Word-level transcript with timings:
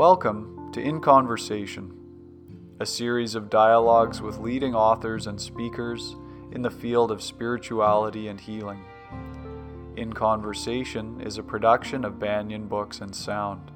Welcome 0.00 0.72
to 0.72 0.80
In 0.80 1.02
Conversation, 1.02 1.92
a 2.80 2.86
series 2.86 3.34
of 3.34 3.50
dialogues 3.50 4.22
with 4.22 4.38
leading 4.38 4.74
authors 4.74 5.26
and 5.26 5.38
speakers 5.38 6.16
in 6.52 6.62
the 6.62 6.70
field 6.70 7.10
of 7.10 7.22
spirituality 7.22 8.28
and 8.28 8.40
healing. 8.40 8.82
In 9.96 10.14
Conversation 10.14 11.20
is 11.20 11.36
a 11.36 11.42
production 11.42 12.06
of 12.06 12.18
Banyan 12.18 12.66
Books 12.66 13.02
and 13.02 13.14
Sound, 13.14 13.70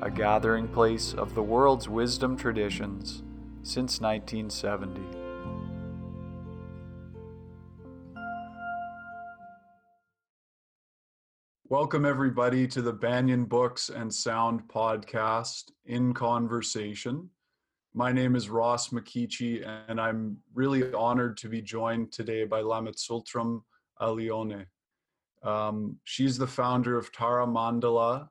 a 0.00 0.10
gathering 0.10 0.66
place 0.66 1.12
of 1.12 1.34
the 1.34 1.42
world's 1.42 1.90
wisdom 1.90 2.38
traditions 2.38 3.22
since 3.62 4.00
1970. 4.00 5.19
Welcome, 11.80 12.04
everybody, 12.04 12.68
to 12.68 12.82
the 12.82 12.92
Banyan 12.92 13.46
Books 13.46 13.88
and 13.88 14.12
Sound 14.12 14.68
podcast, 14.68 15.70
In 15.86 16.12
Conversation. 16.12 17.30
My 17.94 18.12
name 18.12 18.36
is 18.36 18.50
Ross 18.50 18.90
Makichi, 18.90 19.66
and 19.88 19.98
I'm 19.98 20.36
really 20.52 20.92
honored 20.92 21.38
to 21.38 21.48
be 21.48 21.62
joined 21.62 22.12
today 22.12 22.44
by 22.44 22.60
Lama 22.60 22.92
Tsultrim 22.92 23.62
Allione. 23.98 24.66
Um, 25.42 25.96
she's 26.04 26.36
the 26.36 26.46
founder 26.46 26.98
of 26.98 27.10
Tara 27.12 27.46
Mandala 27.46 28.28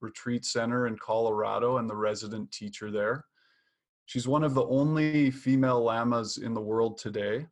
Retreat 0.00 0.44
Center 0.44 0.88
in 0.88 0.98
Colorado 0.98 1.76
and 1.76 1.88
the 1.88 1.94
resident 1.94 2.50
teacher 2.50 2.90
there. 2.90 3.24
She's 4.06 4.26
one 4.26 4.42
of 4.42 4.54
the 4.54 4.66
only 4.66 5.30
female 5.30 5.84
lamas 5.84 6.38
in 6.38 6.52
the 6.52 6.60
world 6.60 6.98
today 6.98 7.46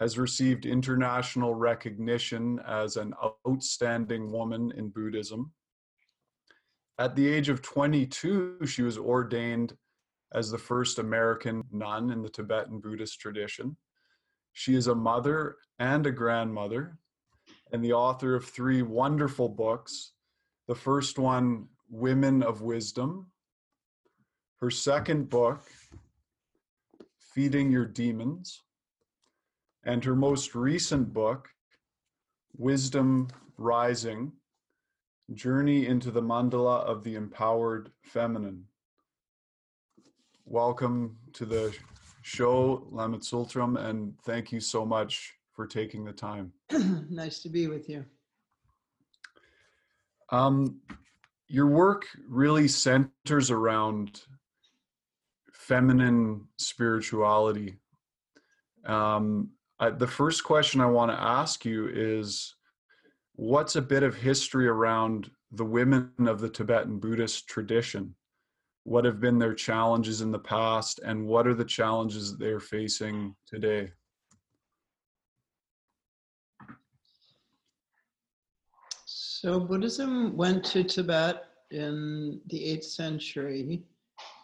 has 0.00 0.16
received 0.16 0.64
international 0.64 1.54
recognition 1.54 2.58
as 2.66 2.96
an 2.96 3.12
outstanding 3.46 4.32
woman 4.32 4.72
in 4.74 4.88
Buddhism. 4.88 5.52
At 6.98 7.14
the 7.14 7.28
age 7.28 7.50
of 7.50 7.60
22, 7.60 8.64
she 8.66 8.82
was 8.82 8.96
ordained 8.96 9.76
as 10.32 10.50
the 10.50 10.58
first 10.58 10.98
American 10.98 11.62
nun 11.70 12.10
in 12.10 12.22
the 12.22 12.30
Tibetan 12.30 12.80
Buddhist 12.80 13.20
tradition. 13.20 13.76
She 14.54 14.74
is 14.74 14.86
a 14.86 14.94
mother 14.94 15.56
and 15.78 16.06
a 16.06 16.10
grandmother, 16.10 16.96
and 17.72 17.84
the 17.84 17.92
author 17.92 18.34
of 18.34 18.46
three 18.46 18.80
wonderful 18.80 19.50
books. 19.50 20.12
The 20.66 20.74
first 20.74 21.18
one, 21.18 21.66
Women 21.90 22.42
of 22.42 22.62
Wisdom. 22.62 23.30
Her 24.60 24.70
second 24.70 25.28
book, 25.28 25.62
Feeding 27.34 27.70
Your 27.70 27.86
Demons 27.86 28.62
and 29.84 30.04
her 30.04 30.14
most 30.14 30.54
recent 30.54 31.12
book, 31.12 31.48
Wisdom 32.56 33.28
Rising 33.56 34.32
Journey 35.32 35.86
into 35.86 36.10
the 36.10 36.22
Mandala 36.22 36.80
of 36.84 37.04
the 37.04 37.14
Empowered 37.14 37.90
Feminine. 38.02 38.64
Welcome 40.44 41.16
to 41.34 41.46
the 41.46 41.74
show, 42.22 42.86
Lama 42.90 43.18
Tsultrim, 43.18 43.78
and 43.78 44.14
thank 44.24 44.52
you 44.52 44.60
so 44.60 44.84
much 44.84 45.34
for 45.54 45.66
taking 45.66 46.04
the 46.04 46.12
time. 46.12 46.52
nice 47.08 47.40
to 47.42 47.48
be 47.48 47.68
with 47.68 47.88
you. 47.88 48.04
Um, 50.30 50.80
your 51.48 51.66
work 51.66 52.06
really 52.28 52.68
centers 52.68 53.50
around 53.50 54.22
feminine 55.52 56.48
spirituality. 56.56 57.76
Um, 58.84 59.50
the 59.88 60.06
first 60.06 60.44
question 60.44 60.80
I 60.80 60.86
want 60.86 61.10
to 61.10 61.18
ask 61.20 61.64
you 61.64 61.88
is 61.88 62.54
what's 63.34 63.76
a 63.76 63.82
bit 63.82 64.02
of 64.02 64.14
history 64.14 64.68
around 64.68 65.30
the 65.52 65.64
women 65.64 66.12
of 66.26 66.40
the 66.40 66.50
Tibetan 66.50 66.98
Buddhist 66.98 67.48
tradition? 67.48 68.14
What 68.84 69.04
have 69.06 69.20
been 69.20 69.38
their 69.38 69.54
challenges 69.54 70.20
in 70.20 70.30
the 70.30 70.38
past, 70.38 71.00
and 71.04 71.26
what 71.26 71.46
are 71.46 71.54
the 71.54 71.64
challenges 71.64 72.36
they're 72.36 72.60
facing 72.60 73.34
today? 73.46 73.92
So, 79.06 79.58
Buddhism 79.60 80.36
went 80.36 80.62
to 80.66 80.84
Tibet 80.84 81.44
in 81.70 82.40
the 82.48 82.58
8th 82.76 82.84
century, 82.84 83.82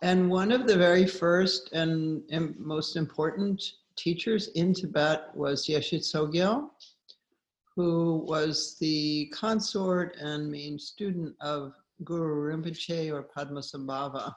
and 0.00 0.31
one 0.31 0.53
of 0.53 0.66
the 0.66 0.77
very 0.77 1.06
first 1.06 1.72
and 1.72 2.22
most 2.59 2.97
important 2.97 3.62
teachers 3.97 4.49
in 4.49 4.73
Tibet 4.73 5.34
was 5.34 5.67
Yeshe 5.67 5.99
Tsogyal, 5.99 6.71
who 7.75 8.25
was 8.27 8.77
the 8.81 9.27
consort 9.34 10.17
and 10.21 10.51
main 10.51 10.79
student 10.79 11.34
of 11.41 11.73
Guru 12.05 12.53
Rinpoche 12.53 13.12
or 13.12 13.29
Padmasambhava. 13.37 14.34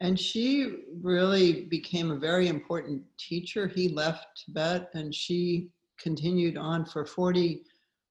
And 0.00 0.18
she 0.18 0.84
really 1.00 1.64
became 1.64 2.10
a 2.10 2.18
very 2.18 2.48
important 2.48 3.02
teacher. 3.18 3.66
He 3.66 3.88
left 3.88 4.44
Tibet 4.44 4.90
and 4.94 5.14
she 5.14 5.70
continued 5.98 6.56
on 6.56 6.84
for 6.84 7.06
40 7.06 7.62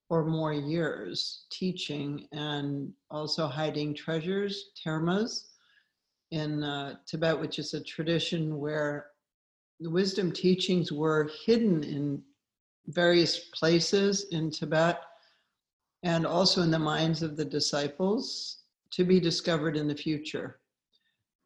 or 0.10 0.26
more 0.26 0.54
years 0.54 1.46
teaching 1.52 2.28
and 2.32 2.92
also 3.10 3.48
hiding 3.48 3.94
treasures, 3.94 4.72
termas, 4.86 5.50
in 6.32 6.64
uh, 6.64 6.96
Tibet, 7.06 7.40
which 7.40 7.60
is 7.60 7.74
a 7.74 7.84
tradition 7.84 8.58
where 8.58 9.08
the 9.80 9.90
wisdom 9.90 10.32
teachings 10.32 10.92
were 10.92 11.30
hidden 11.46 11.84
in 11.84 12.22
various 12.88 13.40
places 13.50 14.28
in 14.32 14.50
Tibet 14.52 15.02
and 16.04 16.26
also 16.26 16.62
in 16.62 16.72
the 16.72 16.80
minds 16.80 17.24
of 17.24 17.36
the 17.36 17.46
disciples 17.46 18.64
to 18.92 19.04
be 19.04 19.20
discovered 19.20 19.76
in 19.76 19.88
the 19.88 19.96
future. 19.96 20.60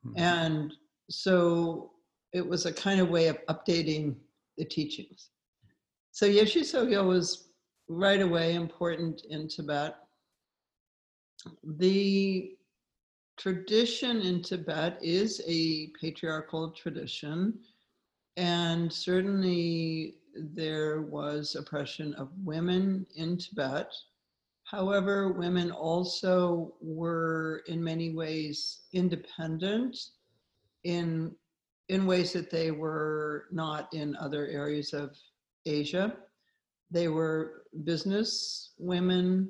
Mm-hmm. 0.06 0.20
And 0.20 0.74
so 1.10 1.92
it 2.34 2.48
was 2.48 2.66
a 2.66 2.74
kind 2.74 3.00
of 3.00 3.10
way 3.10 3.28
of 3.28 3.38
updating 3.48 4.16
the 4.58 4.66
teachings. 4.66 5.30
So 6.12 6.28
Yeshe 6.28 6.62
Tsogyal 6.62 7.08
was 7.08 7.50
right 7.88 8.22
away 8.22 8.54
important 8.54 9.24
in 9.30 9.48
Tibet. 9.48 9.96
The 11.64 12.52
tradition 13.38 14.22
in 14.22 14.44
Tibet 14.44 15.00
is 15.02 15.42
a 15.48 15.88
patriarchal 16.00 16.72
tradition 16.72 17.60
and 18.40 18.92
certainly 18.92 20.16
there 20.34 21.02
was 21.02 21.56
oppression 21.56 22.14
of 22.14 22.30
women 22.46 23.06
in 23.18 23.38
Tibet. 23.38 23.92
However, 24.64 25.34
women 25.34 25.72
also 25.72 26.74
were 26.80 27.64
in 27.68 27.84
many 27.84 28.12
ways 28.12 28.84
independent 28.94 29.98
in, 30.86 31.36
in 31.90 32.06
ways 32.06 32.32
that 32.32 32.50
they 32.50 32.72
were 32.72 33.48
not 33.52 33.94
in 33.94 34.16
other 34.16 34.48
areas 34.48 34.94
of 34.94 35.18
Asia. 35.66 36.16
They 36.92 37.10
were 37.10 37.64
business 37.84 38.70
women. 38.78 39.50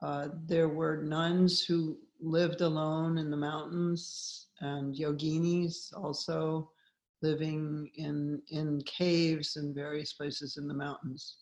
Uh, 0.00 0.28
there 0.46 0.70
were 0.70 1.02
nuns 1.02 1.62
who 1.62 1.98
lived 2.18 2.62
alone 2.62 3.18
in 3.18 3.30
the 3.30 3.36
mountains 3.36 4.46
and 4.60 4.94
yoginis 4.94 5.92
also 5.94 6.70
living 7.22 7.90
in, 7.94 8.40
in 8.50 8.82
caves 8.82 9.56
and 9.56 9.74
various 9.74 10.12
places 10.12 10.56
in 10.56 10.68
the 10.68 10.74
mountains. 10.74 11.38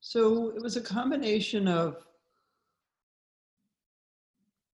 So 0.00 0.50
it 0.50 0.62
was 0.62 0.76
a 0.76 0.82
combination 0.82 1.66
of 1.66 1.96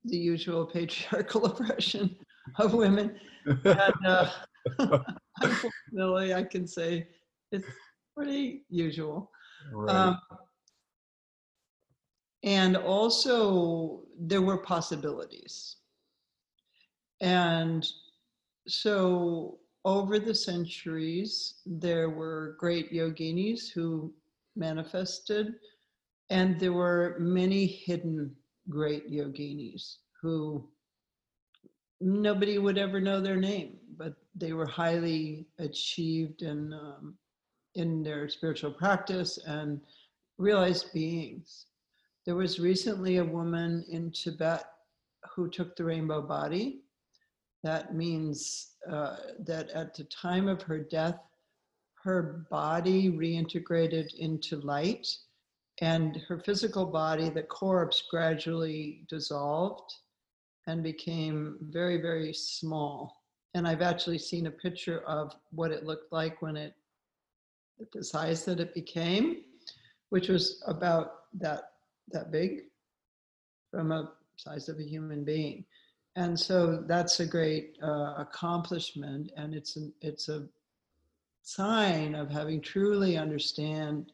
the 0.04 0.16
usual 0.16 0.64
patriarchal 0.66 1.44
oppression 1.52 2.16
of 2.56 2.74
women. 2.74 3.18
And 3.46 4.06
uh, 4.06 4.30
unfortunately, 5.40 6.34
I 6.34 6.42
can 6.42 6.66
say 6.66 7.08
it's 7.52 7.66
pretty 8.16 8.62
usual. 8.70 9.30
Right. 9.72 9.94
Um, 9.94 10.18
and 12.44 12.76
also, 12.76 14.02
there 14.18 14.42
were 14.42 14.58
possibilities. 14.58 15.76
And 17.20 17.86
so 18.68 19.58
over 19.88 20.18
the 20.18 20.34
centuries, 20.34 21.54
there 21.64 22.10
were 22.10 22.56
great 22.58 22.92
yoginis 22.92 23.70
who 23.72 24.12
manifested, 24.54 25.54
and 26.28 26.60
there 26.60 26.74
were 26.74 27.16
many 27.18 27.64
hidden 27.64 28.36
great 28.68 29.10
yoginis 29.10 29.96
who 30.20 30.68
nobody 32.02 32.58
would 32.58 32.76
ever 32.76 33.00
know 33.00 33.18
their 33.18 33.38
name, 33.38 33.78
but 33.96 34.12
they 34.34 34.52
were 34.52 34.66
highly 34.66 35.46
achieved 35.58 36.42
in, 36.42 36.74
um, 36.74 37.14
in 37.74 38.02
their 38.02 38.28
spiritual 38.28 38.70
practice 38.70 39.38
and 39.46 39.80
realized 40.36 40.92
beings. 40.92 41.64
There 42.26 42.36
was 42.36 42.60
recently 42.60 43.16
a 43.16 43.24
woman 43.24 43.86
in 43.88 44.10
Tibet 44.10 44.66
who 45.34 45.48
took 45.48 45.76
the 45.76 45.84
rainbow 45.84 46.20
body 46.20 46.82
that 47.62 47.94
means 47.94 48.74
uh, 48.90 49.16
that 49.40 49.70
at 49.70 49.94
the 49.94 50.04
time 50.04 50.48
of 50.48 50.62
her 50.62 50.78
death, 50.78 51.18
her 52.02 52.46
body 52.50 53.10
reintegrated 53.10 54.14
into 54.14 54.60
light 54.60 55.06
and 55.80 56.16
her 56.28 56.38
physical 56.38 56.86
body, 56.86 57.28
the 57.28 57.42
corpse, 57.42 58.02
gradually 58.10 59.04
dissolved. 59.08 59.92
and 60.66 60.82
became 60.82 61.56
very, 61.62 61.96
very 62.00 62.32
small. 62.32 63.24
And 63.54 63.66
I've 63.66 63.80
actually 63.82 64.18
seen 64.18 64.46
a 64.46 64.50
picture 64.50 65.00
of 65.06 65.34
what 65.50 65.70
it 65.70 65.84
looked 65.84 66.12
like 66.12 66.42
when 66.42 66.56
it, 66.56 66.74
the 67.92 68.04
size 68.04 68.44
that 68.44 68.60
it 68.60 68.74
became, 68.74 69.44
which 70.10 70.28
was 70.28 70.62
about 70.66 71.12
that, 71.40 71.72
that 72.12 72.30
big 72.30 72.64
from 73.70 73.92
a 73.92 74.12
size 74.36 74.68
of 74.68 74.78
a 74.78 74.82
human 74.82 75.24
being. 75.24 75.64
And 76.18 76.38
so 76.38 76.82
that's 76.84 77.20
a 77.20 77.24
great 77.24 77.78
uh, 77.80 78.14
accomplishment, 78.18 79.30
and 79.36 79.54
it's 79.54 79.76
an, 79.76 79.92
it's 80.00 80.28
a 80.28 80.48
sign 81.42 82.16
of 82.16 82.28
having 82.28 82.60
truly 82.60 83.16
understand 83.16 84.10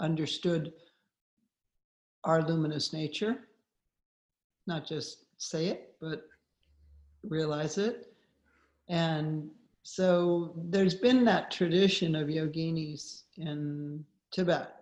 understood 0.00 0.72
our 2.24 2.40
luminous 2.40 2.94
nature, 2.94 3.36
not 4.66 4.86
just 4.86 5.26
say 5.36 5.66
it, 5.66 5.94
but 6.00 6.24
realize 7.22 7.76
it. 7.76 8.14
And 8.88 9.50
so 9.82 10.54
there's 10.56 10.94
been 10.94 11.22
that 11.26 11.50
tradition 11.50 12.16
of 12.16 12.28
yoginis 12.28 13.24
in 13.36 14.06
Tibet 14.30 14.74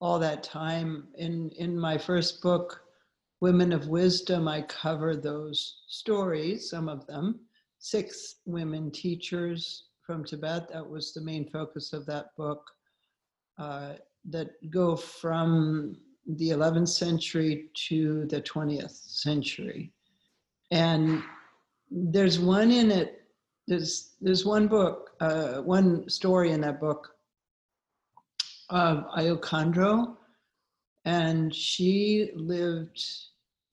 all 0.00 0.20
that 0.20 0.44
time. 0.44 1.08
In, 1.18 1.50
in 1.58 1.76
my 1.76 1.98
first 1.98 2.40
book, 2.40 2.84
Women 3.42 3.72
of 3.72 3.88
Wisdom, 3.88 4.46
I 4.46 4.62
cover 4.62 5.16
those 5.16 5.82
stories, 5.88 6.70
some 6.70 6.88
of 6.88 7.04
them. 7.08 7.40
Six 7.80 8.36
women 8.46 8.92
teachers 8.92 9.86
from 10.06 10.24
Tibet, 10.24 10.68
that 10.72 10.88
was 10.88 11.12
the 11.12 11.22
main 11.22 11.50
focus 11.50 11.92
of 11.92 12.06
that 12.06 12.26
book, 12.36 12.64
uh, 13.58 13.94
that 14.30 14.50
go 14.70 14.94
from 14.94 15.96
the 16.36 16.50
11th 16.50 16.90
century 16.90 17.70
to 17.88 18.26
the 18.26 18.40
20th 18.42 18.92
century. 18.92 19.92
And 20.70 21.20
there's 21.90 22.38
one 22.38 22.70
in 22.70 22.92
it, 22.92 23.24
there's, 23.66 24.14
there's 24.20 24.46
one 24.46 24.68
book, 24.68 25.16
uh, 25.18 25.62
one 25.62 26.08
story 26.08 26.52
in 26.52 26.60
that 26.60 26.78
book 26.78 27.12
of 28.70 28.98
Ayu 29.18 29.40
Khandro. 29.40 30.16
And 31.04 31.52
she 31.52 32.30
lived 32.36 33.02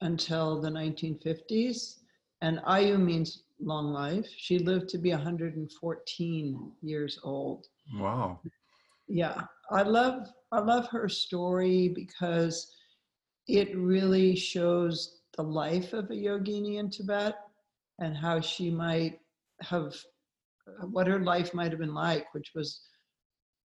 until 0.01 0.62
the 0.62 0.69
1950s. 0.69 1.98
And 2.42 2.60
Ayu 2.60 3.00
means 3.00 3.44
long 3.60 3.92
life. 3.92 4.28
She 4.38 4.60
lived 4.60 4.90
to 4.90 4.98
be 4.98 5.12
114 5.12 6.72
years 6.81 7.19
old. 7.24 7.68
Wow. 7.96 8.40
Yeah, 9.07 9.42
I 9.72 9.81
love 9.81 10.28
I 10.51 10.60
love 10.60 10.88
her 10.88 11.10
story 11.10 11.90
because 11.90 12.72
it 13.48 13.75
really 13.75 14.36
shows 14.36 15.22
the 15.36 15.44
life 15.44 15.94
of 15.94 16.06
a 16.12 16.16
yogini 16.16 16.78
in 16.78 16.90
Tibet 16.90 17.36
and 18.00 18.16
how 18.16 18.40
she 18.40 18.69
might 18.69 19.19
have 19.62 19.96
what 20.92 21.07
her 21.07 21.19
life 21.19 21.54
might 21.54 21.72
have 21.72 21.80
been 21.80 21.94
like, 21.94 22.34
which 22.34 22.51
was 22.56 22.81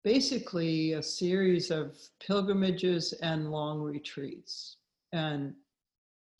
basically 0.04 0.92
a 0.92 1.02
series 1.02 1.70
of 1.70 1.96
pilgrimages 2.24 3.12
and 3.22 3.50
long 3.50 3.80
retreats. 3.80 4.76
And 5.12 5.54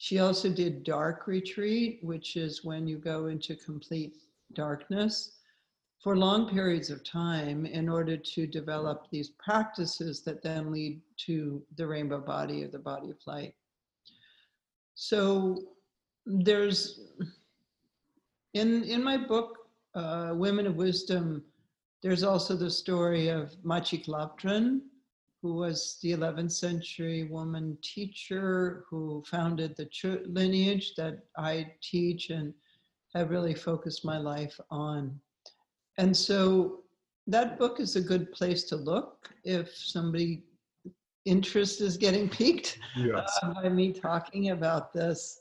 she 0.03 0.19
also 0.19 0.49
did 0.49 0.83
dark 0.83 1.29
retreat, 1.29 2.01
which 2.03 2.35
is 2.35 2.65
when 2.65 2.89
you 2.89 2.99
go 2.99 3.27
into 3.27 3.55
complete 3.55 4.17
darkness 4.53 5.37
for 6.03 6.17
long 6.17 6.49
periods 6.49 6.91
of 6.91 7.05
time 7.05 7.67
in 7.67 7.89
order 7.89 8.17
to 8.17 8.45
develop 8.45 9.07
these 9.13 9.29
practices 9.39 10.23
that 10.23 10.43
then 10.43 10.73
lead 10.73 11.01
to 11.19 11.63
the 11.77 11.87
rainbow 11.87 12.19
body 12.19 12.65
or 12.65 12.67
the 12.67 12.81
body 12.81 13.11
of 13.11 13.17
light. 13.29 13.55
So 14.97 15.69
there's 16.27 16.99
in 18.55 18.83
in 18.83 19.05
my 19.05 19.17
book, 19.17 19.57
uh, 19.95 20.33
Women 20.35 20.67
of 20.67 20.75
Wisdom, 20.75 21.45
there's 22.03 22.25
also 22.25 22.57
the 22.57 22.71
story 22.71 23.29
of 23.29 23.55
Machik 23.65 24.07
Labdrön, 24.09 24.81
who 25.43 25.55
was 25.55 25.99
the 26.03 26.13
11th 26.13 26.53
century 26.53 27.25
woman 27.25 27.77
teacher 27.83 28.85
who 28.89 29.23
founded 29.27 29.77
the 29.77 29.89
lineage 30.27 30.95
that 30.97 31.19
I 31.37 31.73
teach 31.83 32.31
and 32.31 32.55
have 33.15 33.31
really 33.31 33.55
focused 33.55 34.05
my 34.05 34.19
life 34.19 34.59
on. 34.71 35.19
And 35.99 36.17
so 36.17 36.85
that 37.27 37.59
book 37.59 37.81
is 37.81 37.97
a 37.97 38.01
good 38.01 38.33
place 38.33 38.65
to 38.65 38.77
look 38.77 39.31
if 39.45 39.75
somebody 39.77 40.45
interest 41.25 41.81
is 41.81 41.97
getting 41.97 42.29
piqued 42.29 42.79
yes. 42.97 43.39
uh, 43.43 43.53
by 43.63 43.69
me 43.69 43.93
talking 43.93 44.51
about 44.51 44.93
this. 44.93 45.41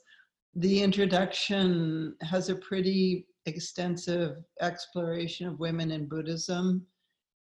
The 0.54 0.82
introduction 0.82 2.14
has 2.22 2.48
a 2.48 2.56
pretty 2.56 3.26
extensive 3.46 4.36
exploration 4.60 5.48
of 5.48 5.58
women 5.58 5.90
in 5.90 6.06
Buddhism. 6.06 6.86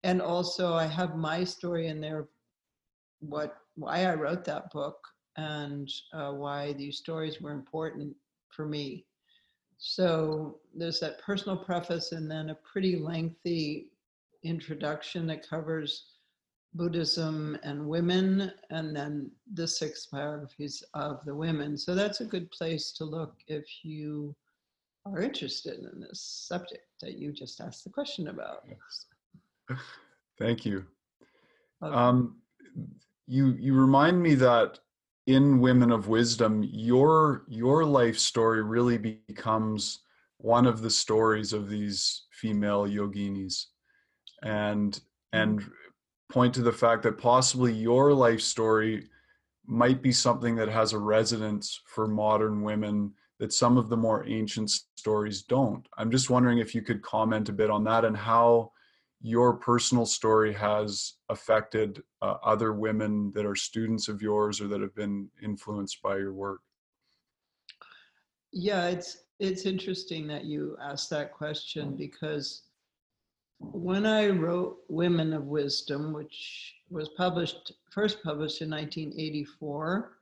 And 0.04 0.22
also, 0.22 0.74
I 0.74 0.86
have 0.86 1.16
my 1.16 1.44
story 1.44 1.88
in 1.88 2.00
there, 2.00 2.28
what 3.20 3.56
why 3.76 4.04
I 4.04 4.14
wrote 4.14 4.44
that 4.44 4.70
book 4.72 4.98
and 5.36 5.88
uh, 6.12 6.32
why 6.32 6.72
these 6.72 6.98
stories 6.98 7.40
were 7.40 7.52
important 7.52 8.14
for 8.48 8.66
me. 8.66 9.06
So 9.78 10.58
there's 10.74 11.00
that 11.00 11.22
personal 11.22 11.56
preface 11.56 12.12
and 12.12 12.30
then 12.30 12.50
a 12.50 12.58
pretty 12.70 12.96
lengthy 12.96 13.88
introduction 14.42 15.26
that 15.28 15.48
covers 15.48 16.04
Buddhism 16.74 17.58
and 17.64 17.88
women, 17.88 18.52
and 18.70 18.94
then 18.94 19.30
the 19.54 19.66
six 19.66 20.06
biographies 20.06 20.84
of 20.94 21.24
the 21.24 21.34
women. 21.34 21.76
So 21.76 21.94
that's 21.94 22.20
a 22.20 22.24
good 22.24 22.50
place 22.52 22.92
to 22.92 23.04
look 23.04 23.34
if 23.48 23.66
you 23.82 24.36
are 25.04 25.20
interested 25.20 25.80
in 25.80 26.00
this 26.00 26.20
subject 26.48 26.84
that 27.00 27.18
you 27.18 27.32
just 27.32 27.60
asked 27.60 27.82
the 27.84 27.90
question 27.90 28.28
about. 28.28 28.64
Yes. 28.68 29.78
Thank 30.38 30.64
you. 30.64 30.84
Okay. 31.82 31.94
Um, 31.94 32.36
you 33.30 33.56
you 33.60 33.74
remind 33.74 34.20
me 34.20 34.34
that 34.34 34.80
in 35.28 35.60
Women 35.60 35.92
of 35.92 36.08
Wisdom, 36.08 36.68
your 36.68 37.44
your 37.48 37.84
life 37.84 38.18
story 38.18 38.62
really 38.62 38.98
becomes 38.98 40.00
one 40.38 40.66
of 40.66 40.82
the 40.82 40.90
stories 40.90 41.52
of 41.52 41.68
these 41.68 42.24
female 42.32 42.86
yoginis, 42.88 43.66
and 44.42 45.00
and 45.32 45.60
mm-hmm. 45.60 45.70
point 46.28 46.54
to 46.54 46.62
the 46.62 46.72
fact 46.72 47.04
that 47.04 47.18
possibly 47.18 47.72
your 47.72 48.12
life 48.12 48.40
story 48.40 49.08
might 49.64 50.02
be 50.02 50.10
something 50.10 50.56
that 50.56 50.68
has 50.68 50.92
a 50.92 50.98
resonance 50.98 51.80
for 51.86 52.08
modern 52.08 52.62
women 52.62 53.12
that 53.38 53.52
some 53.52 53.78
of 53.78 53.88
the 53.88 53.96
more 53.96 54.26
ancient 54.26 54.70
stories 54.96 55.42
don't. 55.42 55.86
I'm 55.96 56.10
just 56.10 56.30
wondering 56.30 56.58
if 56.58 56.74
you 56.74 56.82
could 56.82 57.00
comment 57.00 57.48
a 57.48 57.52
bit 57.52 57.70
on 57.70 57.84
that 57.84 58.04
and 58.04 58.16
how 58.16 58.72
your 59.22 59.54
personal 59.54 60.06
story 60.06 60.52
has 60.52 61.14
affected 61.28 62.02
uh, 62.22 62.36
other 62.42 62.72
women 62.72 63.32
that 63.34 63.44
are 63.44 63.54
students 63.54 64.08
of 64.08 64.22
yours 64.22 64.60
or 64.60 64.68
that 64.68 64.80
have 64.80 64.94
been 64.94 65.28
influenced 65.42 66.00
by 66.02 66.16
your 66.16 66.32
work. 66.32 66.60
Yeah, 68.52 68.88
it's 68.88 69.18
it's 69.38 69.64
interesting 69.64 70.26
that 70.26 70.44
you 70.44 70.76
asked 70.82 71.10
that 71.10 71.32
question 71.32 71.96
because 71.96 72.62
when 73.58 74.06
I 74.06 74.28
wrote 74.28 74.78
Women 74.88 75.32
of 75.32 75.44
Wisdom, 75.44 76.12
which 76.12 76.74
was 76.90 77.10
published 77.10 77.72
first 77.90 78.22
published 78.22 78.62
in 78.62 78.70
1984, 78.70 80.16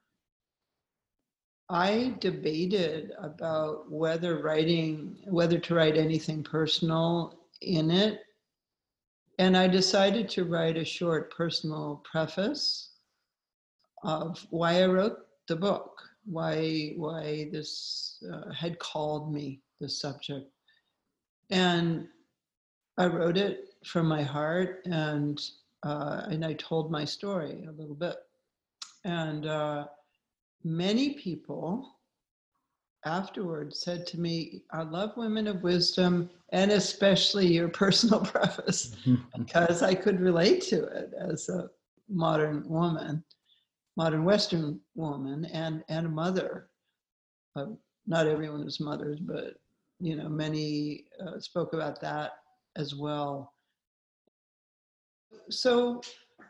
I 1.70 2.14
debated 2.20 3.12
about 3.20 3.90
whether 3.90 4.42
writing, 4.42 5.16
whether 5.26 5.58
to 5.58 5.74
write 5.74 5.96
anything 5.96 6.42
personal 6.42 7.40
in 7.60 7.90
it. 7.90 8.20
And 9.38 9.56
I 9.56 9.68
decided 9.68 10.28
to 10.30 10.44
write 10.44 10.76
a 10.76 10.84
short 10.84 11.32
personal 11.34 12.02
preface 12.10 12.90
of 14.02 14.44
why 14.50 14.82
I 14.82 14.86
wrote 14.86 15.18
the 15.46 15.56
book, 15.56 16.02
why, 16.24 16.92
why 16.96 17.48
this 17.52 18.22
uh, 18.32 18.52
had 18.52 18.78
called 18.80 19.32
me, 19.32 19.60
this 19.80 20.00
subject. 20.00 20.50
And 21.50 22.08
I 22.98 23.06
wrote 23.06 23.36
it 23.36 23.74
from 23.84 24.06
my 24.06 24.22
heart 24.22 24.82
and, 24.86 25.40
uh, 25.84 26.22
and 26.28 26.44
I 26.44 26.54
told 26.54 26.90
my 26.90 27.04
story 27.04 27.64
a 27.68 27.72
little 27.72 27.94
bit. 27.94 28.16
And, 29.04 29.46
uh, 29.46 29.86
many 30.64 31.14
people 31.14 31.97
afterwards 33.04 33.80
said 33.80 34.06
to 34.08 34.20
me, 34.20 34.62
I 34.72 34.82
love 34.82 35.16
Women 35.16 35.46
of 35.46 35.62
Wisdom 35.62 36.30
and 36.52 36.70
especially 36.72 37.46
your 37.46 37.68
personal 37.84 38.20
preface 38.20 38.96
because 39.36 39.82
I 39.82 39.94
could 39.94 40.20
relate 40.20 40.62
to 40.62 40.84
it 40.84 41.12
as 41.18 41.48
a 41.48 41.70
modern 42.08 42.68
woman, 42.68 43.22
modern 43.96 44.24
Western 44.24 44.80
woman, 44.94 45.44
and, 45.46 45.84
and 45.88 46.06
a 46.06 46.10
mother. 46.10 46.70
Uh, 47.56 47.66
not 48.06 48.26
everyone 48.26 48.66
is 48.66 48.80
mothers, 48.80 49.20
but 49.20 49.54
you 50.00 50.16
know, 50.16 50.28
many 50.28 51.04
uh, 51.20 51.38
spoke 51.40 51.72
about 51.72 52.00
that 52.00 52.32
as 52.76 52.94
well. 52.94 53.52
So 55.50 56.00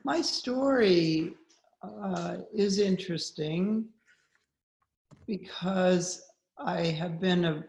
my 0.05 0.21
story 0.21 1.35
uh, 1.83 2.39
is 2.55 2.79
interesting 2.79 3.87
because 5.27 6.23
I 6.59 6.87
have 6.87 7.21
been 7.21 7.45
a 7.45 7.65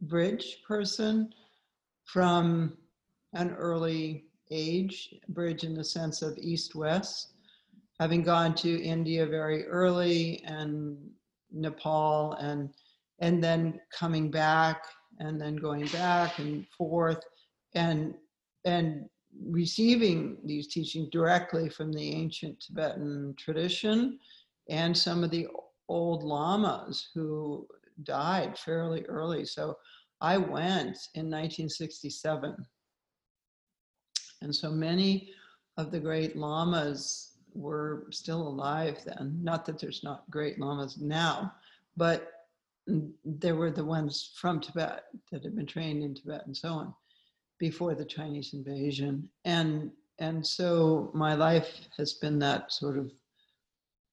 bridge 0.00 0.62
person 0.66 1.32
from 2.04 2.76
an 3.34 3.50
early 3.52 4.24
age, 4.50 5.14
bridge 5.28 5.64
in 5.64 5.74
the 5.74 5.84
sense 5.84 6.22
of 6.22 6.38
east 6.38 6.74
west, 6.74 7.34
having 8.00 8.22
gone 8.22 8.54
to 8.54 8.82
India 8.82 9.26
very 9.26 9.66
early 9.66 10.42
and 10.44 10.96
Nepal 11.52 12.32
and 12.34 12.70
and 13.20 13.42
then 13.42 13.80
coming 13.90 14.30
back 14.30 14.84
and 15.20 15.40
then 15.40 15.56
going 15.56 15.86
back 15.88 16.38
and 16.38 16.66
forth 16.68 17.22
and 17.74 18.14
and 18.64 19.08
receiving 19.50 20.38
these 20.44 20.66
teachings 20.68 21.08
directly 21.10 21.68
from 21.68 21.92
the 21.92 22.14
ancient 22.14 22.60
Tibetan 22.60 23.34
tradition 23.38 24.18
and 24.68 24.96
some 24.96 25.22
of 25.22 25.30
the 25.30 25.46
old 25.88 26.22
lamas 26.22 27.08
who 27.14 27.66
died 28.02 28.58
fairly 28.58 29.04
early. 29.04 29.44
So 29.44 29.76
I 30.20 30.36
went 30.36 30.98
in 31.14 31.30
1967. 31.30 32.56
And 34.42 34.54
so 34.54 34.70
many 34.70 35.30
of 35.76 35.90
the 35.90 36.00
great 36.00 36.36
lamas 36.36 37.32
were 37.54 38.06
still 38.10 38.46
alive 38.46 38.98
then. 39.04 39.38
Not 39.42 39.64
that 39.66 39.78
there's 39.78 40.04
not 40.04 40.30
great 40.30 40.58
lamas 40.58 40.98
now, 40.98 41.52
but 41.96 42.32
there 43.24 43.56
were 43.56 43.70
the 43.70 43.84
ones 43.84 44.32
from 44.36 44.60
Tibet 44.60 45.04
that 45.32 45.42
had 45.42 45.56
been 45.56 45.66
trained 45.66 46.02
in 46.02 46.14
Tibet 46.14 46.46
and 46.46 46.56
so 46.56 46.68
on 46.68 46.94
before 47.58 47.94
the 47.94 48.04
Chinese 48.04 48.52
invasion. 48.54 49.28
And 49.44 49.90
and 50.18 50.46
so 50.46 51.10
my 51.12 51.34
life 51.34 51.88
has 51.98 52.14
been 52.14 52.38
that 52.38 52.72
sort 52.72 52.96
of, 52.96 53.12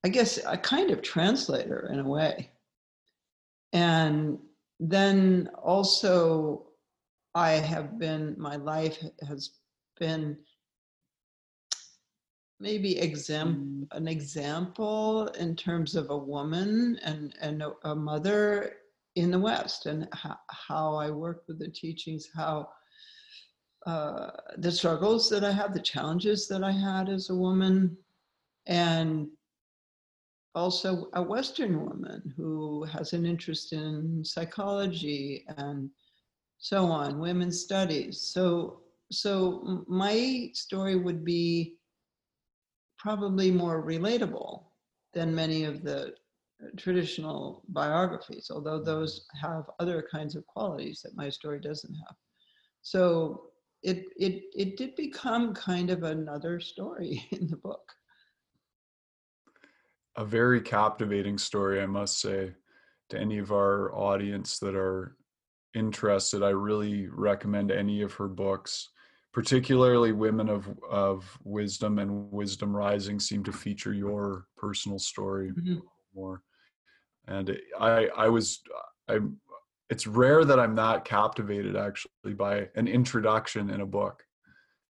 I 0.03 0.09
guess, 0.09 0.37
a 0.45 0.57
kind 0.57 0.91
of 0.91 1.01
translator 1.01 1.89
in 1.93 1.99
a 1.99 2.07
way. 2.07 2.51
And 3.73 4.37
then 4.79 5.49
also, 5.61 6.67
I 7.35 7.51
have 7.51 7.97
been, 7.97 8.35
my 8.37 8.55
life 8.55 8.97
has 9.27 9.51
been 9.99 10.37
maybe 12.59 12.99
exam- 12.99 13.87
an 13.91 14.07
example 14.07 15.27
in 15.39 15.55
terms 15.55 15.95
of 15.95 16.11
a 16.11 16.17
woman 16.17 16.99
and, 17.03 17.35
and 17.41 17.63
a, 17.63 17.73
a 17.83 17.95
mother 17.95 18.73
in 19.15 19.31
the 19.31 19.39
West 19.39 19.87
and 19.87 20.07
how, 20.13 20.37
how 20.49 20.95
I 20.95 21.09
work 21.09 21.43
with 21.47 21.59
the 21.59 21.69
teachings, 21.69 22.29
how 22.33 22.69
uh, 23.85 24.31
the 24.57 24.71
struggles 24.71 25.29
that 25.29 25.43
I 25.43 25.51
have, 25.51 25.73
the 25.73 25.81
challenges 25.81 26.47
that 26.47 26.63
I 26.63 26.71
had 26.71 27.09
as 27.09 27.29
a 27.29 27.35
woman, 27.35 27.97
and 28.65 29.27
also 30.55 31.09
a 31.13 31.21
Western 31.21 31.83
woman 31.85 32.33
who 32.37 32.83
has 32.85 33.13
an 33.13 33.25
interest 33.25 33.73
in 33.73 34.23
psychology 34.23 35.45
and 35.57 35.89
so 36.57 36.85
on, 36.85 37.19
women's 37.19 37.61
studies. 37.61 38.21
So, 38.21 38.81
so 39.11 39.83
my 39.87 40.49
story 40.53 40.95
would 40.95 41.25
be 41.25 41.77
probably 42.97 43.51
more 43.51 43.85
relatable 43.85 44.63
than 45.13 45.35
many 45.35 45.65
of 45.65 45.83
the 45.83 46.13
traditional 46.77 47.63
biographies, 47.69 48.49
although 48.51 48.77
mm-hmm. 48.77 48.85
those 48.85 49.25
have 49.41 49.65
other 49.79 50.07
kinds 50.09 50.35
of 50.35 50.45
qualities 50.47 51.01
that 51.03 51.15
my 51.15 51.29
story 51.29 51.59
doesn't 51.59 51.93
have. 51.93 52.15
So 52.81 53.45
it 53.81 54.05
it 54.17 54.43
it 54.55 54.77
did 54.77 54.95
become 54.95 55.53
kind 55.53 55.89
of 55.89 56.03
another 56.03 56.59
story 56.59 57.25
in 57.31 57.47
the 57.47 57.57
book. 57.57 57.91
A 60.15 60.25
very 60.25 60.61
captivating 60.61 61.37
story, 61.37 61.81
I 61.81 61.85
must 61.85 62.19
say, 62.19 62.53
to 63.09 63.19
any 63.19 63.39
of 63.39 63.51
our 63.51 63.93
audience 63.95 64.59
that 64.59 64.75
are 64.75 65.15
interested. 65.73 66.43
I 66.43 66.49
really 66.49 67.07
recommend 67.07 67.71
any 67.71 68.01
of 68.01 68.13
her 68.13 68.27
books, 68.27 68.89
particularly 69.33 70.11
Women 70.11 70.49
of 70.49 70.69
of 70.89 71.37
Wisdom 71.43 71.99
and 71.99 72.31
Wisdom 72.31 72.75
Rising 72.75 73.19
seem 73.19 73.43
to 73.43 73.51
feature 73.51 73.93
your 73.93 74.45
personal 74.55 74.99
story 74.99 75.51
mm-hmm. 75.51 75.79
more. 76.13 76.41
And 77.27 77.57
I 77.79 78.07
I 78.15 78.29
was 78.29 78.61
I 79.09 79.19
it's 79.89 80.07
rare 80.07 80.45
that 80.45 80.59
I'm 80.59 80.75
that 80.75 81.05
captivated 81.05 81.75
actually 81.75 82.33
by 82.35 82.67
an 82.75 82.87
introduction 82.87 83.69
in 83.69 83.81
a 83.81 83.85
book. 83.85 84.23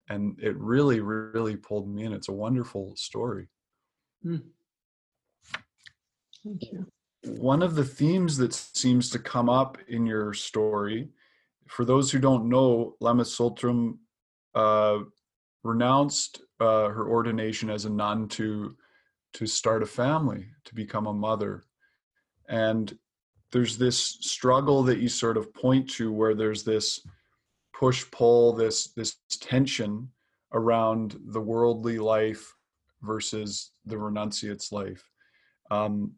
And 0.09 0.39
it 0.43 0.57
really, 0.57 1.01
really 1.01 1.57
pulled 1.57 1.89
me 1.89 2.05
in. 2.05 2.13
It's 2.13 2.29
a 2.29 2.33
wonderful 2.33 2.95
story. 2.97 3.49
Mm. 4.25 4.43
Thank 6.45 6.73
you. 6.73 6.87
One 7.25 7.63
of 7.63 7.75
the 7.75 7.85
themes 7.85 8.37
that 8.39 8.55
seems 8.55 9.11
to 9.11 9.19
come 9.19 9.49
up 9.49 9.79
in 9.89 10.07
your 10.07 10.33
story, 10.33 11.09
for 11.67 11.85
those 11.85 12.11
who 12.11 12.19
don't 12.19 12.49
know, 12.49 12.95
Lama 13.01 13.25
Tsultrim 13.25 13.99
uh, 14.55 15.01
renounced 15.65 16.43
uh, 16.61 16.89
her 16.89 17.09
ordination 17.09 17.71
as 17.71 17.85
a 17.85 17.91
nun 17.91 18.29
to 18.29 18.77
to 19.35 19.47
start 19.47 19.83
a 19.83 19.87
family, 19.87 20.47
to 20.65 20.75
become 20.75 21.07
a 21.07 21.13
mother. 21.13 21.65
And 22.49 22.97
there's 23.53 23.77
this 23.77 23.99
struggle 23.99 24.83
that 24.85 25.01
you 25.01 25.09
sort 25.09 25.37
of 25.37 25.53
point 25.53 25.89
to 25.91 26.11
where 26.11 26.35
there's 26.35 26.65
this 26.65 27.07
push 27.75 28.11
pull 28.11 28.55
this 28.55 28.89
this 28.95 29.17
tension 29.31 30.09
around 30.53 31.17
the 31.27 31.41
worldly 31.41 31.99
life 31.99 32.55
versus 33.03 33.73
the 33.85 33.97
renunciate's 33.97 34.73
life 34.73 35.09
um, 35.71 36.13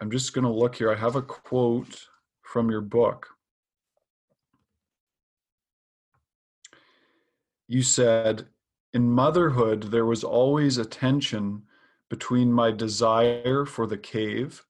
i'm 0.00 0.10
just 0.10 0.32
going 0.32 0.44
to 0.44 0.50
look 0.50 0.76
here 0.76 0.92
i 0.92 0.96
have 0.96 1.16
a 1.16 1.22
quote 1.22 2.08
from 2.42 2.70
your 2.70 2.80
book 2.80 3.28
you 7.68 7.82
said 7.82 8.46
in 8.92 9.10
motherhood 9.10 9.84
there 9.84 10.06
was 10.06 10.24
always 10.24 10.78
a 10.78 10.84
tension 10.84 11.62
between 12.10 12.52
my 12.52 12.70
desire 12.70 13.64
for 13.64 13.86
the 13.86 13.96
cave 13.96 14.62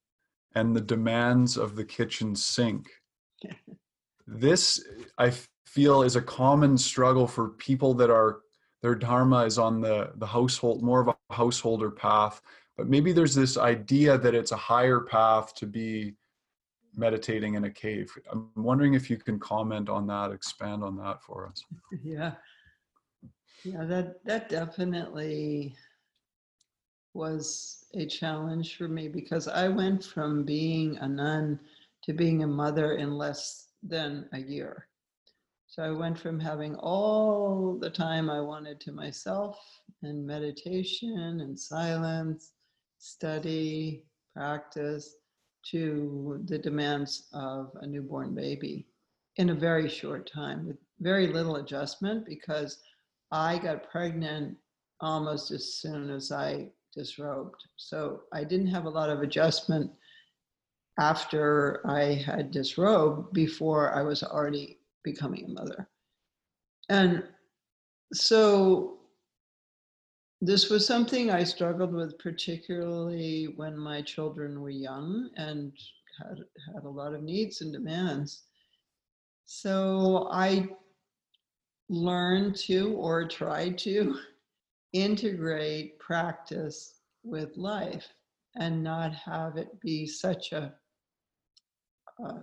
and 0.55 0.73
the 0.73 0.81
demands 0.81 1.57
of 1.57 1.75
the 1.75 1.83
kitchen 1.83 2.35
sink. 2.35 2.89
this, 4.27 4.81
I 5.17 5.33
feel, 5.65 6.03
is 6.03 6.15
a 6.15 6.21
common 6.21 6.77
struggle 6.77 7.27
for 7.27 7.49
people 7.49 7.93
that 7.95 8.09
are 8.09 8.39
their 8.81 8.95
dharma 8.95 9.45
is 9.45 9.57
on 9.57 9.81
the 9.81 10.11
the 10.15 10.25
household, 10.25 10.83
more 10.83 11.01
of 11.01 11.07
a 11.07 11.33
householder 11.33 11.89
path. 11.89 12.41
But 12.77 12.87
maybe 12.87 13.11
there's 13.11 13.35
this 13.35 13.57
idea 13.57 14.17
that 14.17 14.33
it's 14.33 14.51
a 14.51 14.57
higher 14.57 14.99
path 14.99 15.53
to 15.55 15.67
be 15.67 16.15
meditating 16.95 17.55
in 17.55 17.65
a 17.65 17.69
cave. 17.69 18.11
I'm 18.31 18.49
wondering 18.55 18.93
if 18.93 19.09
you 19.09 19.17
can 19.17 19.39
comment 19.39 19.89
on 19.89 20.07
that, 20.07 20.31
expand 20.31 20.83
on 20.83 20.97
that 20.97 21.21
for 21.21 21.47
us. 21.47 21.63
Yeah. 22.03 22.33
Yeah, 23.63 23.85
that 23.85 24.25
that 24.25 24.49
definitely 24.49 25.73
was 27.13 27.85
a 27.93 28.05
challenge 28.05 28.75
for 28.75 28.89
me 28.89 29.07
because 29.07 29.47
I 29.47 29.69
went 29.69 30.03
from 30.03 30.43
being 30.43 30.97
a 30.97 31.07
nun 31.07 31.59
to 32.03 32.13
being 32.13 32.43
a 32.43 32.47
mother 32.47 32.95
in 32.95 33.17
less 33.17 33.67
than 33.81 34.27
a 34.33 34.39
year. 34.39 34.87
So 35.67 35.81
I 35.83 35.91
went 35.91 36.19
from 36.19 36.39
having 36.39 36.75
all 36.75 37.77
the 37.79 37.89
time 37.89 38.29
I 38.29 38.41
wanted 38.41 38.79
to 38.81 38.91
myself 38.91 39.57
and 40.01 40.25
meditation 40.25 41.39
and 41.41 41.57
silence, 41.59 42.52
study, 43.03 44.05
practice, 44.33 45.17
to 45.71 46.41
the 46.45 46.57
demands 46.57 47.27
of 47.33 47.71
a 47.81 47.85
newborn 47.85 48.33
baby 48.33 48.87
in 49.35 49.49
a 49.49 49.55
very 49.55 49.89
short 49.89 50.29
time 50.31 50.65
with 50.65 50.77
very 51.01 51.27
little 51.27 51.57
adjustment 51.57 52.25
because 52.25 52.79
I 53.31 53.57
got 53.57 53.89
pregnant 53.91 54.57
almost 55.01 55.51
as 55.51 55.75
soon 55.75 56.09
as 56.09 56.31
I 56.31 56.69
disrobed. 56.95 57.61
So 57.75 58.21
I 58.31 58.45
didn't 58.45 58.67
have 58.67 58.85
a 58.85 58.89
lot 58.89 59.09
of 59.09 59.21
adjustment 59.21 59.91
after 60.97 61.85
I 61.85 62.13
had 62.13 62.51
disrobed 62.51 63.33
before 63.33 63.93
I 63.93 64.01
was 64.01 64.23
already 64.23 64.79
becoming 65.03 65.45
a 65.45 65.49
mother. 65.49 65.89
And 66.89 67.23
so 68.13 68.99
this 70.45 70.69
was 70.69 70.85
something 70.85 71.31
I 71.31 71.45
struggled 71.45 71.93
with, 71.93 72.19
particularly 72.19 73.53
when 73.55 73.77
my 73.77 74.01
children 74.01 74.59
were 74.59 74.69
young 74.69 75.29
and 75.37 75.71
had, 76.19 76.39
had 76.73 76.83
a 76.83 76.89
lot 76.89 77.13
of 77.13 77.23
needs 77.23 77.61
and 77.61 77.71
demands. 77.71 78.43
So 79.45 80.27
I 80.31 80.67
learned 81.87 82.57
to, 82.57 82.93
or 82.93 83.25
tried 83.25 83.77
to, 83.79 84.17
integrate 84.93 85.97
practice 85.99 86.99
with 87.23 87.55
life 87.55 88.07
and 88.55 88.83
not 88.83 89.13
have 89.15 89.57
it 89.57 89.79
be 89.79 90.05
such 90.05 90.51
a, 90.51 90.73
a 92.19 92.33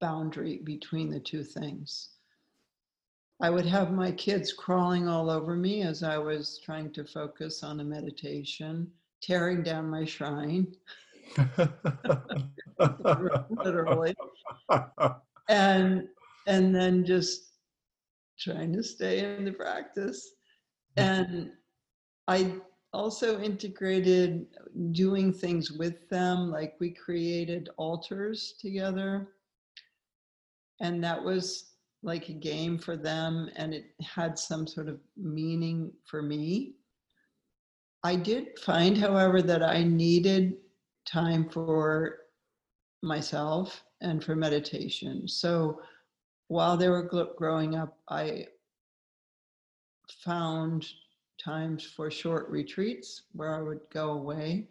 boundary 0.00 0.60
between 0.64 1.10
the 1.10 1.20
two 1.20 1.42
things. 1.42 2.13
I 3.42 3.50
would 3.50 3.66
have 3.66 3.92
my 3.92 4.12
kids 4.12 4.52
crawling 4.52 5.08
all 5.08 5.28
over 5.28 5.56
me 5.56 5.82
as 5.82 6.02
I 6.02 6.18
was 6.18 6.60
trying 6.64 6.92
to 6.92 7.04
focus 7.04 7.62
on 7.62 7.80
a 7.80 7.84
meditation, 7.84 8.90
tearing 9.20 9.62
down 9.62 9.90
my 9.90 10.04
shrine. 10.04 10.68
literally. 13.50 14.14
And 15.48 16.08
and 16.46 16.74
then 16.74 17.04
just 17.04 17.54
trying 18.38 18.72
to 18.74 18.82
stay 18.82 19.36
in 19.36 19.44
the 19.44 19.52
practice. 19.52 20.34
And 20.96 21.50
I 22.28 22.54
also 22.92 23.40
integrated 23.40 24.46
doing 24.92 25.32
things 25.32 25.72
with 25.72 26.08
them, 26.08 26.50
like 26.50 26.74
we 26.78 26.90
created 26.90 27.68
altars 27.76 28.54
together. 28.60 29.28
And 30.80 31.02
that 31.02 31.22
was 31.22 31.73
like 32.04 32.28
a 32.28 32.34
game 32.34 32.78
for 32.78 32.96
them, 32.96 33.50
and 33.56 33.72
it 33.72 33.86
had 34.02 34.38
some 34.38 34.66
sort 34.66 34.88
of 34.88 35.00
meaning 35.16 35.90
for 36.04 36.20
me. 36.22 36.74
I 38.04 38.14
did 38.14 38.58
find, 38.58 38.96
however, 38.96 39.40
that 39.40 39.62
I 39.62 39.82
needed 39.82 40.58
time 41.06 41.48
for 41.48 42.18
myself 43.02 43.82
and 44.02 44.22
for 44.22 44.36
meditation. 44.36 45.26
So 45.26 45.80
while 46.48 46.76
they 46.76 46.90
were 46.90 47.08
growing 47.38 47.74
up, 47.74 47.96
I 48.10 48.48
found 50.22 50.86
times 51.42 51.84
for 51.84 52.10
short 52.10 52.50
retreats 52.50 53.22
where 53.32 53.54
I 53.54 53.62
would 53.62 53.80
go 53.90 54.10
away. 54.10 54.68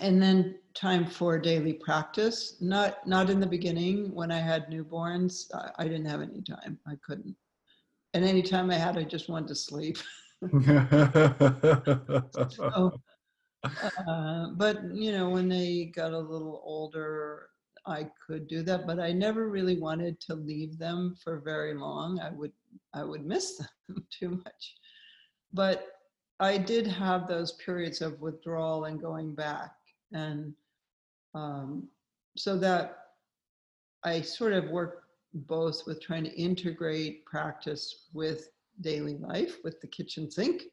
And 0.00 0.22
then 0.22 0.58
time 0.74 1.06
for 1.06 1.38
daily 1.38 1.72
practice. 1.72 2.56
Not 2.60 3.06
not 3.06 3.30
in 3.30 3.40
the 3.40 3.46
beginning 3.46 4.14
when 4.14 4.30
I 4.30 4.38
had 4.38 4.70
newborns. 4.70 5.52
I, 5.54 5.70
I 5.82 5.84
didn't 5.84 6.06
have 6.06 6.20
any 6.20 6.42
time. 6.42 6.78
I 6.86 6.94
couldn't. 7.04 7.36
And 8.14 8.24
any 8.24 8.42
time 8.42 8.70
I 8.70 8.74
had, 8.74 8.96
I 8.96 9.04
just 9.04 9.28
wanted 9.28 9.48
to 9.48 9.54
sleep. 9.54 9.98
so, 12.50 12.92
uh, 14.08 14.46
but 14.56 14.78
you 14.94 15.12
know, 15.12 15.30
when 15.30 15.48
they 15.48 15.90
got 15.94 16.12
a 16.12 16.18
little 16.18 16.62
older, 16.64 17.48
I 17.86 18.08
could 18.26 18.46
do 18.46 18.62
that. 18.62 18.86
But 18.86 19.00
I 19.00 19.12
never 19.12 19.48
really 19.48 19.78
wanted 19.78 20.20
to 20.20 20.34
leave 20.34 20.78
them 20.78 21.16
for 21.22 21.40
very 21.40 21.74
long. 21.74 22.20
I 22.20 22.30
would 22.30 22.52
I 22.94 23.04
would 23.04 23.26
miss 23.26 23.58
them 23.58 24.06
too 24.10 24.30
much. 24.44 24.74
But 25.52 25.86
I 26.40 26.56
did 26.56 26.86
have 26.86 27.26
those 27.26 27.52
periods 27.52 28.00
of 28.00 28.20
withdrawal 28.20 28.84
and 28.84 29.00
going 29.00 29.34
back. 29.34 29.72
And 30.12 30.54
um, 31.34 31.88
so 32.36 32.56
that 32.58 32.98
I 34.04 34.20
sort 34.20 34.52
of 34.52 34.70
work 34.70 35.04
both 35.34 35.86
with 35.86 36.00
trying 36.00 36.24
to 36.24 36.34
integrate 36.34 37.24
practice 37.26 38.06
with 38.12 38.50
daily 38.80 39.18
life, 39.18 39.56
with 39.64 39.80
the 39.80 39.86
kitchen 39.86 40.30
sink, 40.30 40.64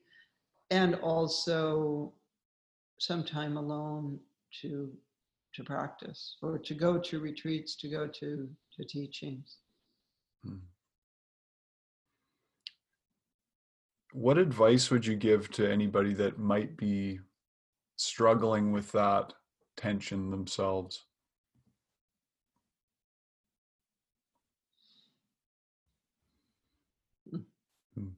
and 0.72 0.96
also 0.96 2.14
some 2.98 3.24
time 3.24 3.58
alone 3.58 4.20
to 4.62 4.92
to 5.54 5.64
practice 5.64 6.36
or 6.42 6.58
to 6.58 6.74
go 6.74 6.98
to 6.98 7.20
retreats, 7.20 7.76
to 7.76 7.90
go 7.90 8.08
to 8.08 8.50
to 8.76 8.86
teachings. 8.86 9.58
Hmm. 10.44 10.58
what 14.16 14.38
advice 14.38 14.90
would 14.90 15.06
you 15.06 15.14
give 15.14 15.52
to 15.52 15.70
anybody 15.70 16.14
that 16.14 16.40
might 16.40 16.78
be 16.78 17.20
struggling 17.98 18.72
with 18.72 18.92
that 18.94 19.34
tension 19.78 20.30
themselves? 20.32 21.06
Hmm. 27.30 28.10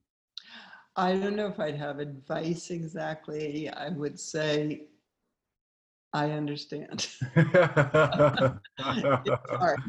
I 0.95 1.15
don't 1.15 1.35
know 1.35 1.47
if 1.47 1.59
I'd 1.59 1.75
have 1.75 1.99
advice 1.99 2.71
exactly. 2.71 3.69
I 3.69 3.89
would 3.89 4.19
say, 4.19 4.87
I 6.13 6.31
understand. 6.31 7.07
it's 7.35 7.51
hard. 9.51 9.79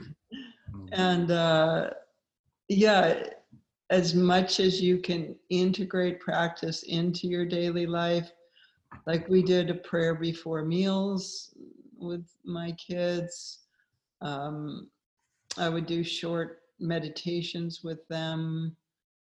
Hmm. 0.70 0.86
And 0.92 1.30
uh, 1.30 1.90
yeah, 2.68 3.24
as 3.90 4.14
much 4.14 4.60
as 4.60 4.80
you 4.80 4.98
can 4.98 5.34
integrate 5.48 6.20
practice 6.20 6.82
into 6.82 7.26
your 7.26 7.46
daily 7.46 7.86
life. 7.86 8.30
Like 9.06 9.28
we 9.28 9.42
did 9.42 9.70
a 9.70 9.74
prayer 9.74 10.14
before 10.14 10.64
meals 10.64 11.54
with 11.98 12.24
my 12.44 12.72
kids. 12.72 13.60
Um, 14.20 14.88
I 15.56 15.68
would 15.68 15.86
do 15.86 16.04
short 16.04 16.62
meditations 16.78 17.82
with 17.82 18.06
them. 18.08 18.76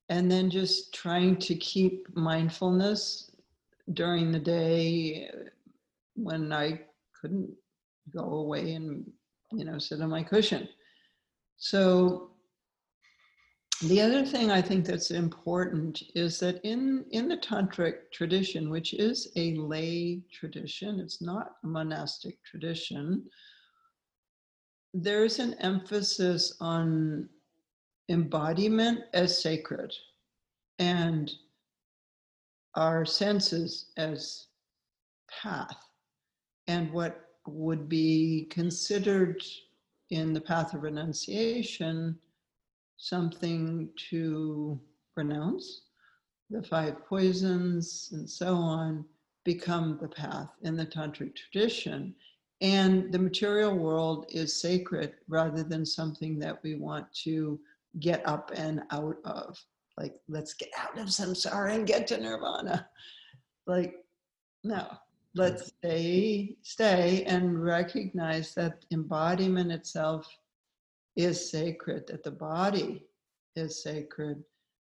And 0.09 0.31
then 0.31 0.51
just 0.51 0.95
trying 0.95 1.37
to 1.37 1.55
keep 1.55 2.09
mindfulness 2.17 3.31
during 3.93 4.33
the 4.33 4.39
day 4.39 5.31
when 6.15 6.53
I 6.53 6.81
couldn't 7.21 7.51
go 8.13 8.25
away 8.25 8.73
and, 8.73 9.11
you 9.53 9.65
know, 9.65 9.79
sit 9.79 10.01
on 10.01 10.09
my 10.09 10.23
cushion. 10.23 10.69
So 11.59 12.31
the 13.83 14.01
other 14.01 14.25
thing 14.25 14.51
I 14.51 14.61
think 14.61 14.85
that's 14.85 15.13
important 15.13 16.03
is 16.15 16.41
that 16.41 16.61
in, 16.65 17.05
in 17.13 17.29
the 17.29 17.37
tantric 17.37 18.11
tradition, 18.13 18.71
which 18.71 18.93
is 18.95 19.31
a 19.37 19.55
lay 19.55 20.21
tradition, 20.33 20.99
it's 20.99 21.23
not 21.23 21.53
a 21.63 21.67
monastic 21.67 22.43
tradition, 22.43 23.25
there's 24.95 25.39
an 25.39 25.55
emphasis 25.61 26.57
on 26.61 27.29
embodiment 28.09 29.01
as 29.15 29.41
sacred 29.41 29.93
and 30.81 31.31
our 32.75 33.05
senses 33.05 33.93
as 33.97 34.47
path. 35.31 35.77
And 36.67 36.93
what 36.93 37.29
would 37.47 37.89
be 37.89 38.49
considered 38.51 39.43
in 40.11 40.33
the 40.33 40.41
path 40.41 40.75
of 40.75 40.83
renunciation 40.83 42.19
something 42.99 43.89
to 44.11 44.79
renounce, 45.17 45.83
the 46.51 46.63
five 46.63 47.05
poisons 47.07 48.11
and 48.13 48.29
so 48.29 48.55
on 48.55 49.05
become 49.45 49.99
the 50.01 50.09
path 50.09 50.51
in 50.63 50.77
the 50.77 50.85
tantric 50.85 51.35
tradition. 51.35 52.15
And 52.61 53.13
the 53.13 53.19
material 53.19 53.77
world 53.77 54.27
is 54.31 54.61
sacred 54.61 55.15
rather 55.29 55.63
than 55.63 55.87
something 55.87 56.39
that 56.41 56.63
we 56.63 56.75
want 56.75 57.07
to 57.25 57.59
get 58.01 58.27
up 58.27 58.51
and 58.55 58.83
out 58.91 59.17
of. 59.25 59.57
Like, 59.97 60.21
let's 60.29 60.55
get 60.55 60.71
out 60.77 60.99
of 60.99 61.07
samsara 61.07 61.75
and 61.75 61.87
get 61.87 62.09
to 62.09 62.21
nirvana. 62.21 62.89
Like, 63.67 63.95
no, 64.65 64.89
let's 65.35 65.69
stay, 65.69 66.57
stay 66.63 67.25
and 67.25 67.63
recognize 67.63 68.55
that 68.55 68.85
embodiment 68.91 69.71
itself 69.71 70.29
is 71.17 71.51
sacred, 71.51 72.07
that 72.09 72.23
the 72.23 72.31
body 72.31 73.07
is 73.57 73.83
sacred, 73.83 74.43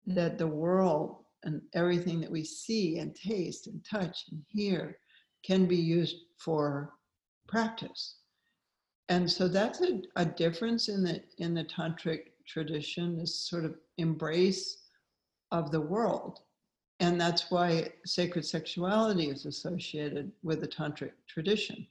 that 0.05 0.37
the 0.37 0.47
world 0.47 1.23
and 1.43 1.61
everything 1.73 2.19
that 2.21 2.31
we 2.31 2.43
see 2.43 2.97
and 2.97 3.15
taste 3.15 3.67
and 3.67 3.83
touch 3.85 4.25
and 4.31 4.41
hear 4.47 4.97
can 5.43 5.65
be 5.65 5.77
used 5.77 6.17
for 6.37 6.93
practice. 7.47 8.15
And 9.07 9.29
so 9.29 9.47
that's 9.47 9.81
a, 9.81 10.01
a 10.17 10.25
difference 10.25 10.87
in 10.87 11.03
the 11.03 11.23
in 11.39 11.53
the 11.53 11.63
tantric 11.63 12.31
tradition, 12.47 13.17
this 13.17 13.35
sort 13.49 13.65
of 13.65 13.75
embrace 13.97 14.77
of 15.51 15.71
the 15.71 15.81
world. 15.81 16.41
And 16.99 17.19
that's 17.19 17.49
why 17.49 17.89
sacred 18.05 18.45
sexuality 18.45 19.29
is 19.29 19.45
associated 19.45 20.31
with 20.43 20.59
the 20.59 20.67
tantric 20.67 21.13
tradition. 21.27 21.87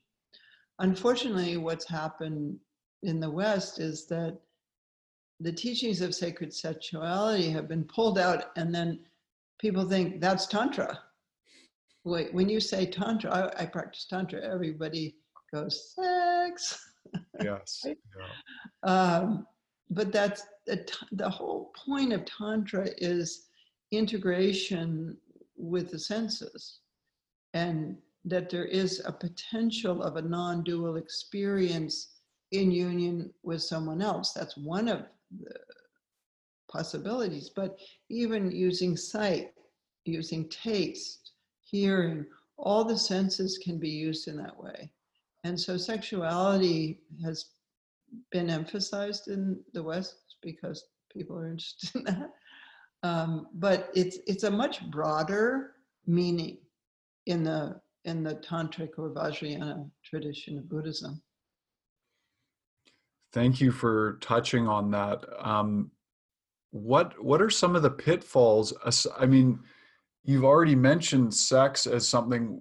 Unfortunately, 0.81 1.57
what's 1.57 1.88
happened 1.88 2.59
in 3.03 3.21
the 3.21 3.31
West 3.31 3.79
is 3.79 4.07
that 4.07 4.39
the 5.41 5.53
teachings 5.53 6.01
of 6.01 6.15
sacred 6.15 6.53
sexuality 6.53 7.49
have 7.51 7.69
been 7.69 7.85
pulled 7.85 8.19
out, 8.19 8.47
and 8.57 8.75
then 8.75 9.01
people 9.61 9.89
think 9.89 10.21
that's 10.21 10.47
Tantra. 10.47 10.99
Wait, 12.05 12.33
when 12.35 12.49
you 12.49 12.61
say 12.61 12.87
Tantra, 12.87 13.31
I, 13.31 13.63
I 13.63 13.67
practice 13.67 14.07
Tantra, 14.09 14.41
everybody 14.43 15.17
goes, 15.53 15.95
sex. 15.95 16.87
Yes. 17.43 17.83
right? 17.85 17.99
yeah. 18.85 18.91
um, 18.91 19.47
but 19.91 20.13
that's 20.13 20.43
the, 20.67 20.87
the 21.13 21.29
whole 21.29 21.73
point 21.77 22.13
of 22.13 22.25
Tantra 22.25 22.89
is 22.99 23.47
integration 23.91 25.17
with 25.57 25.91
the 25.91 25.99
senses 25.99 26.81
and 27.55 27.97
that 28.25 28.51
there 28.51 28.67
is 28.67 29.01
a 29.05 29.13
potential 29.13 30.03
of 30.03 30.17
a 30.17 30.23
non 30.23 30.63
dual 30.63 30.97
experience 30.97 32.17
in 32.53 32.71
union 32.71 33.33
with 33.43 33.63
someone 33.63 34.01
else. 34.01 34.33
That's 34.33 34.57
one 34.57 34.89
of 34.89 35.05
the 35.41 35.55
possibilities. 36.71 37.51
But 37.55 37.79
even 38.09 38.51
using 38.51 38.97
sight, 38.97 39.53
using 40.05 40.49
taste, 40.49 41.33
hearing, 41.61 42.27
all 42.57 42.85
the 42.85 42.99
senses 42.99 43.59
can 43.59 43.79
be 43.79 43.91
used 43.91 44.29
in 44.29 44.37
that 44.39 44.59
way. 44.59 44.91
And 45.45 45.59
so 45.59 45.77
sexuality 45.77 47.01
has 47.23 47.47
been 48.33 48.51
emphasized 48.51 49.29
in 49.29 49.61
the 49.73 49.83
West 49.83 50.17
because 50.43 50.85
people 51.13 51.39
are 51.39 51.47
interested 51.51 51.95
in 51.97 52.05
that. 52.05 52.31
Um, 53.05 53.47
but 53.55 53.91
it's 53.95 54.19
it's 54.27 54.43
a 54.43 54.51
much 54.51 54.91
broader 54.91 55.75
meaning 56.07 56.59
in 57.27 57.45
the 57.45 57.81
in 58.05 58.25
the 58.25 58.35
tantric 58.37 58.99
or 58.99 59.11
vajrayana 59.11 59.89
tradition 60.03 60.59
of 60.59 60.69
buddhism 60.69 61.23
thank 63.33 63.61
you 63.61 63.71
for 63.71 64.19
touching 64.21 64.67
on 64.67 64.91
that. 64.93 65.25
Um, 65.38 65.91
what 66.71 67.23
what 67.23 67.41
are 67.41 67.51
some 67.51 67.75
of 67.77 67.83
the 67.83 67.91
pitfalls? 67.91 68.75
I 69.19 69.27
mean 69.27 69.61
you've 70.25 70.45
already 70.45 70.75
mentioned 70.75 71.33
sex 71.33 71.87
as 71.87 72.07
something 72.07 72.61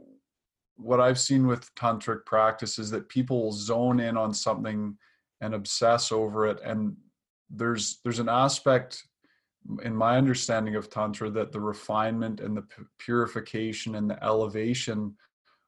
what 0.77 1.01
i've 1.01 1.19
seen 1.19 1.47
with 1.47 1.73
tantric 1.73 2.23
practice 2.25 2.77
is 2.77 2.89
that 2.91 3.10
people 3.10 3.51
zone 3.51 3.99
in 3.99 4.15
on 4.15 4.32
something 4.34 4.95
and 5.41 5.53
obsess 5.53 6.12
over 6.12 6.47
it. 6.47 6.60
And 6.63 6.95
there's 7.49 7.99
there's 8.03 8.19
an 8.19 8.30
aspect 8.30 9.03
in 9.84 9.95
my 9.95 10.17
understanding 10.17 10.75
of 10.75 10.89
tantra 10.89 11.30
that 11.30 11.51
the 11.51 11.60
refinement 11.60 12.39
and 12.39 12.56
the 12.56 12.63
purification 12.99 13.95
and 13.95 14.10
the 14.10 14.23
elevation 14.23 15.15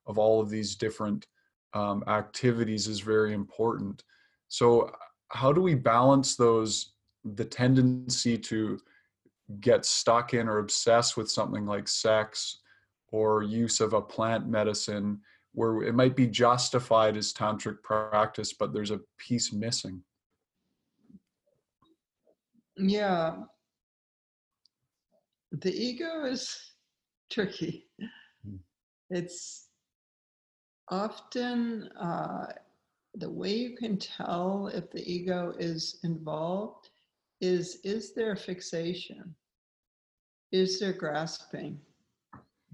of 0.07 0.17
all 0.17 0.41
of 0.41 0.49
these 0.49 0.75
different 0.75 1.27
um, 1.73 2.03
activities 2.07 2.87
is 2.87 2.99
very 2.99 3.33
important 3.33 4.03
so 4.49 4.91
how 5.29 5.53
do 5.53 5.61
we 5.61 5.75
balance 5.75 6.35
those 6.35 6.93
the 7.35 7.45
tendency 7.45 8.37
to 8.37 8.79
get 9.61 9.85
stuck 9.85 10.33
in 10.33 10.47
or 10.47 10.59
obsess 10.59 11.15
with 11.15 11.29
something 11.29 11.65
like 11.65 11.87
sex 11.87 12.59
or 13.11 13.43
use 13.43 13.79
of 13.79 13.93
a 13.93 14.01
plant 14.01 14.47
medicine 14.47 15.19
where 15.53 15.83
it 15.83 15.95
might 15.95 16.15
be 16.15 16.27
justified 16.27 17.17
as 17.17 17.33
tantric 17.33 17.81
practice 17.83 18.53
but 18.53 18.73
there's 18.73 18.91
a 18.91 18.99
piece 19.17 19.51
missing? 19.53 20.01
Yeah. 22.77 23.37
The 25.51 25.73
ego 25.73 26.25
is 26.25 26.73
tricky. 27.31 27.87
Hmm. 28.43 28.55
it's 29.09 29.67
often 30.89 31.89
uh, 31.99 32.47
the 33.19 33.29
way 33.29 33.53
you 33.53 33.75
can 33.75 33.97
tell 33.97 34.71
if 34.73 34.89
the 34.91 35.03
ego 35.11 35.53
is 35.59 35.99
involved 36.03 36.89
is 37.41 37.79
is 37.83 38.13
there 38.13 38.35
fixation? 38.35 39.35
Is 40.51 40.79
there 40.79 40.93
grasping 40.93 41.79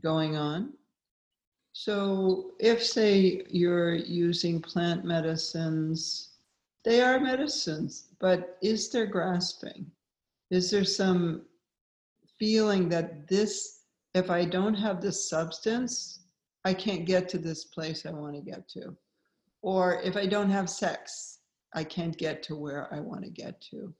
going 0.01 0.35
on? 0.35 0.73
So 1.73 2.51
if 2.59 2.83
say 2.83 3.45
you're 3.49 3.95
using 3.95 4.61
plant 4.61 5.03
medicines 5.03 6.31
they 6.83 7.01
are 7.01 7.19
medicines 7.19 8.09
but 8.19 8.57
is 8.61 8.89
there 8.89 9.07
grasping? 9.07 9.91
Is 10.51 10.69
there 10.71 10.85
some 10.85 11.45
feeling 12.37 12.89
that 12.89 13.27
this 13.27 13.81
if 14.13 14.29
i 14.29 14.43
don't 14.43 14.73
have 14.73 15.01
this 15.01 15.29
substance 15.29 16.21
i 16.63 16.73
can't 16.73 17.05
get 17.05 17.29
to 17.29 17.37
this 17.37 17.65
place 17.65 18.05
i 18.05 18.11
want 18.11 18.35
to 18.35 18.41
get 18.41 18.67
to 18.67 18.95
or 19.65 20.01
if 20.03 20.15
i 20.15 20.25
don't 20.25 20.49
have 20.49 20.69
sex 20.69 21.39
i 21.73 21.83
can't 21.83 22.17
get 22.17 22.41
to 22.41 22.55
where 22.55 22.87
i 22.93 22.99
want 22.99 23.23
to 23.23 23.29
get 23.29 23.59
to 23.61 23.93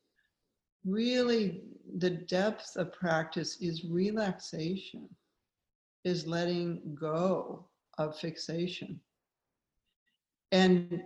really 0.85 1.61
the 1.97 2.09
depth 2.09 2.75
of 2.75 2.93
practice 2.93 3.57
is 3.59 3.85
relaxation, 3.85 5.09
is 6.03 6.27
letting 6.27 6.95
go 6.99 7.65
of 7.97 8.17
fixation. 8.17 8.99
And 10.51 11.01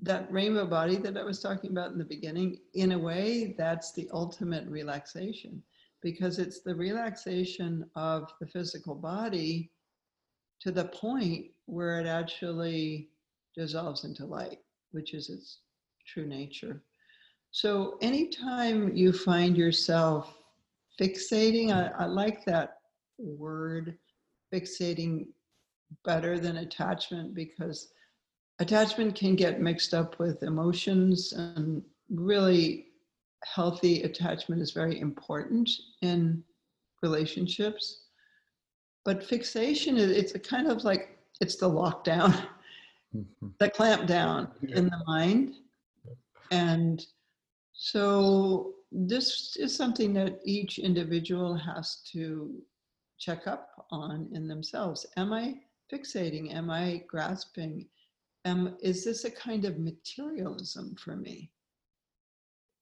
that 0.00 0.30
rainbow 0.32 0.66
body 0.66 0.96
that 0.96 1.16
I 1.16 1.24
was 1.24 1.40
talking 1.40 1.70
about 1.70 1.92
in 1.92 1.98
the 1.98 2.04
beginning, 2.04 2.58
in 2.74 2.92
a 2.92 2.98
way, 2.98 3.54
that's 3.58 3.92
the 3.92 4.08
ultimate 4.12 4.66
relaxation 4.68 5.62
because 6.02 6.38
it's 6.38 6.60
the 6.60 6.74
relaxation 6.74 7.84
of 7.96 8.30
the 8.40 8.46
physical 8.46 8.94
body 8.94 9.70
to 10.60 10.70
the 10.70 10.86
point 10.86 11.46
where 11.66 12.00
it 12.00 12.06
actually 12.06 13.10
dissolves 13.56 14.04
into 14.04 14.24
light, 14.24 14.58
which 14.92 15.14
is 15.14 15.30
its 15.30 15.58
true 16.06 16.26
nature. 16.26 16.82
So 17.50 17.98
anytime 18.00 18.96
you 18.96 19.12
find 19.12 19.56
yourself 19.56 20.36
fixating, 21.00 21.70
I, 21.70 22.04
I 22.04 22.06
like 22.06 22.44
that 22.44 22.78
word, 23.18 23.96
fixating 24.52 25.26
better 26.04 26.38
than 26.38 26.58
attachment 26.58 27.34
because 27.34 27.92
attachment 28.58 29.14
can 29.14 29.36
get 29.36 29.60
mixed 29.60 29.94
up 29.94 30.18
with 30.18 30.42
emotions 30.42 31.32
and 31.32 31.82
really 32.10 32.86
healthy 33.44 34.02
attachment 34.02 34.60
is 34.62 34.72
very 34.72 34.98
important 35.00 35.70
in 36.02 36.42
relationships 37.02 38.03
but 39.04 39.22
fixation 39.22 39.96
it's 39.96 40.34
a 40.34 40.38
kind 40.38 40.66
of 40.66 40.84
like 40.84 41.18
it's 41.40 41.56
the 41.56 41.68
lockdown 41.68 42.32
mm-hmm. 43.14 43.48
the 43.58 43.70
clamp 43.70 44.06
down 44.06 44.48
yeah. 44.62 44.76
in 44.76 44.84
the 44.86 45.02
mind 45.06 45.54
and 46.50 47.06
so 47.72 48.74
this 48.94 49.56
is 49.56 49.74
something 49.74 50.14
that 50.14 50.38
each 50.44 50.78
individual 50.78 51.54
has 51.56 51.96
to 52.12 52.62
check 53.18 53.46
up 53.46 53.86
on 53.90 54.28
in 54.32 54.46
themselves. 54.46 55.04
Am 55.16 55.32
I 55.32 55.56
fixating? 55.92 56.54
Am 56.54 56.70
I 56.70 57.02
grasping? 57.08 57.86
Am, 58.44 58.76
is 58.80 59.04
this 59.04 59.24
a 59.24 59.30
kind 59.30 59.64
of 59.64 59.78
materialism 59.78 60.94
for 60.96 61.16
me? 61.16 61.50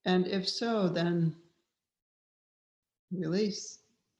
And 0.05 0.27
if 0.27 0.49
so, 0.49 0.89
then 0.89 1.35
release, 3.11 3.79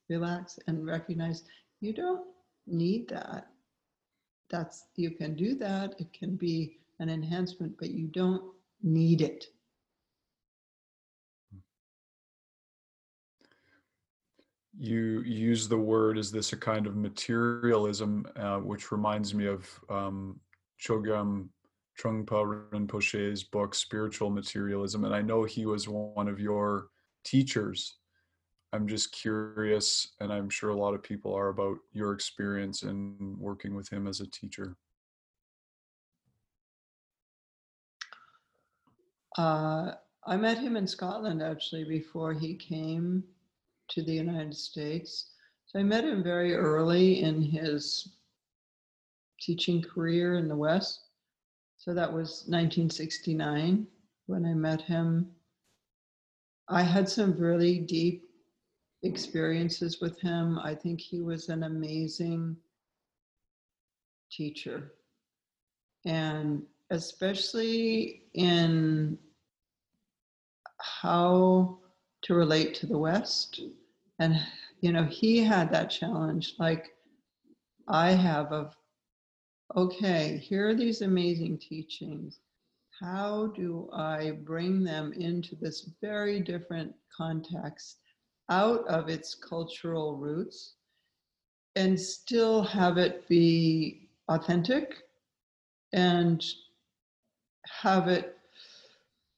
relax, 0.09 0.57
and 0.67 0.85
recognize 0.85 1.43
you 1.83 1.93
don't 1.93 2.25
need 2.65 3.09
that. 3.09 3.47
That's 4.49 4.85
you 4.95 5.11
can 5.11 5.35
do 5.35 5.55
that. 5.55 5.95
It 5.99 6.13
can 6.13 6.35
be 6.35 6.77
an 6.99 7.09
enhancement, 7.09 7.75
but 7.77 7.91
you 7.91 8.07
don't 8.07 8.43
need 8.81 9.21
it. 9.21 9.47
you 14.75 15.21
use 15.21 15.67
the 15.67 15.77
word 15.77 16.17
is 16.17 16.31
this 16.31 16.51
a 16.51 16.57
kind 16.57 16.87
of 16.87 16.95
materialism 16.95 18.25
uh, 18.35 18.57
which 18.57 18.91
reminds 18.91 19.35
me 19.35 19.45
of 19.45 19.69
um, 19.87 20.39
chogyam 20.81 21.47
trungpa 22.01 22.69
rinpoche's 22.71 23.43
book 23.43 23.75
spiritual 23.75 24.31
materialism 24.31 25.05
and 25.05 25.13
i 25.13 25.21
know 25.21 25.43
he 25.43 25.67
was 25.67 25.87
one 25.87 26.27
of 26.27 26.39
your 26.39 26.87
teachers 27.23 27.97
i'm 28.73 28.87
just 28.87 29.11
curious 29.11 30.09
and 30.19 30.33
i'm 30.33 30.49
sure 30.49 30.71
a 30.71 30.77
lot 30.77 30.93
of 30.93 31.01
people 31.01 31.33
are 31.33 31.49
about 31.49 31.77
your 31.93 32.11
experience 32.11 32.83
in 32.83 33.35
working 33.39 33.75
with 33.75 33.87
him 33.89 34.07
as 34.07 34.19
a 34.19 34.27
teacher 34.27 34.75
uh, 39.37 39.91
i 40.27 40.35
met 40.35 40.57
him 40.57 40.75
in 40.75 40.85
scotland 40.85 41.41
actually 41.41 41.85
before 41.85 42.33
he 42.33 42.55
came 42.55 43.23
to 43.89 44.03
the 44.03 44.13
United 44.13 44.55
States. 44.55 45.31
So 45.65 45.79
I 45.79 45.83
met 45.83 46.03
him 46.03 46.23
very 46.23 46.55
early 46.55 47.21
in 47.21 47.41
his 47.41 48.15
teaching 49.39 49.81
career 49.81 50.35
in 50.35 50.47
the 50.47 50.55
West. 50.55 51.01
So 51.77 51.93
that 51.93 52.11
was 52.11 52.45
1969 52.47 53.87
when 54.27 54.45
I 54.45 54.53
met 54.53 54.81
him. 54.81 55.29
I 56.69 56.81
had 56.81 57.09
some 57.09 57.37
really 57.37 57.79
deep 57.79 58.23
experiences 59.03 59.99
with 60.01 60.19
him. 60.19 60.59
I 60.59 60.73
think 60.73 60.99
he 60.99 61.21
was 61.21 61.49
an 61.49 61.63
amazing 61.63 62.55
teacher. 64.31 64.93
And 66.05 66.63
especially 66.89 68.23
in 68.33 69.17
how 70.79 71.79
to 72.23 72.33
relate 72.33 72.73
to 72.75 72.85
the 72.87 72.97
West. 72.97 73.61
And, 74.19 74.39
you 74.81 74.91
know, 74.91 75.03
he 75.03 75.37
had 75.43 75.71
that 75.71 75.89
challenge 75.89 76.53
like 76.59 76.91
I 77.87 78.11
have 78.11 78.51
of, 78.51 78.75
okay, 79.75 80.37
here 80.37 80.69
are 80.69 80.75
these 80.75 81.01
amazing 81.01 81.57
teachings. 81.57 82.39
How 83.01 83.47
do 83.47 83.89
I 83.91 84.31
bring 84.31 84.83
them 84.83 85.13
into 85.13 85.55
this 85.55 85.89
very 85.99 86.39
different 86.39 86.93
context 87.15 87.97
out 88.49 88.85
of 88.87 89.09
its 89.09 89.35
cultural 89.35 90.17
roots 90.17 90.73
and 91.75 91.99
still 91.99 92.63
have 92.63 92.97
it 92.97 93.27
be 93.27 94.09
authentic 94.27 94.95
and 95.93 96.43
have 97.67 98.07
it 98.07 98.37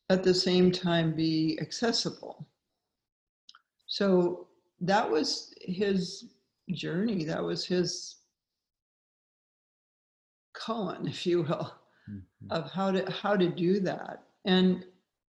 at 0.10 0.24
the 0.24 0.34
same 0.34 0.72
time 0.72 1.16
be 1.16 1.58
accessible? 1.62 2.48
So 3.88 4.48
that 4.82 5.10
was 5.10 5.54
his 5.62 6.26
journey. 6.72 7.24
That 7.24 7.44
was 7.44 7.66
his 7.66 8.18
koan, 10.56 11.08
if 11.08 11.26
you 11.26 11.44
will, 11.44 11.74
mm-hmm. 12.10 12.52
of 12.52 12.72
how 12.72 12.92
to 12.92 13.10
how 13.12 13.36
to 13.36 13.48
do 13.48 13.80
that. 13.82 14.24
And 14.46 14.86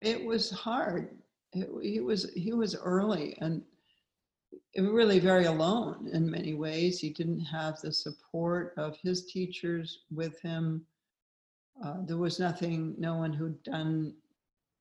it 0.02 0.24
was 0.24 0.50
hard. 0.52 1.10
He 1.82 2.00
was 2.00 2.30
he 2.34 2.54
was 2.54 2.76
early, 2.76 3.38
and 3.40 3.64
really 4.78 5.20
very 5.20 5.46
alone 5.46 6.10
in 6.14 6.30
many 6.30 6.54
ways. 6.54 7.00
He 7.00 7.10
didn't 7.10 7.42
have 7.46 7.80
the 7.82 7.92
support 7.92 8.74
of 8.78 8.98
his 8.98 9.26
teachers 9.26 10.00
with 10.12 10.40
him. 10.42 10.86
Uh, 11.84 11.98
there 12.06 12.18
was 12.18 12.40
nothing, 12.40 12.96
no 12.98 13.16
one 13.16 13.34
who'd 13.34 13.62
done 13.64 14.14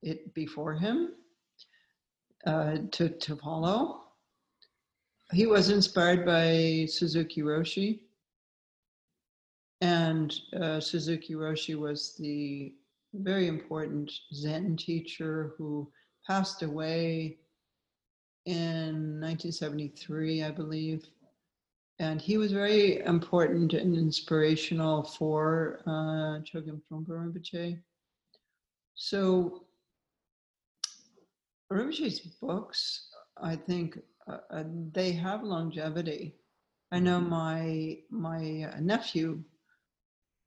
it 0.02 0.32
before 0.34 0.74
him 0.74 1.14
uh, 2.46 2.78
to, 2.92 3.08
to 3.08 3.36
follow. 3.36 4.02
He 5.32 5.46
was 5.46 5.70
inspired 5.70 6.24
by 6.24 6.86
Suzuki 6.88 7.42
Roshi. 7.42 8.00
And 9.80 10.34
uh, 10.58 10.80
Suzuki 10.80 11.34
Roshi 11.34 11.74
was 11.74 12.14
the 12.18 12.72
very 13.12 13.46
important 13.46 14.10
Zen 14.32 14.76
teacher 14.76 15.52
who 15.58 15.90
passed 16.26 16.62
away 16.62 17.38
in 18.44 19.20
1973, 19.20 20.42
I 20.42 20.50
believe. 20.50 21.06
And 21.98 22.20
he 22.20 22.36
was 22.36 22.52
very 22.52 23.00
important 23.00 23.72
and 23.72 23.96
inspirational 23.96 25.02
for 25.02 25.80
uh, 25.86 26.40
Chogyam 26.44 26.80
Trungpa 26.90 27.08
Rinpoche. 27.08 27.78
So 28.94 29.64
Rinpoche's 31.72 32.20
books, 32.20 33.08
I 33.42 33.56
think, 33.56 33.98
uh, 34.28 34.38
uh, 34.50 34.64
they 34.92 35.12
have 35.12 35.42
longevity. 35.42 36.34
I 36.92 36.98
know 37.00 37.18
mm-hmm. 37.18 37.30
my 37.30 37.98
my 38.10 38.72
nephew 38.80 39.42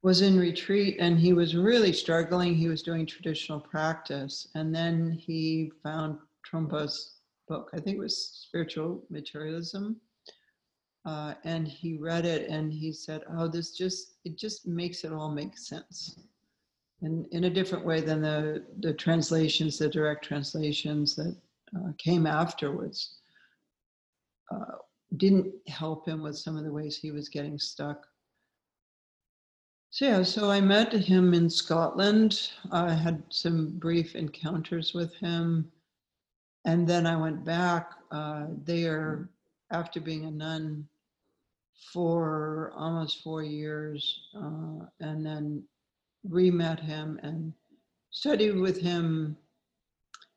was 0.02 0.22
in 0.22 0.38
retreat 0.38 0.96
and 0.98 1.18
he 1.18 1.32
was 1.32 1.54
really 1.54 1.92
struggling. 1.92 2.54
He 2.54 2.68
was 2.68 2.82
doing 2.82 3.04
traditional 3.04 3.60
practice, 3.60 4.48
and 4.54 4.74
then 4.74 5.12
he 5.12 5.70
found 5.82 6.18
Trungpa's 6.42 7.16
book. 7.48 7.70
I 7.74 7.80
think 7.80 7.98
it 7.98 8.00
was 8.00 8.46
Spiritual 8.48 9.02
Materialism. 9.10 10.00
Uh, 11.06 11.34
and 11.44 11.66
he 11.66 11.96
read 11.96 12.26
it 12.26 12.48
and 12.50 12.72
he 12.72 12.92
said, 12.92 13.22
"Oh, 13.30 13.48
this 13.48 13.70
just 13.72 14.16
it 14.24 14.36
just 14.36 14.66
makes 14.66 15.02
it 15.04 15.12
all 15.12 15.30
make 15.30 15.56
sense." 15.56 16.18
In, 17.02 17.26
in 17.32 17.44
a 17.44 17.50
different 17.50 17.86
way 17.86 18.02
than 18.02 18.20
the, 18.20 18.66
the 18.80 18.92
translations, 18.92 19.78
the 19.78 19.88
direct 19.88 20.22
translations 20.22 21.16
that 21.16 21.34
uh, 21.74 21.92
came 21.96 22.26
afterwards, 22.26 23.16
uh, 24.54 24.76
didn't 25.16 25.50
help 25.66 26.06
him 26.06 26.22
with 26.22 26.36
some 26.36 26.58
of 26.58 26.64
the 26.64 26.72
ways 26.72 26.98
he 26.98 27.10
was 27.10 27.30
getting 27.30 27.58
stuck. 27.58 28.06
So 29.92 30.04
yeah, 30.04 30.22
so 30.22 30.48
I 30.48 30.60
met 30.60 30.92
him 30.92 31.34
in 31.34 31.50
Scotland. 31.50 32.52
I 32.70 32.92
had 32.92 33.24
some 33.28 33.76
brief 33.78 34.14
encounters 34.14 34.94
with 34.94 35.12
him. 35.16 35.70
And 36.64 36.86
then 36.86 37.08
I 37.08 37.16
went 37.16 37.44
back 37.44 37.90
uh, 38.12 38.46
there 38.64 39.30
after 39.72 40.00
being 40.00 40.26
a 40.26 40.30
nun 40.30 40.86
for 41.92 42.72
almost 42.76 43.22
four 43.24 43.42
years, 43.42 44.28
uh, 44.36 44.86
and 45.00 45.26
then 45.26 45.64
re-met 46.22 46.78
him 46.78 47.18
and 47.24 47.52
studied 48.10 48.56
with 48.56 48.80
him. 48.80 49.36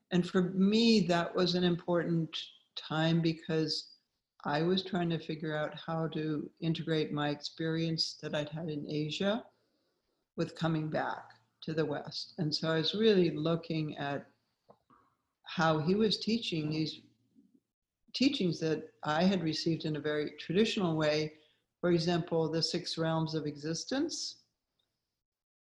And 0.09 0.27
for 0.27 0.41
me, 0.41 1.01
that 1.01 1.35
was 1.35 1.53
an 1.53 1.63
important 1.63 2.35
time 2.75 3.21
because 3.21 3.92
I 4.45 4.61
was 4.61 4.83
trying 4.83 5.09
to 5.09 5.19
figure 5.19 5.55
out 5.55 5.73
how 5.75 6.07
to 6.09 6.49
integrate 6.59 7.13
my 7.13 7.29
experience 7.29 8.17
that 8.21 8.35
I'd 8.35 8.49
had 8.49 8.69
in 8.69 8.85
Asia 8.89 9.43
with 10.35 10.55
coming 10.55 10.89
back 10.89 11.31
to 11.61 11.73
the 11.73 11.85
West. 11.85 12.33
And 12.37 12.53
so 12.53 12.69
I 12.71 12.77
was 12.77 12.93
really 12.93 13.31
looking 13.31 13.97
at 13.97 14.25
how 15.43 15.79
he 15.79 15.95
was 15.95 16.17
teaching 16.17 16.69
these 16.69 17.01
teachings 18.13 18.59
that 18.59 18.89
I 19.03 19.23
had 19.23 19.43
received 19.43 19.85
in 19.85 19.95
a 19.95 20.01
very 20.01 20.31
traditional 20.39 20.97
way. 20.97 21.33
For 21.79 21.91
example, 21.91 22.49
the 22.49 22.61
six 22.61 22.97
realms 22.97 23.35
of 23.35 23.45
existence 23.45 24.37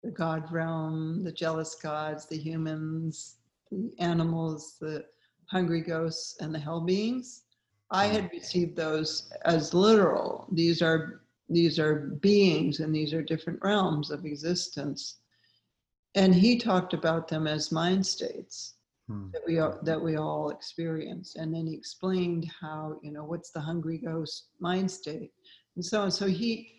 the 0.03 0.11
God 0.11 0.51
realm, 0.51 1.23
the 1.23 1.31
jealous 1.31 1.75
gods, 1.75 2.27
the 2.27 2.37
humans, 2.37 3.37
the 3.71 3.91
animals, 3.99 4.77
the 4.79 5.03
hungry 5.47 5.81
ghosts, 5.81 6.37
and 6.39 6.53
the 6.53 6.59
hell 6.59 6.79
beings. 6.81 7.43
I 7.89 8.07
had 8.07 8.29
received 8.31 8.75
those 8.75 9.31
as 9.45 9.73
literal. 9.73 10.47
These 10.51 10.81
are 10.81 11.21
these 11.49 11.79
are 11.79 12.17
beings 12.21 12.81
and 12.81 12.93
these 12.93 13.13
are 13.13 13.21
different 13.21 13.59
realms 13.63 14.11
of 14.11 14.25
existence. 14.25 15.19
And 16.15 16.35
he 16.35 16.57
talked 16.57 16.93
about 16.93 17.29
them 17.29 17.47
as 17.47 17.71
mind 17.71 18.05
states 18.05 18.75
hmm. 19.07 19.27
that 19.31 19.43
we 19.47 19.59
all, 19.59 19.79
that 19.83 20.01
we 20.01 20.17
all 20.17 20.49
experience. 20.49 21.35
And 21.37 21.53
then 21.53 21.65
he 21.65 21.73
explained 21.73 22.51
how 22.59 22.99
you 23.01 23.11
know 23.11 23.23
what's 23.23 23.51
the 23.51 23.61
hungry 23.61 23.99
ghost 23.99 24.49
mind 24.59 24.91
state, 24.91 25.31
and 25.75 25.85
so 25.85 26.01
on. 26.01 26.11
So 26.11 26.27
he 26.27 26.73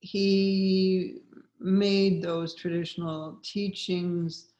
he 0.00 1.18
made 1.58 2.22
those 2.22 2.54
traditional 2.54 3.38
teachings 3.42 4.52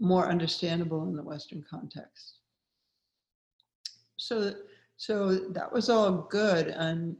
more 0.00 0.28
understandable 0.28 1.04
in 1.04 1.16
the 1.16 1.22
Western 1.22 1.64
context. 1.70 2.40
So, 4.24 4.54
so 4.96 5.34
that 5.50 5.70
was 5.70 5.90
all 5.90 6.22
good 6.30 6.68
and 6.68 7.14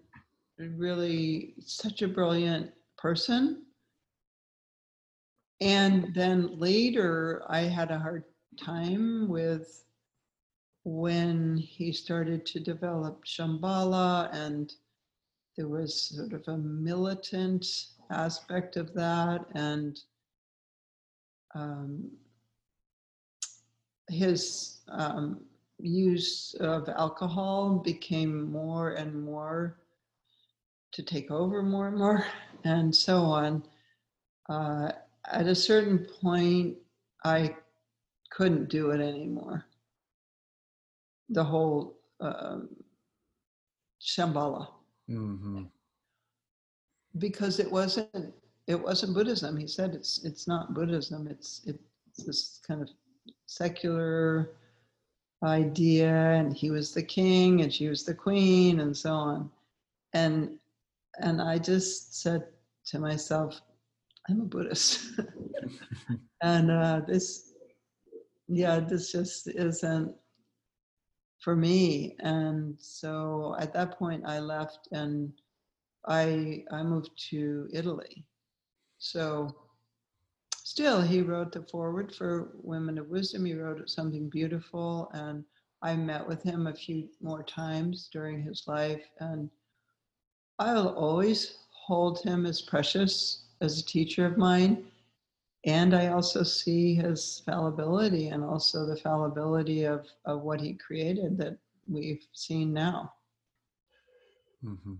really 0.56 1.52
such 1.60 2.00
a 2.00 2.08
brilliant 2.08 2.72
person. 2.96 3.66
And 5.60 6.14
then 6.14 6.58
later, 6.58 7.42
I 7.46 7.60
had 7.60 7.90
a 7.90 7.98
hard 7.98 8.24
time 8.58 9.28
with 9.28 9.84
when 10.84 11.58
he 11.58 11.92
started 11.92 12.46
to 12.46 12.60
develop 12.60 13.22
Shambhala, 13.26 14.30
and 14.32 14.72
there 15.58 15.68
was 15.68 15.94
sort 15.94 16.32
of 16.32 16.48
a 16.48 16.56
militant 16.56 17.66
aspect 18.10 18.78
of 18.78 18.94
that, 18.94 19.44
and 19.54 20.00
um, 21.54 22.10
his 24.08 24.80
um, 24.88 25.42
use 25.78 26.54
of 26.60 26.88
alcohol 26.88 27.78
became 27.78 28.50
more 28.50 28.92
and 28.92 29.24
more 29.24 29.76
to 30.92 31.02
take 31.02 31.30
over 31.30 31.62
more 31.62 31.88
and 31.88 31.98
more, 31.98 32.24
and 32.64 32.94
so 32.94 33.22
on. 33.22 33.62
Uh, 34.48 34.92
at 35.30 35.46
a 35.46 35.54
certain 35.54 36.06
point, 36.20 36.76
I 37.24 37.56
couldn't 38.30 38.68
do 38.68 38.90
it 38.90 39.00
anymore. 39.00 39.64
The 41.30 41.42
whole 41.42 41.98
uh, 42.20 42.58
Shambhala. 44.00 44.68
Mm-hmm. 45.10 45.64
Because 47.18 47.58
it 47.58 47.70
wasn't 47.70 48.34
it 48.66 48.80
wasn't 48.80 49.14
Buddhism. 49.14 49.56
He 49.56 49.66
said 49.66 49.94
it's 49.94 50.24
it's 50.24 50.46
not 50.46 50.74
Buddhism. 50.74 51.28
It's 51.28 51.62
it's 51.66 52.24
this 52.24 52.60
kind 52.66 52.82
of 52.82 52.88
secular 53.46 54.50
idea, 55.44 56.11
and 56.11 56.57
he 56.57 56.70
was 56.70 56.92
the 56.92 57.02
king 57.02 57.62
and 57.62 57.72
she 57.72 57.88
was 57.88 58.04
the 58.04 58.14
queen, 58.14 58.80
and 58.80 58.96
so 58.96 59.12
on. 59.12 59.50
And 60.12 60.59
and 61.20 61.40
I 61.40 61.59
just 61.59 62.20
said 62.20 62.44
to 62.87 62.98
myself, 62.98 63.61
I'm 64.28 64.40
a 64.40 64.44
Buddhist. 64.44 65.20
and 66.42 66.70
uh, 66.70 67.02
this, 67.07 67.52
yeah, 68.48 68.80
this 68.80 69.12
just 69.12 69.48
isn't 69.48 70.14
for 71.40 71.54
me. 71.54 72.16
And 72.20 72.74
so 72.78 73.54
at 73.59 73.72
that 73.74 73.98
point, 73.98 74.24
I 74.26 74.38
left 74.38 74.88
and 74.92 75.33
I 76.09 76.64
I 76.70 76.83
moved 76.83 77.11
to 77.30 77.68
Italy. 77.72 78.24
So 78.98 79.54
still, 80.64 81.00
he 81.00 81.20
wrote 81.22 81.53
the 81.53 81.62
foreword 81.62 82.12
for 82.12 82.48
Women 82.62 82.98
of 82.98 83.09
Wisdom. 83.09 83.44
He 83.44 83.55
wrote 83.55 83.88
something 83.88 84.29
beautiful, 84.29 85.11
and 85.14 85.44
I 85.83 85.94
met 85.94 86.27
with 86.27 86.42
him 86.42 86.66
a 86.66 86.74
few 86.74 87.09
more 87.20 87.44
times 87.44 88.09
during 88.11 88.42
his 88.42 88.64
life, 88.66 89.05
and 89.20 89.48
I'll 90.59 90.88
always 90.88 91.59
hold 91.70 92.22
him 92.22 92.46
as 92.46 92.62
precious 92.62 93.44
as 93.61 93.79
a 93.79 93.85
teacher 93.85 94.27
of 94.27 94.38
mine. 94.38 94.87
And 95.66 95.94
I 95.94 96.09
also 96.09 96.42
see 96.42 96.94
his 96.94 97.42
fallibility 97.46 98.29
and 98.29 98.44
also 98.44 98.85
the 98.87 98.96
fallibility 98.96 99.85
of, 99.85 100.07
of 100.24 100.42
what 100.42 100.61
he 100.61 100.74
created 100.74 101.38
that 101.38 101.57
we've 101.88 102.27
seen 102.33 102.72
now. 102.72 103.12
Mm-hmm. 104.62 104.94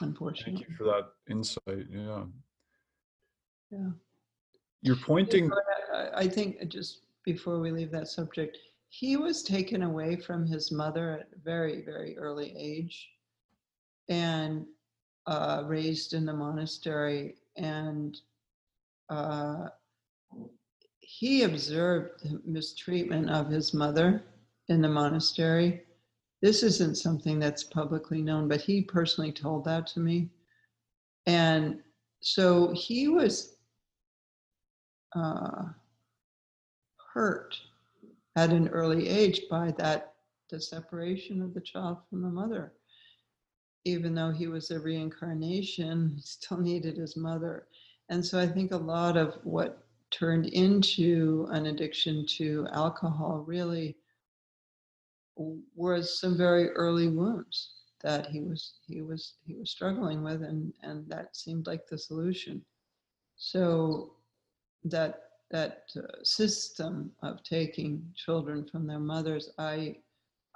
Unfortunately. 0.00 0.54
Thank 0.56 0.68
you 0.68 0.74
for 0.76 0.84
that 0.84 1.12
insight. 1.30 1.86
Yeah. 1.90 2.24
Yeah. 3.70 3.90
You're 4.84 4.96
pointing. 4.96 5.50
I 6.14 6.28
think 6.28 6.68
just 6.68 7.06
before 7.24 7.58
we 7.58 7.70
leave 7.70 7.90
that 7.92 8.08
subject, 8.08 8.58
he 8.90 9.16
was 9.16 9.42
taken 9.42 9.82
away 9.82 10.16
from 10.16 10.46
his 10.46 10.70
mother 10.70 11.12
at 11.12 11.20
a 11.34 11.40
very, 11.42 11.82
very 11.82 12.18
early 12.18 12.54
age 12.54 13.08
and 14.10 14.66
uh, 15.26 15.62
raised 15.66 16.12
in 16.12 16.26
the 16.26 16.34
monastery. 16.34 17.36
And 17.56 18.20
uh, 19.08 19.68
he 21.00 21.44
observed 21.44 22.22
the 22.22 22.42
mistreatment 22.44 23.30
of 23.30 23.48
his 23.48 23.72
mother 23.72 24.22
in 24.68 24.82
the 24.82 24.88
monastery. 24.88 25.82
this 26.42 26.62
isn't 26.62 26.98
something 26.98 27.38
that's 27.38 27.64
publicly 27.64 28.20
known, 28.20 28.48
but 28.48 28.60
he 28.60 28.82
personally 28.82 29.32
told 29.32 29.64
that 29.64 29.86
to 29.86 30.00
me. 30.00 30.28
And 31.24 31.80
so 32.20 32.70
he 32.74 33.08
was 33.08 33.53
uh, 35.14 35.64
hurt 37.12 37.56
at 38.36 38.50
an 38.50 38.68
early 38.68 39.08
age 39.08 39.42
by 39.48 39.70
that 39.72 40.14
the 40.50 40.60
separation 40.60 41.40
of 41.40 41.54
the 41.54 41.60
child 41.60 41.98
from 42.08 42.22
the 42.22 42.28
mother. 42.28 42.72
Even 43.84 44.14
though 44.14 44.30
he 44.30 44.46
was 44.46 44.70
a 44.70 44.80
reincarnation 44.80 46.12
he 46.16 46.22
still 46.22 46.58
needed 46.58 46.96
his 46.96 47.16
mother. 47.16 47.66
And 48.08 48.24
so 48.24 48.38
i 48.38 48.46
think 48.46 48.72
a 48.72 48.76
lot 48.76 49.16
of 49.16 49.38
what 49.44 49.86
turned 50.10 50.46
into 50.46 51.46
an 51.50 51.66
addiction 51.66 52.26
to 52.26 52.66
alcohol 52.72 53.44
really 53.46 53.96
was 55.36 56.20
some 56.20 56.36
very 56.36 56.70
early 56.70 57.08
wounds 57.08 57.72
that 58.02 58.26
he 58.26 58.40
was 58.40 58.74
he 58.86 59.00
was 59.02 59.34
he 59.46 59.54
was 59.54 59.70
struggling 59.70 60.22
with 60.22 60.42
and 60.42 60.72
and 60.82 61.08
that 61.08 61.34
seemed 61.34 61.66
like 61.66 61.86
the 61.86 61.98
solution. 61.98 62.64
So 63.36 64.12
that 64.84 65.20
that 65.50 65.84
uh, 65.96 66.00
system 66.22 67.10
of 67.22 67.42
taking 67.42 68.02
children 68.16 68.64
from 68.64 68.86
their 68.86 68.98
mothers 68.98 69.50
i 69.58 69.96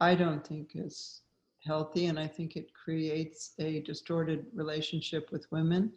i 0.01 0.15
don't 0.15 0.47
think 0.47 0.71
is 0.75 1.23
healthy 1.65 2.07
and 2.07 2.19
i 2.19 2.27
think 2.27 2.57
it 2.57 2.73
creates 2.73 3.53
a 3.59 3.81
distorted 3.83 4.47
relationship 4.55 5.31
with 5.31 5.47
women 5.51 5.93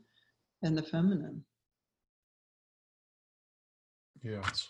and 0.64 0.78
the 0.78 0.84
feminine. 0.84 1.44
Yes. 4.24 4.70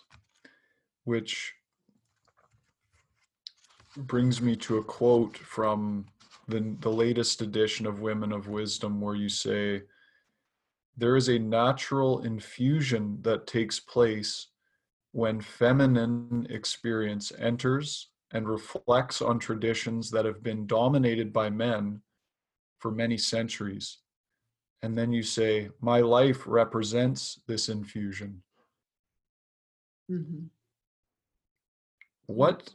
Which 1.04 1.52
brings 3.96 4.40
me 4.40 4.56
to 4.56 4.78
a 4.78 4.84
quote 4.84 5.36
from 5.36 6.06
the, 6.48 6.74
the 6.80 6.90
latest 6.90 7.42
edition 7.42 7.86
of 7.86 8.00
women 8.00 8.32
of 8.32 8.48
wisdom 8.48 9.00
where 9.00 9.14
you 9.14 9.28
say 9.28 9.82
there 10.96 11.16
is 11.16 11.28
a 11.28 11.38
natural 11.38 12.22
infusion 12.22 13.18
that 13.22 13.46
takes 13.46 13.80
place 13.80 14.48
when 15.12 15.40
feminine 15.40 16.46
experience 16.50 17.32
enters 17.38 18.08
and 18.32 18.48
reflects 18.48 19.20
on 19.20 19.38
traditions 19.38 20.10
that 20.10 20.24
have 20.24 20.42
been 20.42 20.66
dominated 20.66 21.32
by 21.32 21.50
men 21.50 22.00
for 22.78 22.90
many 22.90 23.16
centuries. 23.16 23.98
And 24.82 24.96
then 24.96 25.12
you 25.12 25.22
say, 25.22 25.70
My 25.80 26.00
life 26.00 26.42
represents 26.46 27.40
this 27.46 27.68
infusion. 27.68 28.42
Mm-hmm. 30.10 30.46
What, 32.26 32.70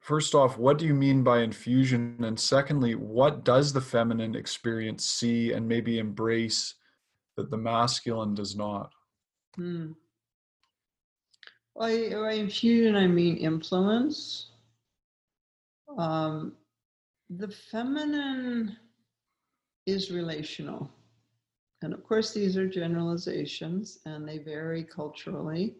first 0.00 0.34
off, 0.34 0.58
what 0.58 0.78
do 0.78 0.86
you 0.86 0.94
mean 0.94 1.22
by 1.24 1.40
infusion? 1.40 2.16
And 2.22 2.38
secondly, 2.38 2.94
what 2.94 3.44
does 3.44 3.72
the 3.72 3.80
feminine 3.80 4.36
experience 4.36 5.04
see 5.04 5.52
and 5.52 5.66
maybe 5.66 5.98
embrace 5.98 6.74
that 7.36 7.50
the 7.50 7.56
masculine 7.56 8.34
does 8.34 8.56
not. 8.56 8.92
Hmm. 9.56 9.92
By, 11.76 12.10
by 12.10 12.32
infusion, 12.34 12.94
I 12.94 13.06
mean 13.06 13.36
influence. 13.36 14.50
Um, 15.98 16.52
the 17.30 17.48
feminine 17.48 18.76
is 19.86 20.10
relational. 20.10 20.90
And 21.82 21.92
of 21.92 22.04
course, 22.04 22.32
these 22.32 22.56
are 22.56 22.68
generalizations 22.68 23.98
and 24.06 24.26
they 24.26 24.38
vary 24.38 24.84
culturally. 24.84 25.74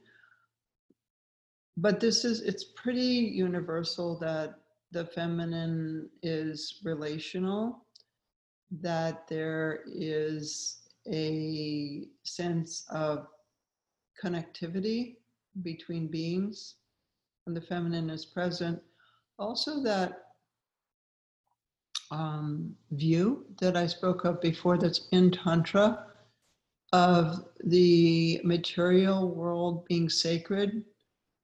But 1.76 2.00
this 2.00 2.24
is, 2.24 2.42
it's 2.42 2.64
pretty 2.64 3.00
universal 3.00 4.18
that 4.18 4.58
the 4.92 5.06
feminine 5.06 6.08
is 6.22 6.80
relational, 6.84 7.84
that 8.80 9.26
there 9.28 9.80
is 9.86 10.83
a 11.10 12.06
sense 12.22 12.84
of 12.90 13.26
connectivity 14.22 15.16
between 15.62 16.08
beings 16.08 16.76
and 17.46 17.56
the 17.56 17.60
feminine 17.60 18.10
is 18.10 18.24
present. 18.24 18.80
Also, 19.38 19.82
that 19.82 20.24
um, 22.10 22.74
view 22.92 23.44
that 23.60 23.76
I 23.76 23.86
spoke 23.86 24.24
of 24.24 24.40
before 24.40 24.78
that's 24.78 25.08
in 25.12 25.30
Tantra 25.30 26.06
of 26.92 27.44
the 27.64 28.40
material 28.44 29.28
world 29.28 29.84
being 29.86 30.08
sacred 30.08 30.84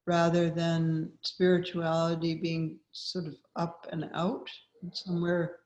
rather 0.06 0.48
than 0.50 1.10
spirituality 1.22 2.34
being 2.34 2.78
sort 2.92 3.26
of 3.26 3.34
up 3.56 3.86
and 3.92 4.08
out 4.14 4.48
somewhere 4.92 5.56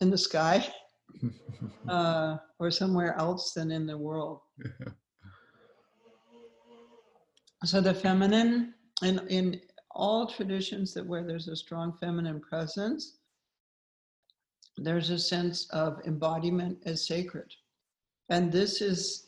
in 0.00 0.10
the 0.10 0.18
sky. 0.18 0.66
uh, 1.88 2.36
or 2.58 2.70
somewhere 2.70 3.16
else 3.18 3.52
than 3.52 3.70
in 3.70 3.86
the 3.86 3.96
world. 3.96 4.40
so 7.64 7.80
the 7.80 7.94
feminine, 7.94 8.74
in, 9.02 9.20
in 9.28 9.60
all 9.90 10.26
traditions 10.26 10.94
that 10.94 11.06
where 11.06 11.24
there's 11.24 11.48
a 11.48 11.56
strong 11.56 11.92
feminine 12.00 12.40
presence, 12.40 13.18
there's 14.76 15.10
a 15.10 15.18
sense 15.18 15.68
of 15.70 16.00
embodiment 16.06 16.78
as 16.86 17.06
sacred. 17.06 17.52
And 18.30 18.50
this 18.50 18.80
is 18.80 19.26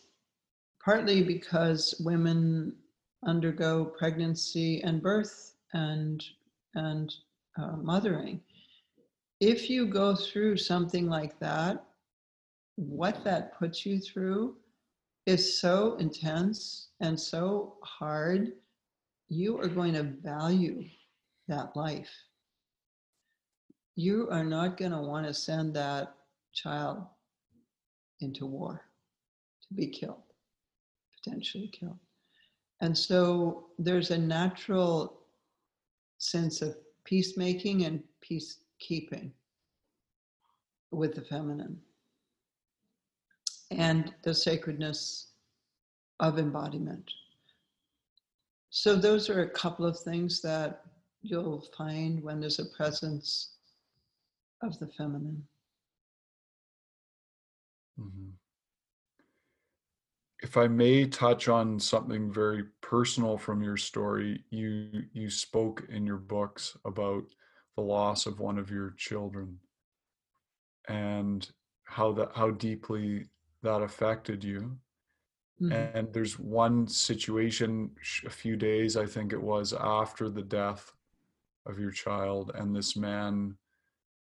partly 0.82 1.22
because 1.22 1.94
women 2.00 2.74
undergo 3.26 3.84
pregnancy 3.84 4.82
and 4.82 5.02
birth 5.02 5.54
and 5.72 6.24
and 6.74 7.14
uh, 7.56 7.76
mothering 7.76 8.40
if 9.44 9.68
you 9.68 9.84
go 9.84 10.14
through 10.14 10.56
something 10.56 11.06
like 11.06 11.38
that, 11.38 11.84
what 12.76 13.22
that 13.24 13.58
puts 13.58 13.84
you 13.84 14.00
through 14.00 14.56
is 15.26 15.58
so 15.58 15.96
intense 15.96 16.88
and 17.00 17.18
so 17.20 17.76
hard, 17.82 18.52
you 19.28 19.60
are 19.60 19.68
going 19.68 19.92
to 19.92 20.02
value 20.02 20.84
that 21.46 21.76
life. 21.76 22.10
You 23.96 24.28
are 24.30 24.44
not 24.44 24.78
going 24.78 24.92
to 24.92 25.02
want 25.02 25.26
to 25.26 25.34
send 25.34 25.74
that 25.74 26.14
child 26.54 27.04
into 28.20 28.46
war 28.46 28.80
to 29.68 29.74
be 29.74 29.88
killed, 29.88 30.22
potentially 31.22 31.68
killed. 31.68 31.98
And 32.80 32.96
so 32.96 33.66
there's 33.78 34.10
a 34.10 34.18
natural 34.18 35.20
sense 36.16 36.62
of 36.62 36.76
peacemaking 37.04 37.84
and 37.84 38.02
peace 38.22 38.63
keeping 38.78 39.32
with 40.90 41.14
the 41.14 41.22
feminine 41.22 41.80
and 43.70 44.14
the 44.22 44.34
sacredness 44.34 45.28
of 46.20 46.38
embodiment. 46.38 47.10
So, 48.70 48.96
those 48.96 49.30
are 49.30 49.42
a 49.42 49.50
couple 49.50 49.86
of 49.86 49.98
things 49.98 50.40
that 50.42 50.82
you'll 51.22 51.64
find 51.76 52.22
when 52.22 52.40
there's 52.40 52.58
a 52.58 52.66
presence 52.76 53.54
of 54.62 54.78
the 54.78 54.88
feminine. 54.88 55.42
Mm-hmm. 58.00 58.30
If 60.42 60.56
I 60.56 60.66
may 60.68 61.06
touch 61.06 61.48
on 61.48 61.80
something 61.80 62.32
very 62.32 62.64
personal 62.82 63.38
from 63.38 63.62
your 63.62 63.76
story, 63.76 64.44
you 64.50 65.04
you 65.12 65.30
spoke 65.30 65.84
in 65.88 66.04
your 66.04 66.18
books 66.18 66.76
about 66.84 67.24
the 67.76 67.82
loss 67.82 68.26
of 68.26 68.40
one 68.40 68.58
of 68.58 68.70
your 68.70 68.94
children 68.96 69.58
and 70.88 71.50
how 71.84 72.12
that 72.12 72.30
how 72.34 72.50
deeply 72.50 73.26
that 73.62 73.82
affected 73.82 74.44
you 74.44 74.76
mm-hmm. 75.60 75.72
and 75.72 76.12
there's 76.12 76.38
one 76.38 76.86
situation 76.86 77.90
a 78.26 78.30
few 78.30 78.56
days 78.56 78.96
i 78.96 79.06
think 79.06 79.32
it 79.32 79.42
was 79.42 79.72
after 79.72 80.28
the 80.28 80.42
death 80.42 80.92
of 81.66 81.78
your 81.78 81.90
child 81.90 82.52
and 82.54 82.74
this 82.74 82.96
man 82.96 83.56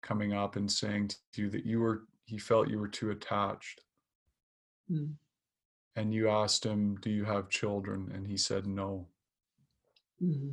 coming 0.03 0.33
up 0.33 0.57
and 0.57 0.71
saying 0.71 1.09
to 1.33 1.43
you 1.43 1.51
that 1.51 1.67
you 1.67 1.81
were 1.81 2.03
he 2.25 2.39
felt 2.39 2.69
you 2.69 2.79
were 2.79 2.89
too 2.89 3.11
attached 3.11 3.83
mm. 4.91 5.11
and 5.97 6.15
you 6.15 6.29
asked 6.29 6.65
him 6.65 6.97
do 7.01 7.11
you 7.11 7.25
have 7.25 7.49
children 7.49 8.11
and 8.15 8.27
he 8.27 8.37
said 8.37 8.67
no 8.67 9.07
mm-hmm. 10.23 10.53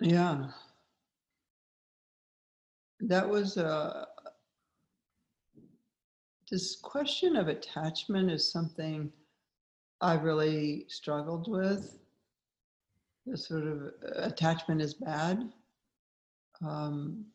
Yeah. 0.00 0.46
That 3.00 3.28
was 3.28 3.56
a. 3.56 3.66
Uh, 3.66 4.04
this 6.50 6.76
question 6.76 7.36
of 7.36 7.48
attachment 7.48 8.30
is 8.30 8.50
something 8.50 9.12
I 10.00 10.14
really 10.14 10.86
struggled 10.88 11.50
with. 11.50 11.98
The 13.26 13.36
sort 13.36 13.66
of 13.66 13.82
uh, 13.82 14.22
attachment 14.22 14.80
is 14.80 14.94
bad 14.94 15.52
um, 16.66 17.26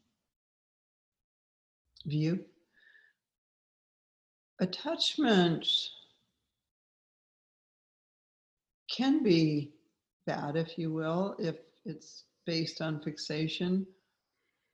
view. 2.05 2.43
Attachment 4.59 5.67
can 8.89 9.21
be 9.21 9.73
bad, 10.25 10.55
if 10.55 10.77
you 10.77 10.91
will, 10.91 11.35
if 11.37 11.55
it's 11.85 12.23
based 12.45 12.81
on 12.81 13.01
fixation 13.01 13.85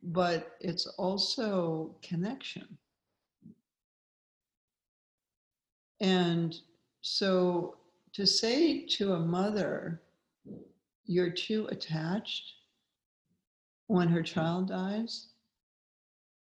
but 0.02 0.56
it's 0.60 0.88
also 0.98 1.96
connection. 2.02 2.78
And 6.02 6.56
so 7.02 7.76
to 8.14 8.26
say 8.26 8.86
to 8.86 9.14
a 9.14 9.20
mother, 9.20 10.02
you're 11.06 11.32
too 11.32 11.68
attached 11.70 12.54
when 13.88 14.08
her 14.08 14.24
child 14.24 14.70
dies 14.70 15.28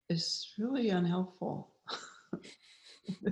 is 0.09 0.53
really 0.59 0.91
unhelpful. 0.91 1.73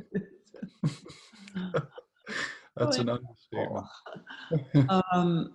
That's 2.77 2.99
an 2.99 3.09
understatement. 3.09 3.87
um, 5.13 5.55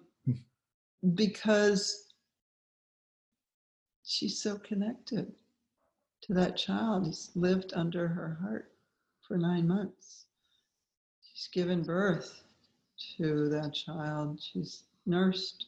because 1.14 2.11
she's 4.12 4.42
so 4.42 4.58
connected 4.58 5.32
to 6.22 6.34
that 6.34 6.58
child. 6.58 7.06
He's 7.06 7.32
lived 7.34 7.72
under 7.74 8.10
her 8.10 8.38
heart 8.42 8.74
for 9.26 9.38
nine 9.38 9.68
months. 9.68 10.26
She's 11.22 11.48
given 11.48 11.82
birth 11.84 12.44
to 13.18 13.48
that 13.50 13.74
child. 13.74 14.42
She's 14.42 14.84
nursed 15.06 15.66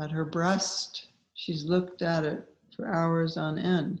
at 0.00 0.12
her 0.12 0.24
breast. 0.24 1.08
She's 1.34 1.64
looked 1.64 2.02
at 2.02 2.24
it 2.24 2.48
for 2.76 2.92
hours 2.92 3.36
on 3.36 3.58
end 3.58 4.00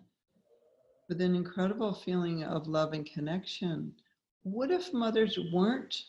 with 1.08 1.20
an 1.20 1.34
incredible 1.34 1.92
feeling 1.92 2.44
of 2.44 2.68
love 2.68 2.92
and 2.92 3.04
connection. 3.04 3.92
What 4.44 4.70
if 4.70 4.94
mothers 4.94 5.38
weren't 5.52 6.04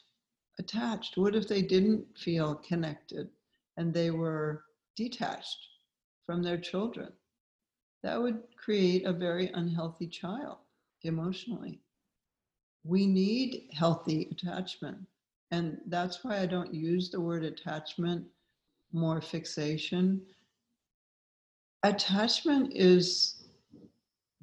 attached? 0.59 1.17
What 1.17 1.35
if 1.35 1.47
they 1.47 1.63
didn't 1.63 2.05
feel 2.17 2.55
connected 2.55 3.29
and 3.77 3.93
they 3.93 4.11
were 4.11 4.63
detached 4.95 5.67
from 6.25 6.43
their 6.43 6.57
children? 6.57 7.11
That 8.03 8.21
would 8.21 8.43
create 8.55 9.05
a 9.05 9.13
very 9.13 9.49
unhealthy 9.53 10.07
child 10.07 10.57
emotionally. 11.03 11.79
We 12.83 13.07
need 13.07 13.69
healthy 13.71 14.29
attachment. 14.31 14.97
And 15.51 15.79
that's 15.87 16.23
why 16.23 16.39
I 16.39 16.45
don't 16.45 16.73
use 16.73 17.09
the 17.09 17.21
word 17.21 17.43
attachment, 17.43 18.25
more 18.91 19.21
fixation. 19.21 20.21
Attachment 21.83 22.73
is 22.73 23.45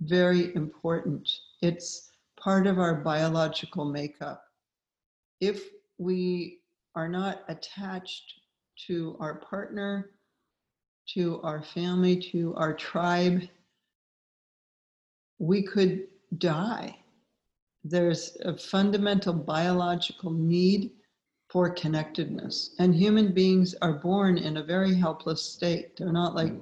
very 0.00 0.54
important. 0.54 1.28
It's 1.60 2.10
part 2.36 2.66
of 2.66 2.78
our 2.78 2.96
biological 2.96 3.84
makeup. 3.84 4.44
If 5.40 5.70
we 5.98 6.60
are 6.94 7.08
not 7.08 7.42
attached 7.48 8.34
to 8.86 9.16
our 9.20 9.36
partner, 9.36 10.10
to 11.14 11.40
our 11.42 11.62
family, 11.62 12.16
to 12.32 12.54
our 12.56 12.74
tribe, 12.74 13.42
we 15.38 15.62
could 15.62 16.06
die. 16.38 16.96
There's 17.84 18.36
a 18.44 18.56
fundamental 18.56 19.32
biological 19.32 20.30
need 20.30 20.92
for 21.50 21.68
connectedness. 21.68 22.74
And 22.78 22.94
human 22.94 23.34
beings 23.34 23.74
are 23.82 23.94
born 23.94 24.38
in 24.38 24.56
a 24.56 24.64
very 24.64 24.94
helpless 24.94 25.42
state. 25.42 25.96
They're 25.96 26.12
not 26.12 26.34
like 26.34 26.54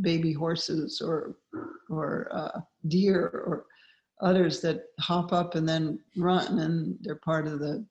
baby 0.00 0.32
horses 0.32 1.00
or, 1.00 1.36
or 1.88 2.28
uh, 2.32 2.60
deer 2.88 3.20
or 3.20 3.66
others 4.20 4.60
that 4.62 4.86
hop 4.98 5.32
up 5.32 5.54
and 5.54 5.68
then 5.68 6.00
run 6.16 6.58
and 6.58 6.96
they're 7.02 7.16
part 7.16 7.46
of 7.46 7.60
the, 7.60 7.84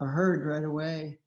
the 0.00 0.06
herd 0.06 0.44
right 0.44 0.64
away. 0.64 1.18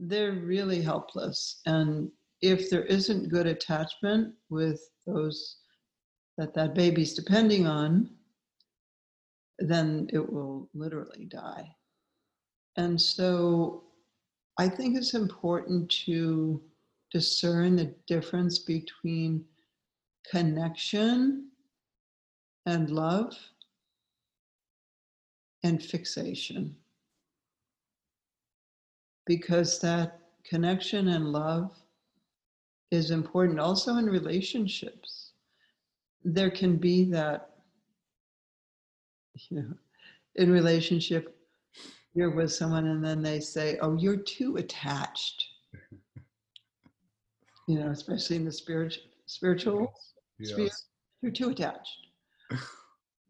They're 0.00 0.32
really 0.32 0.80
helpless. 0.80 1.60
And 1.66 2.10
if 2.44 2.68
there 2.68 2.84
isn't 2.84 3.30
good 3.30 3.46
attachment 3.46 4.34
with 4.50 4.78
those 5.06 5.56
that 6.36 6.52
that 6.52 6.74
baby's 6.74 7.14
depending 7.14 7.66
on, 7.66 8.10
then 9.60 10.08
it 10.12 10.30
will 10.30 10.68
literally 10.74 11.24
die. 11.24 11.74
And 12.76 13.00
so 13.00 13.84
I 14.58 14.68
think 14.68 14.96
it's 14.96 15.14
important 15.14 15.90
to 16.06 16.60
discern 17.12 17.76
the 17.76 17.94
difference 18.06 18.58
between 18.58 19.44
connection 20.30 21.48
and 22.66 22.90
love 22.90 23.34
and 25.62 25.82
fixation. 25.82 26.76
Because 29.26 29.78
that 29.80 30.20
connection 30.44 31.08
and 31.08 31.32
love 31.32 31.70
is 32.94 33.10
important 33.10 33.60
also 33.60 33.96
in 33.96 34.06
relationships. 34.06 35.32
There 36.24 36.50
can 36.50 36.76
be 36.76 37.04
that, 37.10 37.50
you 39.50 39.62
know, 39.62 39.74
in 40.36 40.50
relationship, 40.50 41.36
you're 42.14 42.34
with 42.34 42.52
someone 42.52 42.86
and 42.86 43.04
then 43.04 43.22
they 43.22 43.40
say, 43.40 43.78
oh, 43.82 43.96
you're 43.96 44.16
too 44.16 44.56
attached. 44.56 45.44
you 47.68 47.78
know, 47.78 47.90
especially 47.90 48.36
in 48.36 48.44
the 48.44 48.52
spiritual 48.52 49.04
spiritual 49.26 49.92
Yes. 50.38 50.50
sphere, 50.50 50.70
you're 51.22 51.32
too 51.32 51.50
attached. 51.50 52.06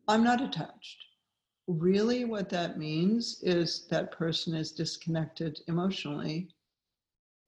I'm 0.08 0.24
not 0.24 0.42
attached. 0.42 1.04
Really, 1.66 2.24
what 2.24 2.50
that 2.50 2.78
means 2.78 3.40
is 3.42 3.86
that 3.88 4.12
person 4.12 4.54
is 4.54 4.72
disconnected 4.72 5.60
emotionally 5.68 6.53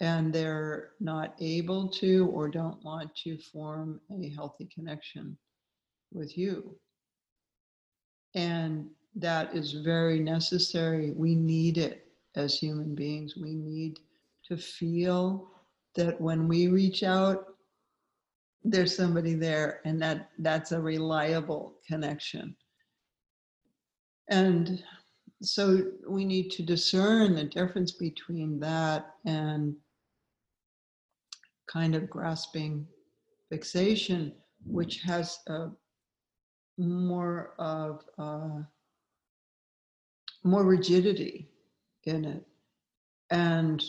and 0.01 0.33
they're 0.33 0.91
not 1.01 1.35
able 1.41 1.89
to 1.89 2.27
or 2.29 2.49
don't 2.49 2.83
want 2.85 3.15
to 3.17 3.39
form 3.39 4.01
a 4.11 4.29
healthy 4.31 4.69
connection 4.75 5.37
with 6.13 6.37
you. 6.37 6.77
And 8.35 8.89
that 9.15 9.55
is 9.55 9.73
very 9.73 10.21
necessary. 10.21 11.13
We 11.13 11.35
need 11.35 11.79
it 11.79 12.07
as 12.37 12.59
human 12.59 12.95
beings. 12.95 13.37
We 13.37 13.55
need 13.55 13.99
to 14.49 14.59
feel 14.59 15.49
that 15.95 16.21
when 16.21 16.47
we 16.47 16.69
reach 16.69 17.03
out, 17.03 17.47
there's 18.63 18.95
somebody 18.95 19.35
there 19.35 19.81
and 19.85 20.01
that 20.03 20.31
that's 20.39 20.73
a 20.73 20.81
reliable 20.81 21.77
connection. 21.87 22.55
And 24.29 24.83
so 25.43 25.83
we 26.09 26.25
need 26.25 26.51
to 26.53 26.63
discern 26.63 27.35
the 27.35 27.45
difference 27.45 27.93
between 27.93 28.59
that 28.61 29.15
and 29.25 29.77
kind 31.67 31.95
of 31.95 32.11
grasping 32.11 32.87
fixation, 33.49 34.33
which 34.65 35.01
has 35.03 35.39
a 35.49 35.69
more 36.79 37.55
of 37.59 38.03
uh, 38.19 38.61
more 40.45 40.65
rigidity 40.65 41.49
in 42.05 42.25
it, 42.25 42.47
and 43.31 43.83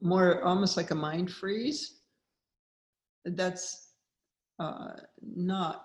more 0.00 0.42
almost 0.42 0.76
like 0.76 0.90
a 0.90 0.94
mind 0.94 1.30
freeze. 1.30 2.00
That's 3.24 3.88
uh, 4.58 4.92
not 5.22 5.84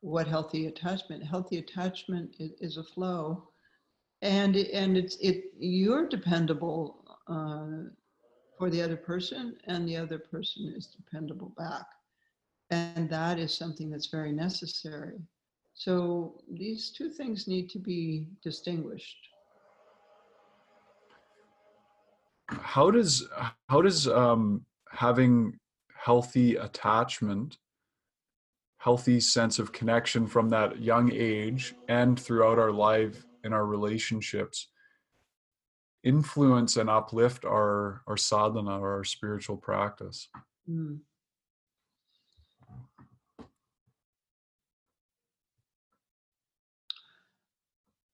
what 0.00 0.26
healthy 0.26 0.66
attachment. 0.66 1.24
Healthy 1.24 1.58
attachment 1.58 2.36
is, 2.38 2.52
is 2.60 2.76
a 2.76 2.84
flow, 2.84 3.48
and 4.22 4.56
and 4.56 4.96
it's 4.96 5.16
it 5.20 5.44
you're 5.58 6.08
dependable 6.08 7.04
uh, 7.28 7.90
for 8.58 8.68
the 8.70 8.82
other 8.82 8.96
person, 8.96 9.56
and 9.64 9.88
the 9.88 9.96
other 9.96 10.18
person 10.18 10.72
is 10.76 10.86
dependable 10.86 11.52
back, 11.56 11.86
and 12.70 13.08
that 13.08 13.38
is 13.38 13.54
something 13.54 13.88
that's 13.88 14.08
very 14.08 14.32
necessary. 14.32 15.18
So 15.74 16.40
these 16.50 16.90
two 16.90 17.08
things 17.08 17.46
need 17.46 17.70
to 17.70 17.78
be 17.78 18.26
distinguished. 18.42 19.28
How 22.48 22.90
does 22.90 23.28
how 23.68 23.82
does 23.82 24.08
um, 24.08 24.64
having 24.90 25.58
healthy 25.94 26.56
attachment, 26.56 27.58
healthy 28.78 29.20
sense 29.20 29.58
of 29.58 29.72
connection 29.72 30.26
from 30.26 30.48
that 30.48 30.80
young 30.80 31.12
age 31.12 31.74
and 31.88 32.18
throughout 32.18 32.58
our 32.58 32.72
life 32.72 33.24
in 33.44 33.52
our 33.52 33.66
relationships 33.66 34.68
influence 36.04 36.76
and 36.76 36.88
uplift 36.88 37.44
our 37.44 38.02
our 38.06 38.16
sadhana 38.16 38.78
or 38.78 38.94
our 38.94 39.04
spiritual 39.04 39.56
practice? 39.56 40.28
Mm. 40.68 41.00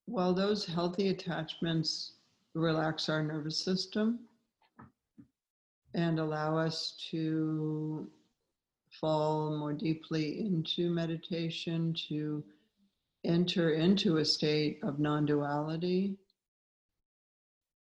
Well, 0.06 0.34
those 0.34 0.66
healthy 0.66 1.08
attachments 1.08 2.12
relax 2.54 3.08
our 3.08 3.22
nervous 3.22 3.58
system 3.58 4.20
and 5.94 6.18
allow 6.18 6.56
us 6.58 6.96
to 7.10 8.08
fall 9.00 9.56
more 9.56 9.72
deeply 9.72 10.40
into 10.40 10.90
meditation, 10.90 11.94
to 12.08 12.44
enter 13.24 13.70
into 13.70 14.18
a 14.18 14.24
state 14.24 14.78
of 14.82 14.98
non-duality 14.98 16.16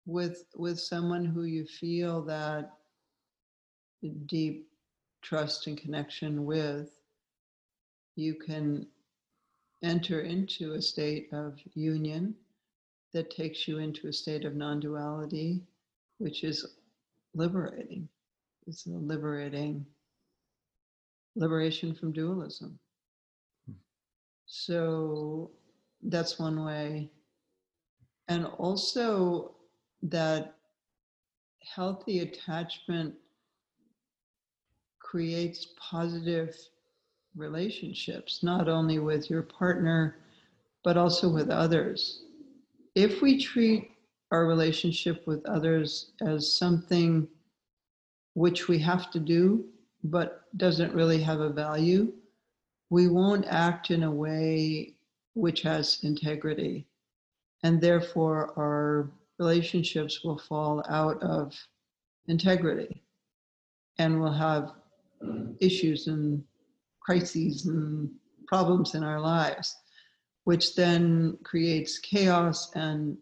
with 0.07 0.45
with 0.55 0.79
someone 0.79 1.25
who 1.25 1.43
you 1.43 1.65
feel 1.65 2.23
that 2.23 2.71
deep 4.25 4.67
trust 5.21 5.67
and 5.67 5.77
connection 5.77 6.45
with, 6.45 6.89
you 8.15 8.33
can 8.33 8.87
enter 9.83 10.21
into 10.21 10.73
a 10.73 10.81
state 10.81 11.27
of 11.33 11.59
union 11.75 12.33
that 13.13 13.29
takes 13.29 13.67
you 13.67 13.79
into 13.79 14.07
a 14.07 14.13
state 14.13 14.45
of 14.45 14.55
non 14.55 14.79
duality, 14.79 15.61
which 16.19 16.43
is 16.43 16.65
liberating. 17.35 18.07
It's 18.65 18.85
a 18.85 18.91
liberating 18.91 19.85
liberation 21.35 21.93
from 21.93 22.13
dualism. 22.13 22.79
Hmm. 23.65 23.73
So 24.45 25.51
that's 26.01 26.39
one 26.39 26.63
way. 26.63 27.09
And 28.29 28.45
also 28.45 29.56
that 30.03 30.55
healthy 31.61 32.19
attachment 32.19 33.13
creates 34.99 35.67
positive 35.79 36.55
relationships, 37.35 38.43
not 38.43 38.67
only 38.67 38.99
with 38.99 39.29
your 39.29 39.43
partner, 39.43 40.17
but 40.83 40.97
also 40.97 41.29
with 41.29 41.49
others. 41.49 42.23
If 42.95 43.21
we 43.21 43.41
treat 43.41 43.91
our 44.31 44.45
relationship 44.45 45.25
with 45.25 45.45
others 45.45 46.11
as 46.21 46.53
something 46.53 47.27
which 48.33 48.67
we 48.67 48.77
have 48.79 49.09
to 49.11 49.19
do, 49.19 49.65
but 50.03 50.43
doesn't 50.57 50.93
really 50.93 51.21
have 51.21 51.39
a 51.39 51.49
value, 51.49 52.13
we 52.89 53.07
won't 53.07 53.45
act 53.47 53.91
in 53.91 54.03
a 54.03 54.11
way 54.11 54.93
which 55.33 55.61
has 55.61 55.99
integrity. 56.03 56.85
And 57.63 57.81
therefore, 57.81 58.53
our 58.57 59.09
relationships 59.39 60.23
will 60.23 60.37
fall 60.37 60.83
out 60.89 61.21
of 61.21 61.53
integrity 62.27 63.03
and 63.99 64.19
we'll 64.19 64.31
have 64.31 64.71
issues 65.59 66.07
and 66.07 66.43
crises 67.01 67.65
and 67.65 68.09
problems 68.47 68.95
in 68.95 69.03
our 69.03 69.19
lives, 69.19 69.75
which 70.43 70.75
then 70.75 71.37
creates 71.43 71.99
chaos 71.99 72.71
and 72.75 73.17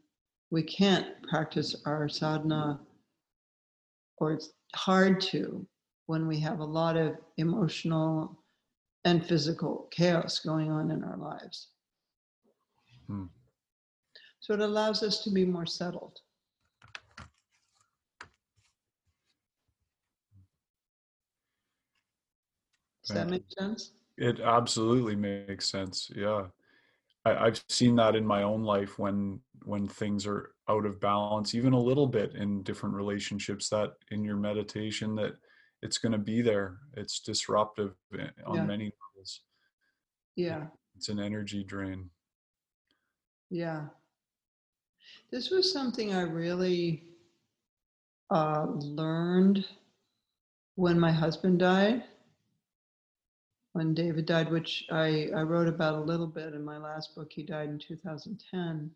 we 0.51 0.63
can't 0.63 1.07
practice 1.23 1.75
our 1.85 2.07
sadhana, 2.07 2.79
or 4.17 4.33
it's 4.33 4.51
hard 4.75 5.19
to 5.19 5.65
when 6.05 6.27
we 6.27 6.39
have 6.39 6.59
a 6.59 6.65
lot 6.65 6.97
of 6.97 7.15
emotional 7.37 8.43
and 9.05 9.25
physical 9.25 9.87
chaos 9.91 10.39
going 10.39 10.71
on 10.71 10.91
in 10.91 11.03
our 11.03 11.17
lives. 11.17 11.69
Hmm. 13.07 13.25
So 14.45 14.53
it 14.53 14.59
allows 14.59 15.01
us 15.01 15.23
to 15.23 15.31
be 15.31 15.43
more 15.43 15.65
settled. 15.65 16.19
Does 23.03 23.15
that 23.15 23.27
make 23.27 23.45
sense? 23.57 23.93
It 24.19 24.39
absolutely 24.39 25.15
makes 25.15 25.67
sense. 25.67 26.11
Yeah. 26.15 26.43
I, 27.25 27.45
have 27.45 27.63
seen 27.69 27.95
that 27.95 28.15
in 28.15 28.23
my 28.23 28.43
own 28.43 28.61
life 28.61 28.99
when 28.99 29.39
when 29.63 29.87
things 29.87 30.27
are 30.27 30.51
out 30.69 30.85
of 30.85 31.01
balance, 31.01 31.55
even 31.55 31.73
a 31.73 31.79
little 31.79 32.05
bit 32.05 32.35
in 32.35 32.61
different 32.61 32.93
relationships, 32.93 33.67
that 33.69 33.93
in 34.11 34.23
your 34.23 34.37
meditation 34.37 35.15
that 35.15 35.33
it's 35.81 35.97
going 35.97 36.11
to 36.11 36.19
be 36.19 36.43
there. 36.43 36.77
It's 36.95 37.19
disruptive 37.19 37.95
eh, 38.13 38.27
on 38.45 38.57
yeah. 38.57 38.63
many 38.65 38.91
levels. 39.15 39.41
Yeah. 40.35 40.67
It's 40.95 41.09
an 41.09 41.19
energy 41.19 41.63
drain. 41.63 42.11
Yeah. 43.49 43.85
This 45.35 45.49
was 45.49 45.69
something 45.69 46.13
I 46.13 46.21
really 46.21 47.03
uh, 48.29 48.67
learned 48.69 49.65
when 50.75 50.97
my 50.97 51.11
husband 51.11 51.59
died. 51.59 52.05
When 53.73 53.93
David 53.93 54.27
died, 54.27 54.49
which 54.49 54.85
I, 54.89 55.27
I 55.35 55.41
wrote 55.41 55.67
about 55.67 55.95
a 55.95 55.99
little 55.99 56.25
bit 56.25 56.53
in 56.53 56.63
my 56.63 56.77
last 56.77 57.15
book, 57.15 57.33
he 57.33 57.43
died 57.43 57.67
in 57.67 57.79
2010. 57.79 58.89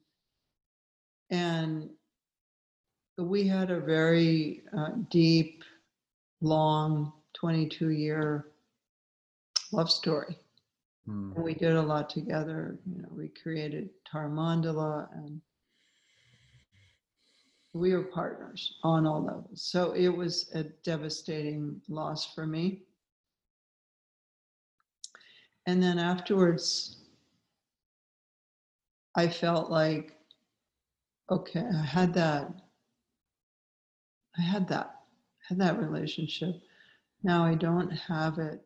And 1.30 1.90
we 3.18 3.46
had 3.46 3.70
a 3.70 3.82
very 3.82 4.62
uh, 4.72 4.92
deep 5.12 5.66
long 6.40 7.12
22 7.34 7.90
year 7.90 8.46
love 9.74 9.92
story. 9.92 10.38
Mm. 11.06 11.36
And 11.36 11.44
we 11.44 11.54
did 11.54 11.76
a 11.76 11.82
lot 11.82 12.10
together. 12.10 12.80
You 12.90 13.02
know, 13.02 13.10
we 13.12 13.28
created 13.28 13.90
Tara 14.10 14.30
Mandala 14.30 15.10
and 15.18 15.42
we 17.74 17.94
were 17.94 18.04
partners 18.04 18.78
on 18.84 19.06
all 19.06 19.24
levels. 19.24 19.64
So 19.64 19.92
it 19.92 20.10
was 20.10 20.50
a 20.54 20.64
devastating 20.84 21.82
loss 21.88 22.34
for 22.34 22.46
me. 22.46 22.84
And 25.68 25.82
then 25.82 26.00
afterwards, 26.00 26.98
I 29.16 29.28
felt 29.28 29.70
like, 29.70 30.16
okay, 31.30 31.64
I 31.64 31.86
had 31.86 32.14
that. 32.16 32.52
I 34.38 34.42
had 34.42 34.68
that 34.70 35.00
had 35.50 35.58
that 35.58 35.80
relationship. 35.80 36.62
Now 37.24 37.44
I 37.44 37.56
don't 37.56 37.90
have 37.90 38.38
it. 38.38 38.62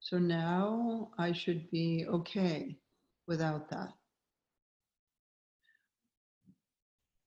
So 0.00 0.18
now 0.18 1.10
I 1.18 1.32
should 1.32 1.70
be 1.70 2.06
okay 2.08 2.76
without 3.26 3.68
that. 3.70 3.92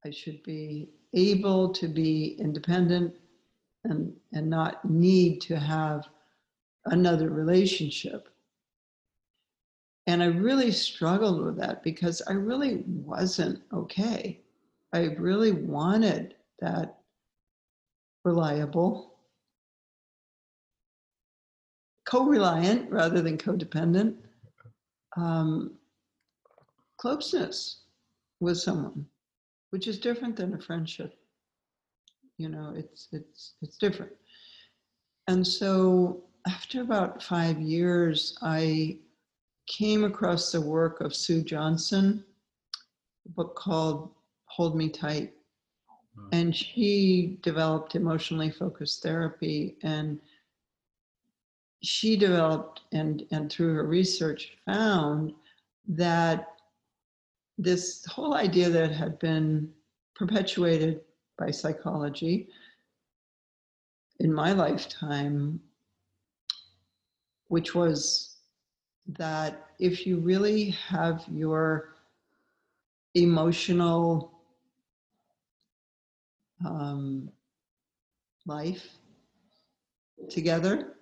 I 0.03 0.09
should 0.09 0.41
be 0.43 0.89
able 1.13 1.69
to 1.73 1.87
be 1.87 2.35
independent 2.39 3.15
and, 3.83 4.13
and 4.33 4.49
not 4.49 4.83
need 4.89 5.41
to 5.41 5.57
have 5.57 6.07
another 6.85 7.29
relationship. 7.29 8.29
And 10.07 10.23
I 10.23 10.27
really 10.27 10.71
struggled 10.71 11.43
with 11.43 11.57
that 11.57 11.83
because 11.83 12.21
I 12.27 12.33
really 12.33 12.83
wasn't 12.87 13.61
okay. 13.73 14.39
I 14.93 15.15
really 15.17 15.51
wanted 15.51 16.35
that 16.59 16.99
reliable, 18.23 19.15
co-reliant 22.05 22.89
rather 22.89 23.21
than 23.21 23.37
codependent, 23.37 24.15
um, 25.17 25.73
closeness 26.97 27.81
with 28.39 28.57
someone, 28.57 29.05
which 29.71 29.87
is 29.87 29.99
different 29.99 30.35
than 30.35 30.53
a 30.53 30.59
friendship. 30.59 31.17
You 32.37 32.49
know, 32.49 32.73
it's 32.75 33.07
it's 33.11 33.53
it's 33.61 33.77
different. 33.77 34.11
And 35.27 35.45
so 35.45 36.23
after 36.47 36.81
about 36.81 37.21
five 37.21 37.59
years, 37.59 38.37
I 38.41 38.99
came 39.67 40.05
across 40.05 40.51
the 40.51 40.61
work 40.61 41.01
of 41.01 41.15
Sue 41.15 41.41
Johnson, 41.41 42.23
a 43.25 43.29
book 43.29 43.55
called 43.55 44.11
Hold 44.45 44.77
Me 44.77 44.89
Tight. 44.89 45.33
And 46.31 46.55
she 46.55 47.37
developed 47.43 47.93
emotionally 47.95 48.49
focused 48.49 49.03
therapy 49.03 49.77
and 49.83 50.19
she 51.83 52.17
developed 52.17 52.81
and, 52.91 53.23
and 53.31 53.51
through 53.51 53.75
her 53.75 53.85
research 53.85 54.57
found 54.65 55.33
that 55.87 56.56
this 57.57 58.05
whole 58.05 58.35
idea 58.35 58.69
that 58.69 58.91
had 58.91 59.17
been 59.19 59.71
perpetuated 60.15 61.01
by 61.37 61.51
psychology 61.51 62.49
in 64.19 64.33
my 64.33 64.51
lifetime, 64.51 65.59
which 67.47 67.75
was 67.75 68.37
that 69.07 69.69
if 69.79 70.05
you 70.05 70.17
really 70.17 70.71
have 70.71 71.23
your 71.31 71.95
emotional 73.15 74.31
um, 76.65 77.29
life 78.45 78.87
together, 80.29 80.93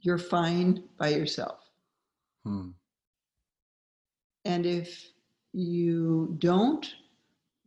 you're 0.00 0.18
fine 0.18 0.82
by 0.98 1.08
yourself. 1.08 1.60
Hmm. 2.44 2.70
And 4.44 4.66
if 4.66 5.13
you 5.54 6.34
don't, 6.40 6.94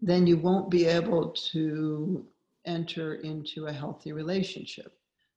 then 0.01 0.27
you 0.27 0.37
won't 0.37 0.69
be 0.69 0.85
able 0.85 1.29
to 1.29 2.25
enter 2.65 3.15
into 3.15 3.67
a 3.67 3.73
healthy 3.73 4.11
relationship. 4.11 4.93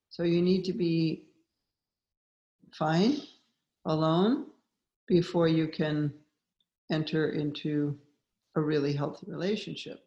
So 0.09 0.25
you 0.25 0.43
need 0.43 0.65
to 0.65 0.73
be 0.73 1.27
fine 2.73 3.19
alone 3.85 4.47
before 5.07 5.47
you 5.47 5.69
can 5.69 6.13
enter 6.91 7.31
into 7.31 7.97
a 8.57 8.61
really 8.61 8.93
healthy 8.93 9.27
relationship. 9.31 10.01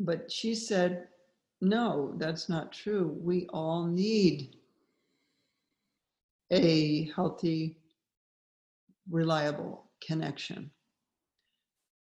But 0.00 0.32
she 0.32 0.56
said, 0.56 1.06
no, 1.60 2.14
that's 2.16 2.48
not 2.48 2.72
true. 2.72 3.16
We 3.20 3.46
all 3.52 3.86
need 3.86 4.56
a 6.50 7.08
healthy, 7.14 7.76
reliable 9.08 9.89
connection. 10.06 10.70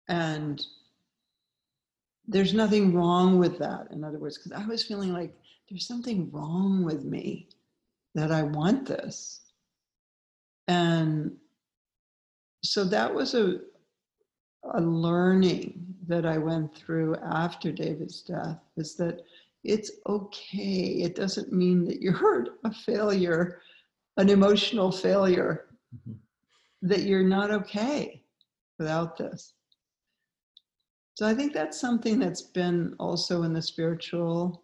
And 0.10 0.62
there's 2.28 2.54
nothing 2.54 2.94
wrong 2.94 3.38
with 3.38 3.58
that, 3.60 3.88
in 3.92 4.04
other 4.04 4.20
words, 4.20 4.38
because 4.38 4.52
I 4.52 4.66
was 4.66 4.84
feeling 4.84 5.14
like 5.14 5.36
there's 5.70 5.88
something 5.88 6.30
wrong 6.32 6.84
with 6.84 7.04
me 7.04 7.50
that 8.16 8.32
I 8.32 8.44
want 8.44 8.86
this. 8.86 9.42
And 10.68 11.36
so 12.64 12.86
that 12.86 13.14
was 13.14 13.34
a, 13.34 13.60
a 14.74 14.82
learning 14.82 15.86
that 16.08 16.26
I 16.26 16.38
went 16.38 16.76
through 16.76 17.16
after 17.18 17.72
David's 17.72 18.22
death 18.22 18.60
is 18.78 18.96
that 18.96 19.22
it's 19.64 19.92
okay. 20.08 21.02
It 21.04 21.16
doesn't 21.16 21.52
mean 21.52 21.86
that 21.86 22.02
you're 22.02 22.14
hurt, 22.14 22.50
a 22.64 22.74
failure, 22.74 23.62
an 24.18 24.30
emotional 24.30 24.92
failure, 24.92 25.66
mm-hmm. 25.96 26.18
That 26.84 27.04
you're 27.04 27.24
not 27.24 27.50
okay 27.50 28.22
without 28.78 29.18
this. 29.18 29.54
So 31.16 31.26
I 31.26 31.34
think 31.34 31.54
that's 31.54 31.80
something 31.80 32.20
that's 32.20 32.42
been 32.42 32.96
also 33.00 33.44
in 33.44 33.54
the 33.54 33.62
spiritual 33.62 34.64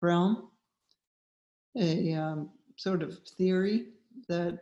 realm, 0.00 0.48
a 1.76 2.14
um, 2.14 2.50
sort 2.76 3.02
of 3.02 3.18
theory 3.36 3.86
that 4.28 4.60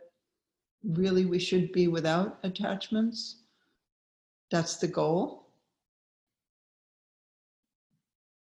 really 0.83 1.25
we 1.25 1.37
should 1.37 1.71
be 1.71 1.87
without 1.87 2.39
attachments. 2.43 3.43
That's 4.49 4.77
the 4.77 4.87
goal. 4.87 5.49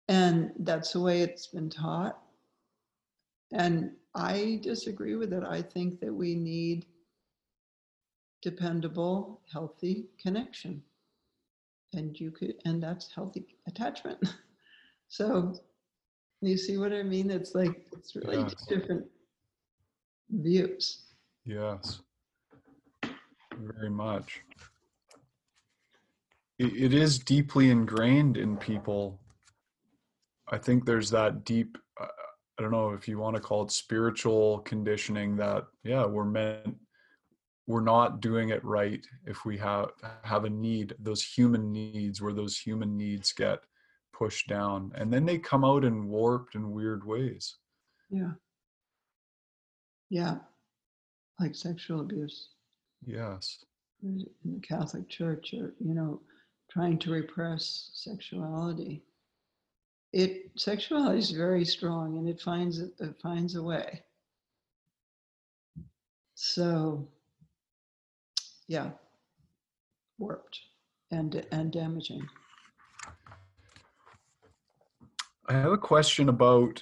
And 0.10 0.52
that's 0.60 0.92
the 0.92 1.00
way 1.00 1.22
it's 1.22 1.48
been 1.48 1.70
taught. 1.70 2.20
And 3.54 3.92
I 4.16 4.60
disagree 4.62 5.16
with 5.16 5.32
it. 5.32 5.44
I 5.44 5.62
think 5.62 6.02
that 6.02 6.14
we 6.14 6.36
need 6.36 6.86
dependable, 8.42 9.42
healthy 9.52 10.08
connection. 10.20 10.82
And 11.94 12.18
you 12.20 12.32
could, 12.32 12.56
and 12.66 12.82
that's 12.82 13.12
healthy 13.14 13.46
attachment. 13.68 14.20
so 15.08 15.56
you 16.42 16.58
see 16.58 16.78
what 16.78 16.94
I 16.94 17.04
mean? 17.04 17.30
It's 17.30 17.54
like, 17.54 17.86
it's 17.92 18.16
really 18.16 18.46
different 18.68 19.06
views. 20.30 21.04
Yes, 21.46 22.02
very 23.58 23.90
much. 23.90 24.42
It, 26.60 26.74
it 26.76 26.94
is 26.94 27.20
deeply 27.20 27.70
ingrained 27.70 28.38
in 28.38 28.58
people. 28.58 29.20
I 30.50 30.58
think 30.58 30.86
there's 30.86 31.10
that 31.12 31.44
deep, 31.44 31.78
uh, 32.00 32.08
I 32.58 32.62
don't 32.62 32.72
know 32.72 32.92
if 32.92 33.08
you 33.08 33.18
want 33.18 33.36
to 33.36 33.42
call 33.42 33.64
it 33.64 33.72
spiritual 33.72 34.60
conditioning 34.60 35.36
that, 35.38 35.66
yeah, 35.84 36.06
we're 36.06 36.26
meant 36.26 36.78
we're 37.68 37.82
not 37.82 38.22
doing 38.22 38.50
it 38.50 38.64
right 38.64 39.06
if 39.26 39.46
we 39.46 39.58
have 39.58 39.90
have 40.24 40.46
a 40.46 40.50
need 40.50 40.94
those 41.00 41.24
human 41.24 41.72
needs 41.72 42.22
where 42.22 42.34
those 42.34 42.58
human 42.58 42.98
needs 42.98 43.32
get 43.32 43.60
pushed 44.14 44.48
down 44.48 44.92
and 44.96 45.12
then 45.12 45.26
they 45.26 45.38
come 45.38 45.64
out 45.64 45.84
in 45.84 46.08
warped 46.08 46.56
and 46.56 46.72
weird 46.72 47.06
ways. 47.06 47.58
Yeah. 48.10 48.32
Yeah. 50.10 50.36
Like 51.40 51.56
sexual 51.56 52.02
abuse. 52.02 52.50
Yes. 53.06 53.64
In 54.04 54.26
the 54.44 54.60
catholic 54.60 55.08
church 55.10 55.54
or 55.54 55.74
you 55.80 55.94
know 55.94 56.22
trying 56.72 56.98
to 57.00 57.12
repress 57.12 57.92
sexuality. 57.94 59.04
It 60.14 60.52
sexuality 60.58 61.20
is 61.20 61.32
very 61.32 61.66
strong 61.66 62.18
and 62.18 62.28
it 62.28 62.42
finds 62.42 62.80
it 62.80 62.94
finds 63.22 63.56
a 63.56 63.64
way. 63.64 64.02
So 66.36 67.08
yeah, 68.72 68.92
warped 70.18 70.62
and 71.12 71.46
and 71.52 71.74
damaging. 71.74 72.26
I 75.50 75.54
have 75.54 75.74
a 75.74 75.78
question 75.78 76.30
about 76.30 76.82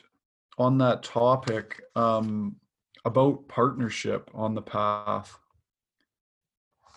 on 0.59 0.77
that 0.77 1.01
topic 1.01 1.81
um, 1.95 2.57
about 3.05 3.47
partnership 3.47 4.29
on 4.35 4.53
the 4.53 4.61
path 4.61 5.35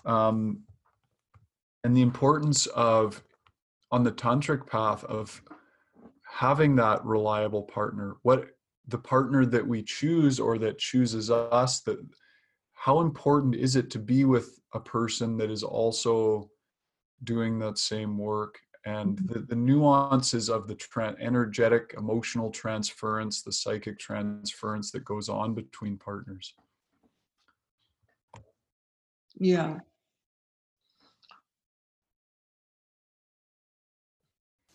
um, 0.05 0.61
and 1.85 1.97
the 1.97 2.03
importance 2.03 2.67
of 2.67 3.23
on 3.91 4.05
the 4.05 4.13
tantric 4.13 4.67
path 4.67 5.05
of 5.05 5.41
having 6.31 6.77
that 6.77 7.03
reliable 7.03 7.63
partner 7.63 8.17
what 8.23 8.49
the 8.89 8.99
partner 8.99 9.47
that 9.47 9.67
we 9.67 9.83
choose 9.83 10.39
or 10.39 10.59
that 10.59 10.77
chooses 10.77 11.31
us 11.31 11.81
that 11.81 11.99
how 12.83 12.99
important 12.99 13.55
is 13.55 13.77
it 13.77 13.91
to 13.91 14.01
be 14.01 14.25
with 14.25 14.59
a 14.75 14.81
person 14.81 15.37
that 15.37 15.53
is 15.53 15.63
also 15.63 16.51
doing 17.23 17.57
that 17.61 17.79
same 17.79 18.19
work? 18.19 18.59
And 18.85 19.19
mm-hmm. 19.19 19.33
the, 19.33 19.39
the 19.47 19.55
nuances 19.55 20.51
of 20.51 20.67
the 20.67 20.75
tra- 20.75 21.15
energetic 21.21 21.95
emotional 21.97 22.51
transference 22.51 23.43
the 23.43 23.53
psychic 23.53 24.01
transference 24.01 24.91
that 24.91 25.05
goes 25.05 25.29
on 25.29 25.55
between 25.55 25.97
partners. 25.97 26.55
Yeah. 29.39 29.79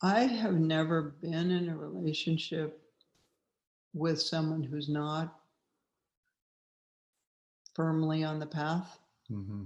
I 0.01 0.21
have 0.21 0.53
never 0.53 1.17
been 1.21 1.51
in 1.51 1.67
a 1.67 1.75
relationship 1.75 2.81
with 3.93 4.21
someone 4.21 4.63
who's 4.63 4.87
not 4.87 5.36
firmly 7.77 8.23
on 8.23 8.39
the 8.39 8.45
path. 8.45 8.97
Mm-hmm. 9.31 9.63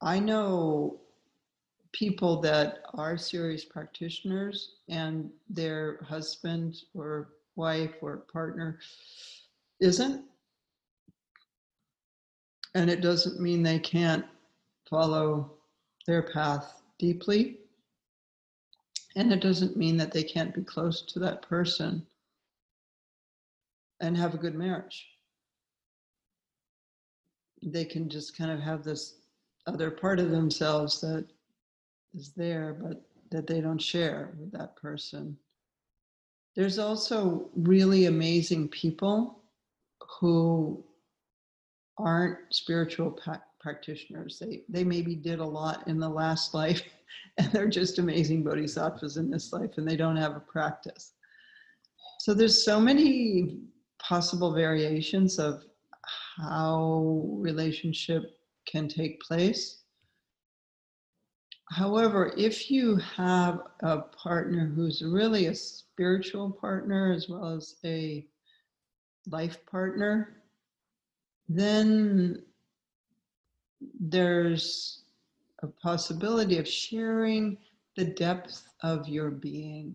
I 0.00 0.20
know 0.20 1.00
people 1.92 2.40
that 2.42 2.82
are 2.94 3.18
serious 3.18 3.64
practitioners 3.64 4.76
and 4.88 5.30
their 5.50 5.98
husband 6.04 6.76
or 6.94 7.30
wife 7.56 7.94
or 8.00 8.18
partner 8.32 8.78
isn't. 9.80 10.24
And 12.76 12.88
it 12.88 13.00
doesn't 13.00 13.40
mean 13.40 13.62
they 13.62 13.78
can't 13.78 14.24
follow 14.88 15.52
their 16.06 16.22
path 16.22 16.80
deeply. 16.98 17.58
And 19.16 19.32
it 19.32 19.40
doesn't 19.40 19.76
mean 19.76 19.96
that 19.96 20.12
they 20.12 20.24
can't 20.24 20.54
be 20.54 20.62
close 20.62 21.02
to 21.02 21.18
that 21.20 21.42
person 21.42 22.06
and 24.00 24.16
have 24.16 24.34
a 24.34 24.38
good 24.38 24.54
marriage 24.54 25.06
they 27.64 27.84
can 27.84 28.08
just 28.08 28.36
kind 28.36 28.50
of 28.50 28.60
have 28.60 28.84
this 28.84 29.16
other 29.66 29.90
part 29.90 30.18
of 30.18 30.30
themselves 30.30 31.00
that 31.00 31.26
is 32.14 32.32
there, 32.36 32.76
but 32.80 33.02
that 33.30 33.46
they 33.46 33.60
don't 33.60 33.80
share 33.80 34.34
with 34.38 34.52
that 34.52 34.76
person. 34.76 35.36
There's 36.54 36.78
also 36.78 37.50
really 37.56 38.06
amazing 38.06 38.68
people 38.68 39.42
who 40.20 40.84
aren't 41.98 42.38
spiritual 42.50 43.10
pa- 43.10 43.42
practitioners. 43.60 44.38
They 44.38 44.62
they 44.68 44.84
maybe 44.84 45.14
did 45.14 45.40
a 45.40 45.44
lot 45.44 45.88
in 45.88 45.98
the 45.98 46.08
last 46.08 46.54
life, 46.54 46.82
and 47.38 47.50
they're 47.50 47.68
just 47.68 47.98
amazing 47.98 48.44
bodhisattvas 48.44 49.16
in 49.16 49.30
this 49.30 49.52
life, 49.52 49.78
and 49.78 49.88
they 49.88 49.96
don't 49.96 50.16
have 50.16 50.36
a 50.36 50.40
practice. 50.40 51.14
So 52.20 52.34
there's 52.34 52.64
so 52.64 52.78
many 52.78 53.58
possible 53.98 54.52
variations 54.52 55.38
of 55.38 55.64
how 56.36 57.22
relationship 57.38 58.38
can 58.66 58.88
take 58.88 59.20
place. 59.20 59.82
However, 61.70 62.34
if 62.36 62.70
you 62.70 62.96
have 62.96 63.60
a 63.80 63.98
partner 63.98 64.66
who's 64.74 65.02
really 65.02 65.46
a 65.46 65.54
spiritual 65.54 66.50
partner 66.50 67.12
as 67.12 67.28
well 67.28 67.56
as 67.56 67.76
a 67.84 68.26
life 69.30 69.64
partner, 69.66 70.42
then 71.48 72.42
there's 73.98 75.04
a 75.62 75.66
possibility 75.66 76.58
of 76.58 76.68
sharing 76.68 77.56
the 77.96 78.04
depth 78.04 78.66
of 78.82 79.08
your 79.08 79.30
being 79.30 79.94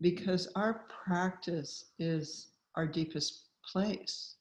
because 0.00 0.48
our 0.54 0.84
practice 1.04 1.86
is 1.98 2.48
our 2.76 2.86
deepest 2.86 3.46
place. 3.64 4.36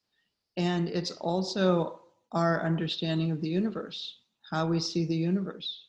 And 0.58 0.90
it's 0.90 1.12
also 1.12 2.02
our 2.32 2.64
understanding 2.64 3.32
of 3.32 3.42
the 3.42 3.50
universe, 3.50 4.20
how 4.50 4.68
we 4.68 4.80
see 4.80 5.06
the 5.06 5.16
universe. 5.16 5.88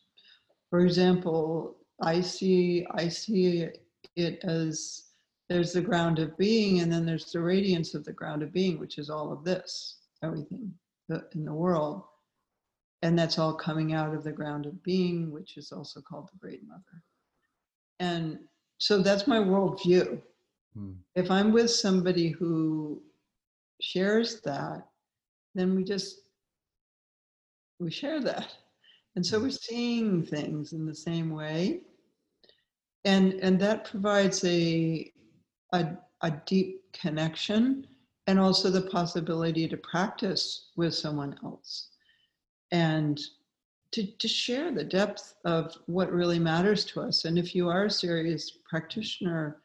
For 0.71 0.81
example, 0.81 1.77
I 2.01 2.21
see 2.21 2.87
I 2.93 3.09
see 3.09 3.69
it 4.17 4.45
as 4.45 5.05
there's 5.49 5.73
the 5.73 5.81
ground 5.81 6.19
of 6.19 6.37
being, 6.39 6.81
and 6.81 6.91
then 6.91 7.05
there's 7.05 7.31
the 7.31 7.41
radiance 7.41 7.95
of 7.95 8.05
the 8.05 8.13
ground 8.13 8.43
of 8.43 8.53
being, 8.53 8.79
which 8.79 8.99
is 8.99 9.11
all 9.11 9.33
of 9.33 9.45
this, 9.45 9.99
everything 10.23 10.73
in 11.35 11.45
the 11.45 11.53
world. 11.53 12.05
And 13.03 13.19
that's 13.19 13.39
all 13.39 13.53
coming 13.53 13.93
out 13.93 14.15
of 14.15 14.25
the 14.25 14.33
ground 14.33 14.65
of 14.65 14.83
being, 14.83 15.31
which 15.31 15.57
is 15.57 15.73
also 15.73 16.01
called 16.01 16.31
the 16.33 16.39
Great 16.39 16.67
Mother. 16.67 17.03
And 17.99 18.39
so 18.79 19.03
that's 19.03 19.27
my 19.27 19.39
worldview. 19.39 20.23
Hmm. 20.75 20.93
If 21.15 21.31
I'm 21.31 21.53
with 21.53 21.71
somebody 21.71 22.29
who 22.29 23.03
shares 23.81 24.41
that, 24.43 24.87
then 25.55 25.75
we 25.75 25.85
just 25.85 26.21
we 27.79 27.91
share 27.91 28.21
that. 28.21 28.55
And 29.17 29.25
so 29.25 29.39
hmm. 29.39 29.45
we're 29.45 29.51
seeing 29.51 30.25
things 30.25 30.73
in 30.73 30.87
the 30.87 30.95
same 30.95 31.31
way. 31.31 31.81
And 33.05 33.35
and 33.35 33.59
that 33.61 33.91
provides 33.91 34.45
a 34.45 35.13
a, 35.73 35.97
a 36.21 36.31
deep 36.47 36.83
connection 36.93 37.87
and 38.27 38.39
also 38.39 38.71
the 38.71 38.83
possibility 38.83 39.67
to 39.67 39.77
practice 39.79 40.71
with 40.77 40.95
someone 40.95 41.37
else 41.43 41.89
and 42.71 43.21
to, 43.93 44.07
to 44.07 44.29
share 44.29 44.73
the 44.73 44.85
depth 44.85 45.35
of 45.45 45.75
what 45.87 46.13
really 46.13 46.39
matters 46.39 46.85
to 46.85 47.01
us 47.01 47.25
and 47.25 47.39
if 47.39 47.55
you 47.55 47.69
are 47.69 47.87
a 47.87 47.91
serious 47.91 48.59
practitioner 48.69 49.61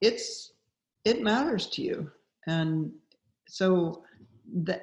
it's 0.00 0.52
it 1.04 1.22
matters 1.22 1.66
to 1.68 1.82
you 1.82 2.10
and 2.46 2.92
so 3.46 4.04
the 4.62 4.82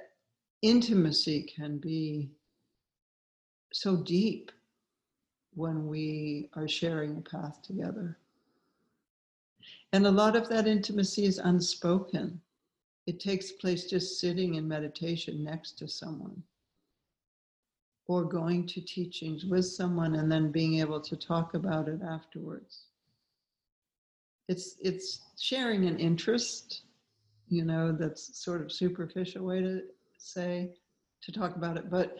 intimacy 0.61 1.43
can 1.43 1.77
be 1.77 2.29
so 3.73 3.95
deep 3.97 4.51
when 5.53 5.87
we 5.87 6.49
are 6.55 6.67
sharing 6.67 7.17
a 7.17 7.21
path 7.21 7.61
together. 7.61 8.17
And 9.93 10.05
a 10.07 10.11
lot 10.11 10.35
of 10.35 10.47
that 10.49 10.67
intimacy 10.67 11.25
is 11.25 11.37
unspoken. 11.37 12.39
It 13.07 13.19
takes 13.19 13.51
place 13.51 13.85
just 13.85 14.19
sitting 14.19 14.55
in 14.55 14.67
meditation 14.67 15.43
next 15.43 15.77
to 15.79 15.87
someone 15.87 16.43
or 18.07 18.23
going 18.23 18.67
to 18.67 18.81
teachings 18.81 19.45
with 19.45 19.65
someone 19.65 20.15
and 20.15 20.31
then 20.31 20.51
being 20.51 20.79
able 20.79 20.99
to 20.99 21.15
talk 21.15 21.53
about 21.53 21.87
it 21.87 22.01
afterwards. 22.01 22.83
It's 24.47 24.75
it's 24.81 25.21
sharing 25.39 25.85
an 25.85 25.97
interest 25.97 26.81
you 27.51 27.65
know 27.65 27.91
that's 27.91 28.41
sort 28.41 28.61
of 28.61 28.71
superficial 28.71 29.45
way 29.45 29.61
to 29.61 29.81
say 30.17 30.71
to 31.21 31.31
talk 31.31 31.55
about 31.57 31.77
it 31.77 31.91
but 31.91 32.17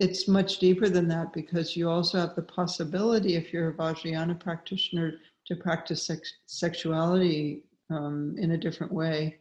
it's 0.00 0.26
much 0.26 0.58
deeper 0.58 0.88
than 0.88 1.06
that 1.06 1.32
because 1.32 1.76
you 1.76 1.88
also 1.88 2.18
have 2.18 2.34
the 2.34 2.42
possibility 2.42 3.36
if 3.36 3.52
you're 3.52 3.70
a 3.70 3.74
vajrayana 3.74 4.38
practitioner 4.38 5.14
to 5.46 5.54
practice 5.54 6.04
sex- 6.04 6.34
sexuality 6.46 7.62
um, 7.90 8.34
in 8.38 8.50
a 8.50 8.58
different 8.58 8.92
way 8.92 9.38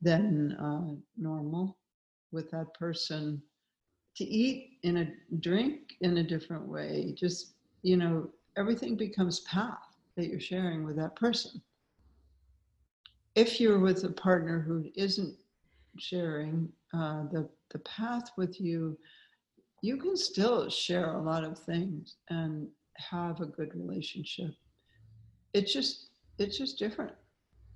than 0.00 0.52
uh, 0.52 0.94
normal 1.18 1.76
with 2.32 2.50
that 2.52 2.72
person. 2.74 3.42
To 4.16 4.24
eat 4.24 4.78
in 4.82 4.98
a 4.98 5.12
drink 5.40 5.94
in 6.02 6.18
a 6.18 6.22
different 6.22 6.66
way 6.68 7.14
just 7.16 7.54
you 7.82 7.96
know 7.96 8.28
everything 8.56 8.94
becomes 8.96 9.40
path 9.40 9.96
that 10.16 10.26
you're 10.28 10.40
sharing 10.40 10.84
with 10.84 10.96
that 10.96 11.16
person 11.16 11.62
if 13.34 13.60
you're 13.60 13.78
with 13.78 14.04
a 14.04 14.10
partner 14.10 14.60
who 14.60 14.86
isn't 14.94 15.36
sharing 15.98 16.68
uh, 16.94 17.24
the 17.32 17.48
the 17.70 17.78
path 17.80 18.30
with 18.36 18.60
you 18.60 18.96
you 19.82 19.96
can 19.96 20.16
still 20.16 20.68
share 20.68 21.14
a 21.14 21.22
lot 21.22 21.44
of 21.44 21.58
things 21.58 22.16
and 22.28 22.68
have 22.96 23.40
a 23.40 23.46
good 23.46 23.74
relationship. 23.74 24.52
It's 25.54 25.72
just 25.72 26.10
it's 26.38 26.58
just 26.58 26.78
different. 26.78 27.14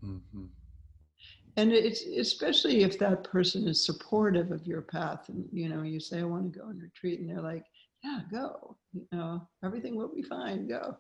Mm-hmm. 0.05 0.44
And 1.57 1.72
it's 1.72 2.02
especially 2.02 2.82
if 2.82 2.98
that 2.98 3.24
person 3.24 3.68
is 3.68 3.84
supportive 3.84 4.50
of 4.50 4.66
your 4.66 4.82
path 4.82 5.28
and 5.28 5.46
you 5.52 5.68
know 5.68 5.82
you 5.82 6.00
say 6.00 6.20
i 6.20 6.24
want 6.24 6.52
to 6.52 6.59
go 6.59 6.68
and 6.68 6.82
retreat 6.82 7.20
and 7.20 7.30
they're 7.30 7.40
like 7.40 7.64
yeah 8.02 8.20
go 8.30 8.76
you 8.92 9.07
know 9.12 9.46
everything 9.64 9.96
will 9.96 10.12
be 10.12 10.22
fine 10.22 10.68
go. 10.68 10.96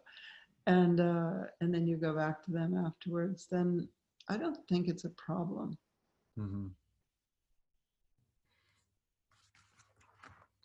And 0.66 1.00
uh, 1.00 1.40
and 1.60 1.74
then 1.74 1.86
you 1.86 1.96
go 1.96 2.14
back 2.14 2.42
to 2.44 2.50
them 2.50 2.82
afterwards 2.86 3.46
then 3.50 3.88
i 4.28 4.36
don't 4.36 4.58
think 4.68 4.88
it's 4.88 5.04
a 5.04 5.10
problem 5.10 5.76
mm-hmm. 6.38 6.66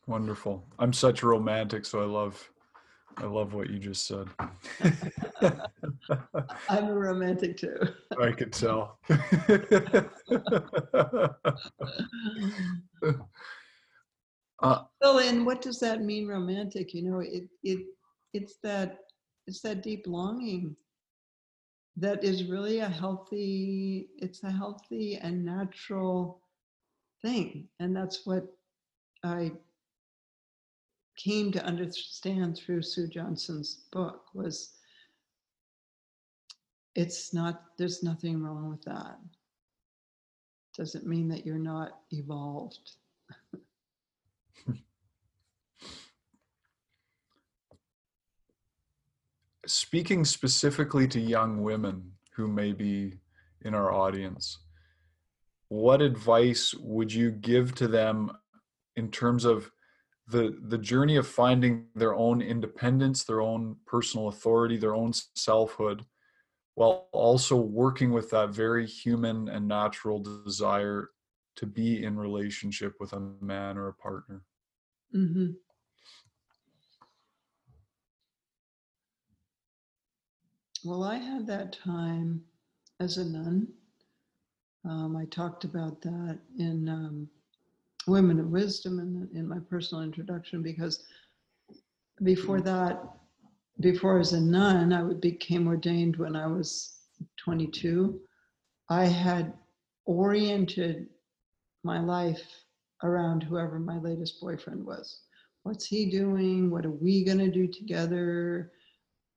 wonderful 0.07 0.66
i'm 0.80 0.93
such 0.93 1.24
a 1.24 1.28
romantic 1.28 1.86
so 1.86 2.01
i 2.01 2.05
love 2.05 2.49
I 3.22 3.26
love 3.26 3.53
what 3.53 3.70
you 3.70 3.80
just 3.80 4.07
said. 4.07 4.28
I'm 6.70 6.88
a 6.88 6.93
romantic 6.93 7.57
too. 7.57 7.76
I 8.22 8.32
could 8.32 8.53
tell. 8.53 8.97
uh, 14.62 14.84
well, 15.01 15.20
and 15.20 15.45
what 15.45 15.62
does 15.62 15.80
that 15.80 16.01
mean, 16.01 16.28
romantic? 16.28 16.93
You 16.93 17.03
know, 17.03 17.20
it 17.20 17.49
it 17.64 17.80
it's 18.34 18.55
that 18.64 18.99
it's 19.47 19.60
that 19.62 19.84
deep 19.84 20.05
longing 20.07 20.78
that 21.97 22.23
is 22.23 22.45
really 22.45 22.79
a 22.79 22.89
healthy. 22.89 24.09
It's 24.17 24.43
a 24.43 24.51
healthy 24.51 25.17
and 25.21 25.45
natural 25.45 26.41
thing, 27.21 27.67
and 27.79 27.95
that's 27.95 28.25
what 28.25 28.45
I 29.23 29.51
came 31.17 31.51
to 31.51 31.63
understand 31.65 32.57
through 32.57 32.81
Sue 32.81 33.07
Johnson's 33.07 33.81
book 33.91 34.23
was 34.33 34.75
it's 36.95 37.33
not 37.33 37.63
there's 37.77 38.03
nothing 38.03 38.41
wrong 38.41 38.69
with 38.69 38.81
that 38.83 39.19
doesn't 40.75 41.05
mean 41.05 41.27
that 41.27 41.45
you're 41.45 41.57
not 41.57 41.99
evolved 42.11 42.91
speaking 49.70 50.26
specifically 50.26 51.07
to 51.07 51.20
young 51.20 51.61
women 51.61 52.11
who 52.36 52.47
may 52.47 52.74
be 52.74 53.13
in 53.61 53.74
our 53.74 53.91
audience 53.91 54.59
what 55.67 56.01
advice 56.01 56.74
would 56.80 57.13
you 57.13 57.30
give 57.30 57.76
to 57.76 57.88
them 57.88 58.32
in 58.95 59.09
terms 59.11 59.45
of 59.45 59.72
the 60.28 60.57
the 60.67 60.78
journey 60.78 61.15
of 61.15 61.28
finding 61.28 61.86
their 61.95 62.15
own 62.15 62.41
independence 62.41 63.24
their 63.24 63.41
own 63.41 63.76
personal 63.86 64.28
authority 64.28 64.78
their 64.78 64.95
own 64.95 65.11
selfhood 65.36 66.03
while 66.76 67.07
also 67.11 67.55
working 67.55 68.11
with 68.11 68.30
that 68.30 68.49
very 68.49 68.88
human 68.88 69.49
and 69.49 69.67
natural 69.67 70.20
desire 70.20 71.09
to 71.55 71.65
be 71.65 72.03
in 72.03 72.17
relationship 72.17 72.93
with 72.99 73.13
a 73.13 73.20
man 73.41 73.78
or 73.78 73.89
a 73.89 73.93
partner 73.93 74.43
mm-hmm. 75.15 75.51
Well 80.84 81.03
i 81.03 81.15
had 81.15 81.45
that 81.45 81.71
time 81.71 82.41
as 82.99 83.17
a 83.17 83.25
nun 83.25 83.67
um, 84.86 85.15
i 85.15 85.25
talked 85.25 85.63
about 85.63 86.01
that 86.01 86.39
in 86.57 86.88
um, 86.89 87.27
women 88.07 88.39
of 88.39 88.47
wisdom 88.47 88.99
in, 88.99 89.30
in 89.38 89.47
my 89.47 89.59
personal 89.69 90.03
introduction 90.03 90.61
because 90.61 91.03
before 92.23 92.61
that, 92.61 93.03
before 93.80 94.19
as 94.19 94.34
a 94.34 94.41
nun, 94.41 94.93
I 94.93 95.13
became 95.13 95.67
ordained 95.67 96.17
when 96.17 96.36
I 96.36 96.47
was 96.47 96.97
22. 97.38 98.19
I 98.89 99.05
had 99.05 99.53
oriented 100.05 101.07
my 101.84 101.99
life 101.99 102.41
around 103.03 103.43
whoever 103.43 103.80
my 103.80 103.97
latest 103.99 104.41
boyfriend 104.41 104.86
was. 104.86 105.21
What's 105.63 105.86
he 105.86 106.09
doing? 106.09 106.69
What 106.69 106.86
are 106.86 106.91
we 106.91 107.23
going 107.23 107.38
to 107.38 107.51
do 107.51 107.67
together? 107.67 108.71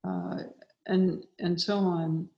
Uh, 0.07 0.39
and 0.87 1.25
and 1.39 1.61
so 1.61 1.79
on. 1.79 2.29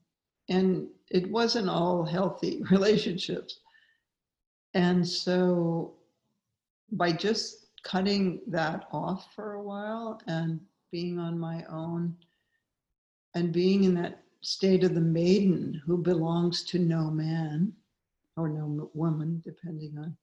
And 0.48 0.88
it 1.10 1.30
wasn't 1.30 1.68
all 1.68 2.04
healthy 2.04 2.62
relationships. 2.70 3.60
And 4.74 5.06
so 5.06 5.94
by 6.92 7.12
just 7.12 7.66
cutting 7.84 8.40
that 8.48 8.86
off 8.92 9.32
for 9.34 9.54
a 9.54 9.62
while 9.62 10.20
and 10.26 10.60
being 10.90 11.18
on 11.18 11.38
my 11.38 11.64
own 11.70 12.16
and 13.34 13.52
being 13.52 13.84
in 13.84 13.94
that 13.94 14.22
state 14.42 14.84
of 14.84 14.94
the 14.94 15.00
maiden 15.00 15.80
who 15.86 15.98
belongs 15.98 16.62
to 16.64 16.78
no 16.78 17.10
man 17.10 17.72
or 18.36 18.48
no 18.48 18.90
woman, 18.94 19.40
depending 19.44 19.96
on 19.98 20.16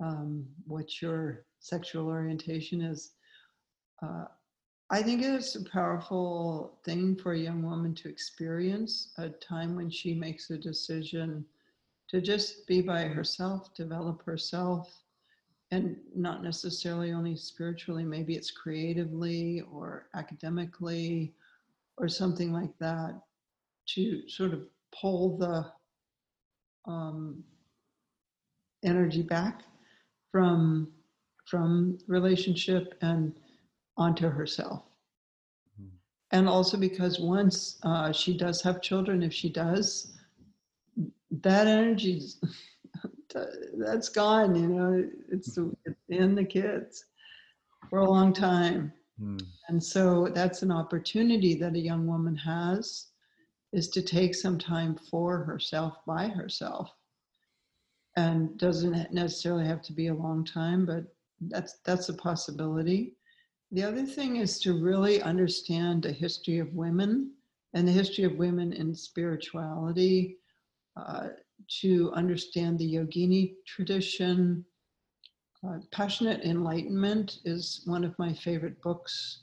um, 0.00 0.46
what 0.66 1.00
your 1.00 1.44
sexual 1.60 2.08
orientation 2.08 2.80
is. 2.80 3.12
Uh, 4.02 4.26
I 4.88 5.02
think 5.02 5.22
it's 5.22 5.56
a 5.56 5.64
powerful 5.64 6.78
thing 6.84 7.16
for 7.16 7.32
a 7.32 7.38
young 7.38 7.62
woman 7.62 7.92
to 7.96 8.08
experience 8.08 9.08
a 9.18 9.30
time 9.30 9.74
when 9.74 9.90
she 9.90 10.14
makes 10.14 10.50
a 10.50 10.58
decision 10.58 11.44
to 12.08 12.20
just 12.20 12.66
be 12.68 12.82
by 12.82 13.02
herself, 13.02 13.74
develop 13.74 14.24
herself, 14.24 15.02
and 15.72 15.96
not 16.14 16.44
necessarily 16.44 17.12
only 17.12 17.34
spiritually, 17.34 18.04
maybe 18.04 18.36
it's 18.36 18.52
creatively 18.52 19.62
or 19.72 20.06
academically 20.14 21.34
or 21.98 22.06
something 22.06 22.52
like 22.52 22.76
that 22.78 23.20
to 23.86 24.28
sort 24.28 24.52
of 24.52 24.68
pull 25.00 25.36
the 25.36 25.66
um, 26.88 27.42
energy 28.84 29.22
back 29.22 29.62
from 30.30 30.92
from 31.46 31.96
relationship 32.08 32.94
and 33.02 33.38
onto 33.96 34.28
herself 34.28 34.82
mm-hmm. 35.80 35.88
and 36.32 36.48
also 36.48 36.76
because 36.76 37.18
once 37.18 37.78
uh, 37.82 38.12
she 38.12 38.36
does 38.36 38.62
have 38.62 38.82
children 38.82 39.22
if 39.22 39.32
she 39.32 39.48
does 39.48 40.16
that 41.30 41.66
energy 41.66 42.22
that's 43.78 44.08
gone. 44.08 44.54
You 44.54 44.68
know, 44.68 45.10
it's, 45.30 45.58
it's 45.84 46.00
in 46.08 46.34
the 46.34 46.44
kids 46.44 47.04
for 47.88 48.00
a 48.00 48.10
long 48.10 48.32
time. 48.32 48.92
Mm. 49.20 49.40
And 49.68 49.82
so 49.82 50.28
that's 50.34 50.62
an 50.62 50.70
opportunity 50.70 51.54
that 51.56 51.74
a 51.74 51.78
young 51.80 52.06
woman 52.06 52.36
has 52.36 53.08
is 53.72 53.88
to 53.88 54.02
take 54.02 54.34
some 54.34 54.58
time 54.58 54.96
for 55.10 55.44
herself 55.44 55.98
by 56.06 56.28
herself 56.28 56.90
and 58.16 58.56
doesn't 58.58 59.12
necessarily 59.12 59.66
have 59.66 59.82
to 59.82 59.92
be 59.92 60.06
a 60.06 60.14
long 60.14 60.44
time 60.44 60.86
but 60.86 61.04
that's 61.50 61.80
that's 61.84 62.08
a 62.08 62.14
possibility 62.14 63.14
the 63.72 63.82
other 63.82 64.04
thing 64.04 64.36
is 64.36 64.60
to 64.60 64.80
really 64.80 65.20
understand 65.22 66.02
the 66.02 66.12
history 66.12 66.58
of 66.58 66.72
women 66.74 67.32
and 67.74 67.86
the 67.86 67.92
history 67.92 68.24
of 68.24 68.36
women 68.36 68.72
in 68.72 68.94
spirituality 68.94 70.38
uh, 70.96 71.28
to 71.68 72.12
understand 72.12 72.78
the 72.78 72.94
yogini 72.94 73.54
tradition 73.66 74.64
uh, 75.66 75.78
passionate 75.90 76.44
enlightenment 76.44 77.38
is 77.44 77.82
one 77.86 78.04
of 78.04 78.18
my 78.18 78.32
favorite 78.32 78.80
books 78.82 79.42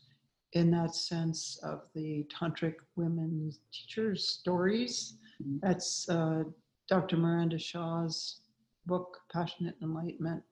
in 0.54 0.72
that 0.72 0.96
sense 0.96 1.60
of 1.64 1.82
the 1.96 2.26
tantric 2.34 2.76
women 2.96 3.52
teachers 3.72 4.30
stories 4.30 5.16
mm-hmm. 5.42 5.58
that's 5.62 6.08
uh, 6.10 6.44
dr 6.88 7.18
miranda 7.18 7.58
shaw's 7.58 8.42
book, 8.86 9.20
Passionate 9.32 9.76
Enlightenment. 9.82 10.44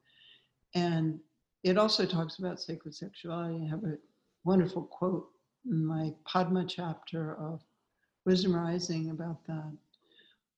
And 0.74 1.20
it 1.64 1.78
also 1.78 2.06
talks 2.06 2.40
about 2.40 2.60
sacred 2.62 2.96
sexuality. 2.96 3.64
I 3.66 3.70
have 3.70 3.84
a 3.84 3.98
wonderful 4.44 4.84
quote 4.84 5.28
in 5.66 5.86
my 5.86 6.14
Padma 6.26 6.66
chapter 6.66 7.36
of 7.36 7.62
Wisdom 8.26 8.56
Rising 8.56 9.12
about 9.12 9.46
that. 9.48 9.78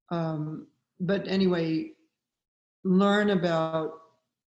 Um, 0.10 0.68
but 1.00 1.28
anyway, 1.28 1.92
learn 2.84 3.32
about 3.32 4.02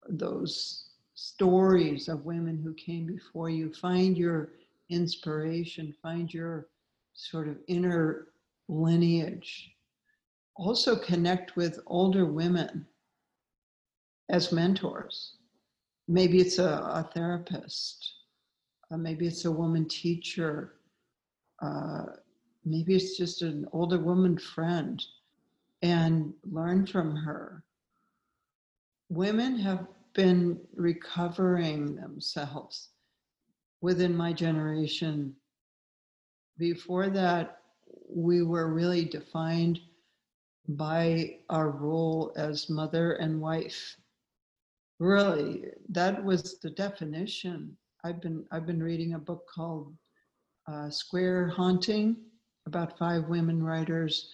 those 0.09 0.89
stories 1.13 2.07
of 2.07 2.25
women 2.25 2.57
who 2.57 2.73
came 2.73 3.05
before 3.05 3.49
you. 3.49 3.71
Find 3.73 4.17
your 4.17 4.49
inspiration, 4.89 5.93
find 6.01 6.33
your 6.33 6.67
sort 7.13 7.47
of 7.47 7.57
inner 7.67 8.27
lineage. 8.67 9.71
Also 10.55 10.95
connect 10.95 11.55
with 11.55 11.79
older 11.87 12.25
women 12.25 12.85
as 14.29 14.51
mentors. 14.51 15.35
Maybe 16.07 16.39
it's 16.39 16.59
a, 16.59 16.63
a 16.65 17.09
therapist, 17.13 18.13
uh, 18.91 18.97
maybe 18.97 19.27
it's 19.27 19.45
a 19.45 19.51
woman 19.51 19.87
teacher, 19.87 20.73
uh, 21.61 22.05
maybe 22.65 22.95
it's 22.95 23.17
just 23.17 23.41
an 23.41 23.67
older 23.71 23.99
woman 23.99 24.37
friend, 24.37 25.01
and 25.81 26.33
learn 26.43 26.85
from 26.85 27.15
her. 27.15 27.63
Women 29.09 29.57
have 29.59 29.87
been 30.13 30.59
recovering 30.75 31.95
themselves 31.95 32.89
within 33.81 34.15
my 34.15 34.33
generation. 34.33 35.35
Before 36.57 37.09
that, 37.09 37.59
we 38.09 38.43
were 38.43 38.73
really 38.73 39.05
defined 39.05 39.79
by 40.67 41.39
our 41.49 41.69
role 41.69 42.33
as 42.35 42.69
mother 42.69 43.13
and 43.13 43.41
wife 43.41 43.97
really 45.01 45.65
that 45.89 46.23
was 46.23 46.59
the 46.59 46.69
definition. 46.69 47.75
I've 48.03 48.21
been 48.21 48.45
i've 48.51 48.65
been 48.65 48.81
reading 48.81 49.13
a 49.13 49.19
book 49.19 49.45
called 49.53 49.93
uh, 50.71 50.89
square 50.89 51.47
haunting 51.49 52.17
about 52.67 52.97
five 52.97 53.25
women 53.25 53.61
writers 53.63 54.31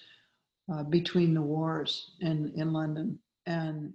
uh, 0.72 0.84
between 0.84 1.34
the 1.34 1.41
wars 1.41 2.11
in 2.22 2.51
in 2.55 2.74
london. 2.74 3.18
And 3.45 3.93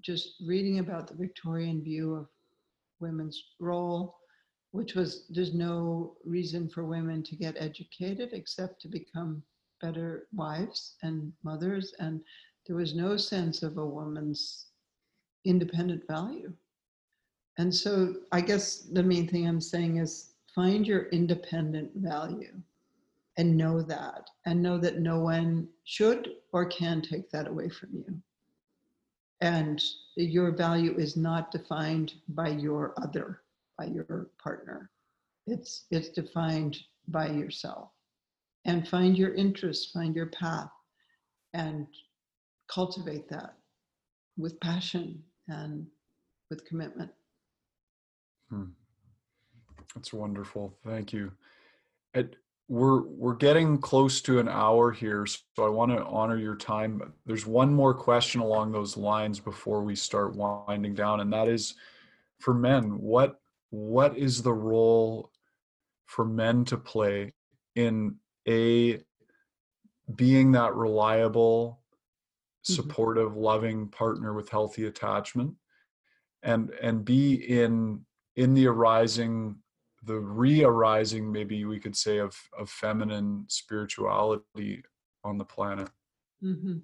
just 0.00 0.42
reading 0.44 0.80
about 0.80 1.06
the 1.06 1.14
victorian 1.14 1.82
view 1.82 2.14
of 2.14 2.26
women's 3.00 3.40
role 3.60 4.18
which 4.72 4.94
was 4.94 5.24
there's 5.30 5.54
no 5.54 6.16
reason 6.24 6.68
for 6.68 6.84
women 6.84 7.22
to 7.22 7.36
get 7.36 7.56
educated 7.58 8.30
except 8.32 8.82
to 8.82 8.88
become 8.88 9.42
better 9.80 10.26
wives 10.32 10.96
and 11.02 11.32
mothers. 11.42 11.94
And 12.00 12.20
there 12.66 12.76
was 12.76 12.94
no 12.94 13.16
sense 13.16 13.62
of 13.62 13.78
a 13.78 13.86
woman's 13.86 14.67
independent 15.48 16.06
value. 16.06 16.52
And 17.56 17.74
so 17.74 18.14
I 18.30 18.40
guess 18.40 18.80
the 18.92 19.02
main 19.02 19.26
thing 19.26 19.48
I'm 19.48 19.60
saying 19.60 19.96
is 19.96 20.34
find 20.54 20.86
your 20.86 21.06
independent 21.06 21.90
value 21.96 22.54
and 23.36 23.56
know 23.56 23.80
that, 23.82 24.30
and 24.46 24.60
know 24.60 24.78
that 24.78 24.98
no 24.98 25.20
one 25.20 25.68
should 25.84 26.28
or 26.52 26.66
can 26.66 27.00
take 27.00 27.30
that 27.30 27.46
away 27.46 27.68
from 27.68 27.90
you. 27.92 28.20
And 29.40 29.82
your 30.16 30.50
value 30.50 30.96
is 30.96 31.16
not 31.16 31.52
defined 31.52 32.14
by 32.30 32.48
your 32.48 32.94
other, 33.00 33.42
by 33.78 33.86
your 33.86 34.30
partner. 34.42 34.90
It's, 35.46 35.86
it's 35.92 36.08
defined 36.08 36.78
by 37.06 37.28
yourself. 37.28 37.90
And 38.64 38.88
find 38.88 39.16
your 39.16 39.34
interest, 39.34 39.92
find 39.92 40.16
your 40.16 40.26
path, 40.26 40.70
and 41.54 41.86
cultivate 42.68 43.28
that 43.30 43.54
with 44.36 44.58
passion 44.60 45.22
and 45.48 45.86
with 46.50 46.64
commitment. 46.64 47.10
Hmm. 48.50 48.64
That's 49.94 50.12
wonderful. 50.12 50.76
Thank 50.86 51.12
you. 51.12 51.32
It, 52.14 52.36
we're 52.68 53.02
we're 53.02 53.34
getting 53.34 53.78
close 53.78 54.20
to 54.22 54.38
an 54.38 54.48
hour 54.48 54.92
here, 54.92 55.26
so 55.26 55.64
I 55.64 55.68
want 55.68 55.90
to 55.92 56.04
honor 56.04 56.36
your 56.36 56.56
time. 56.56 57.14
There's 57.24 57.46
one 57.46 57.72
more 57.72 57.94
question 57.94 58.42
along 58.42 58.72
those 58.72 58.96
lines 58.96 59.40
before 59.40 59.82
we 59.82 59.96
start 59.96 60.36
winding 60.36 60.94
down, 60.94 61.20
and 61.20 61.32
that 61.32 61.48
is 61.48 61.74
for 62.38 62.52
men. 62.52 62.98
What 62.98 63.40
what 63.70 64.16
is 64.16 64.42
the 64.42 64.52
role 64.52 65.30
for 66.06 66.24
men 66.24 66.64
to 66.66 66.76
play 66.76 67.32
in 67.74 68.16
a 68.46 69.00
being 70.14 70.52
that 70.52 70.74
reliable. 70.74 71.80
Supportive 72.74 73.36
loving 73.36 73.88
partner 73.88 74.32
with 74.34 74.48
healthy 74.48 74.86
attachment 74.86 75.54
and 76.42 76.70
and 76.82 77.04
be 77.04 77.34
in 77.34 78.04
in 78.36 78.54
the 78.54 78.66
arising 78.66 79.56
the 80.04 80.18
re-arising 80.18 81.30
maybe 81.30 81.64
we 81.64 81.78
could 81.78 81.96
say 81.96 82.18
of 82.18 82.36
of 82.58 82.70
feminine 82.70 83.44
spirituality 83.48 84.82
on 85.24 85.38
the 85.38 85.44
planet. 85.44 85.90
Mm-hmm. 86.42 86.78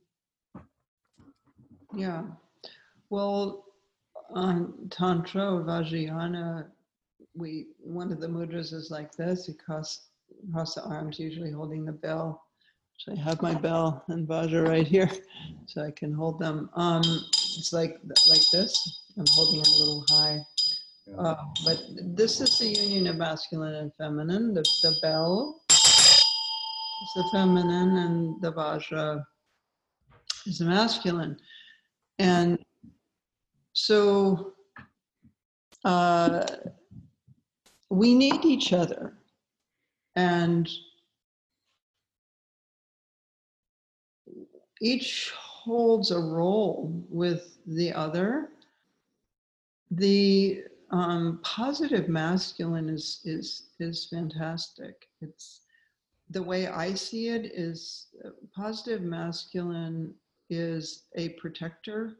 yeah. 1.96 2.24
Well 3.10 3.64
on 4.34 4.74
tantra 4.90 5.54
or 5.54 5.62
vajrayana 5.62 6.66
we 7.36 7.66
one 7.78 8.10
of 8.12 8.20
the 8.20 8.26
mudras 8.26 8.72
is 8.72 8.90
like 8.90 9.12
this. 9.12 9.48
Across 9.48 10.08
across 10.48 10.74
the 10.74 10.82
arms 10.82 11.18
usually 11.18 11.52
holding 11.52 11.84
the 11.84 11.92
bell 11.92 12.42
so 12.98 13.12
I 13.12 13.16
have 13.16 13.42
my 13.42 13.54
bell 13.54 14.04
and 14.08 14.26
Vajra 14.26 14.66
right 14.66 14.86
here, 14.86 15.10
so 15.66 15.82
I 15.82 15.90
can 15.90 16.12
hold 16.12 16.38
them. 16.38 16.70
Um, 16.74 17.02
it's 17.02 17.72
like 17.72 17.98
like 18.28 18.42
this. 18.52 19.02
I'm 19.18 19.26
holding 19.30 19.62
them 19.62 19.72
a 19.72 19.78
little 19.78 20.04
high. 20.10 20.40
Uh, 21.18 21.34
but 21.64 21.82
this 22.16 22.40
is 22.40 22.58
the 22.58 22.66
union 22.66 23.06
of 23.08 23.16
masculine 23.16 23.74
and 23.74 23.94
feminine. 23.94 24.54
The, 24.54 24.62
the 24.82 24.96
bell 25.02 25.62
is 25.70 27.12
the 27.14 27.28
feminine, 27.30 27.96
and 27.98 28.40
the 28.40 28.52
Vajra 28.52 29.24
is 30.46 30.58
the 30.58 30.64
masculine. 30.64 31.36
And 32.18 32.58
so 33.74 34.54
uh, 35.84 36.46
we 37.90 38.14
need 38.14 38.44
each 38.44 38.72
other. 38.72 39.18
And 40.16 40.68
each 44.80 45.32
holds 45.32 46.10
a 46.10 46.18
role 46.18 47.04
with 47.08 47.58
the 47.66 47.92
other. 47.92 48.50
The 49.90 50.64
um, 50.90 51.40
positive 51.42 52.08
masculine 52.08 52.88
is 52.88 53.20
is 53.24 53.70
is 53.80 54.06
fantastic. 54.06 55.08
It's 55.20 55.62
the 56.30 56.42
way 56.42 56.66
I 56.66 56.94
see 56.94 57.28
it 57.28 57.46
is 57.46 58.06
uh, 58.24 58.30
positive 58.54 59.02
masculine 59.02 60.14
is 60.50 61.04
a 61.16 61.30
protector 61.30 62.16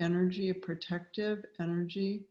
energy, 0.00 0.50
a 0.50 0.54
protective 0.54 1.44
energy. 1.60 2.24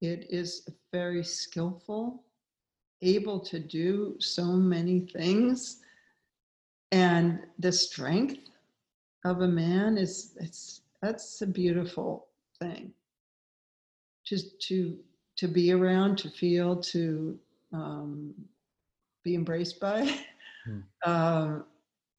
It 0.00 0.26
is 0.30 0.68
very 0.92 1.24
skillful, 1.24 2.22
able 3.02 3.40
to 3.40 3.58
do 3.58 4.16
so 4.20 4.44
many 4.44 5.00
things, 5.00 5.80
and 6.92 7.40
the 7.58 7.72
strength 7.72 8.47
of 9.24 9.40
a 9.40 9.48
man 9.48 9.98
is 9.98 10.34
it's 10.40 10.82
that's 11.02 11.42
a 11.42 11.46
beautiful 11.46 12.28
thing 12.58 12.92
just 14.24 14.60
to 14.60 14.96
to 15.36 15.48
be 15.48 15.72
around 15.72 16.16
to 16.18 16.30
feel 16.30 16.76
to 16.76 17.38
um, 17.72 18.34
be 19.24 19.34
embraced 19.34 19.80
by 19.80 20.08
hmm. 20.64 20.80
uh, 21.04 21.58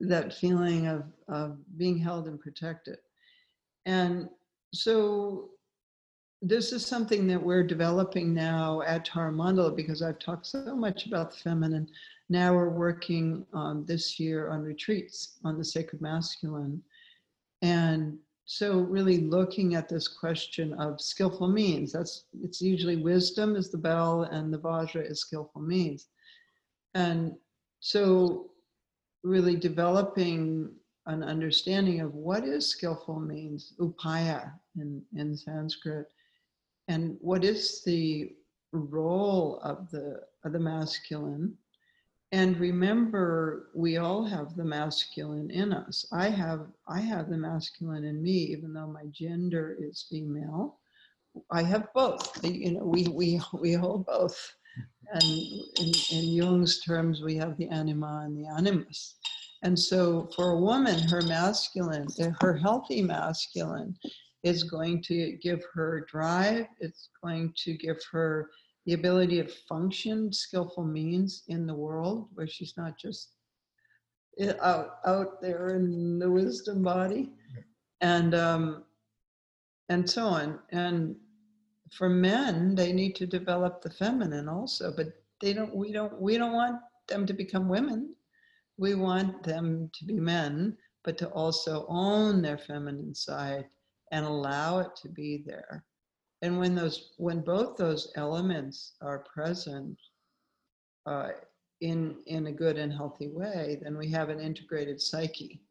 that 0.02 0.34
feeling 0.34 0.88
of, 0.88 1.04
of 1.28 1.58
being 1.78 1.98
held 1.98 2.28
and 2.28 2.40
protected 2.40 2.98
and 3.86 4.30
so 4.74 5.50
this 6.42 6.72
is 6.72 6.86
something 6.86 7.28
that 7.28 7.42
we're 7.42 7.64
developing 7.64 8.34
now 8.34 8.82
at 8.84 9.04
Tara 9.04 9.32
Mandala 9.32 9.76
because 9.76 10.02
I've 10.02 10.20
talked 10.20 10.46
so 10.46 10.74
much 10.74 11.06
about 11.06 11.32
the 11.32 11.38
feminine 11.38 11.90
now 12.30 12.54
we're 12.54 12.70
working 12.70 13.46
um, 13.54 13.86
this 13.88 14.20
year 14.20 14.50
on 14.50 14.62
retreats 14.62 15.40
on 15.44 15.58
the 15.58 15.66
sacred 15.66 16.00
masculine. 16.00 16.82
And 17.62 18.18
so 18.46 18.80
really 18.80 19.20
looking 19.20 19.76
at 19.76 19.88
this 19.88 20.08
question 20.08 20.74
of 20.74 21.00
skillful 21.02 21.48
means, 21.48 21.92
that's 21.92 22.26
it's 22.42 22.62
usually 22.62 22.96
wisdom 22.96 23.56
is 23.56 23.70
the 23.70 23.78
bell 23.78 24.24
and 24.24 24.52
the 24.54 24.58
vajra 24.58 25.10
is 25.10 25.22
skillful 25.22 25.62
means. 25.62 26.08
And 26.96 27.34
so 27.80 28.52
really 29.24 29.56
developing 29.56 30.72
an 31.06 31.24
understanding 31.24 32.02
of 32.02 32.14
what 32.14 32.44
is 32.44 32.68
skillful 32.68 33.20
means, 33.20 33.74
upaya 33.80 34.52
in, 34.78 35.04
in 35.16 35.36
Sanskrit, 35.36 36.08
and 36.88 37.18
what 37.20 37.44
is 37.44 37.84
the 37.84 38.34
role 38.72 39.60
of 39.64 39.90
the 39.92 40.22
of 40.44 40.54
the 40.54 40.60
masculine 40.60 41.58
and 42.32 42.60
remember 42.60 43.70
we 43.74 43.98
all 43.98 44.24
have 44.24 44.56
the 44.56 44.64
masculine 44.66 45.50
in 45.50 45.74
us. 45.74 46.06
I 46.12 46.30
have 46.30 46.68
i 46.88 47.00
have 47.00 47.30
the 47.30 47.38
masculine 47.38 48.04
in 48.04 48.22
me 48.22 48.32
even 48.32 48.74
though 48.74 48.88
my 48.88 49.06
gender 49.12 49.76
is 49.80 50.06
female. 50.10 50.78
I 51.52 51.64
have 51.64 51.88
both. 51.94 52.44
You 52.44 52.74
know 52.74 52.84
we 52.84 53.08
we 53.08 53.42
we 53.60 53.74
hold 53.74 54.06
both. 54.06 54.38
And 55.12 55.24
in, 55.24 55.92
in 56.12 56.36
jung's 56.36 56.82
terms 56.82 57.22
we 57.24 57.36
have 57.38 57.58
the 57.58 57.68
anima 57.70 58.22
and 58.26 58.38
the 58.38 58.48
animus. 58.48 59.16
And 59.64 59.78
so 59.78 60.30
for 60.36 60.52
a 60.52 60.60
woman 60.60 61.00
her 61.00 61.24
masculine 61.24 62.08
eh, 62.20 62.32
her 62.42 62.56
healthy 62.56 63.02
masculine 63.02 63.98
is 64.44 64.64
going 64.64 65.02
to 65.04 65.36
give 65.42 65.64
her 65.74 66.06
drive. 66.10 66.68
It's 66.80 67.10
going 67.24 67.54
to 67.64 67.74
give 67.74 67.98
her 68.12 68.52
the 68.86 68.94
ability 68.94 69.42
to 69.42 69.48
function 69.68 70.32
skillful 70.32 70.84
means 70.84 71.44
in 71.48 71.68
the 71.68 71.76
world 71.76 72.30
where 72.34 72.48
she's 72.48 72.76
not 72.78 72.98
just 72.98 73.36
out, 74.62 74.98
out 75.06 75.42
there 75.42 75.70
in 75.76 76.20
the 76.20 76.30
wisdom 76.30 76.82
body. 76.84 77.32
And 78.02 78.34
um, 78.34 78.84
and 79.90 80.10
so 80.10 80.26
on. 80.28 80.60
And 80.70 81.16
for 81.92 82.08
men 82.10 82.76
they 82.76 82.94
need 82.94 83.16
to 83.16 83.26
develop 83.26 83.82
the 83.82 83.90
feminine 83.90 84.48
also 84.48 84.94
but 84.96 85.08
they 85.42 85.54
don't 85.54 85.76
we 85.76 85.92
don't 85.92 86.22
we 86.22 86.38
don't 86.38 86.54
want 86.54 86.80
them 87.08 87.26
to 87.26 87.34
become 87.34 87.68
women. 87.68 88.16
We 88.78 88.96
want 88.96 89.44
them 89.44 89.90
to 89.94 90.06
be 90.06 90.20
men 90.20 90.78
but 91.04 91.18
to 91.18 91.30
also 91.30 91.86
own 91.90 92.42
their 92.42 92.58
feminine 92.58 93.16
side 93.16 93.66
and 94.12 94.26
allow 94.26 94.80
it 94.80 94.96
to 95.02 95.10
be 95.10 95.44
there 95.46 95.84
and 96.42 96.58
when 96.58 96.76
those 96.76 97.12
when 97.18 97.42
both 97.42 97.78
those 97.78 98.12
elements 98.16 98.94
are 99.02 99.20
present 99.20 99.98
uh, 101.06 101.30
in 101.82 102.16
in 102.28 102.48
a 102.48 102.52
good 102.52 102.78
and 102.78 102.92
healthy 102.92 103.28
way 103.28 103.80
then 103.82 103.98
we 103.98 104.10
have 104.10 104.30
an 104.30 104.40
integrated 104.40 105.02
psyche 105.02 105.62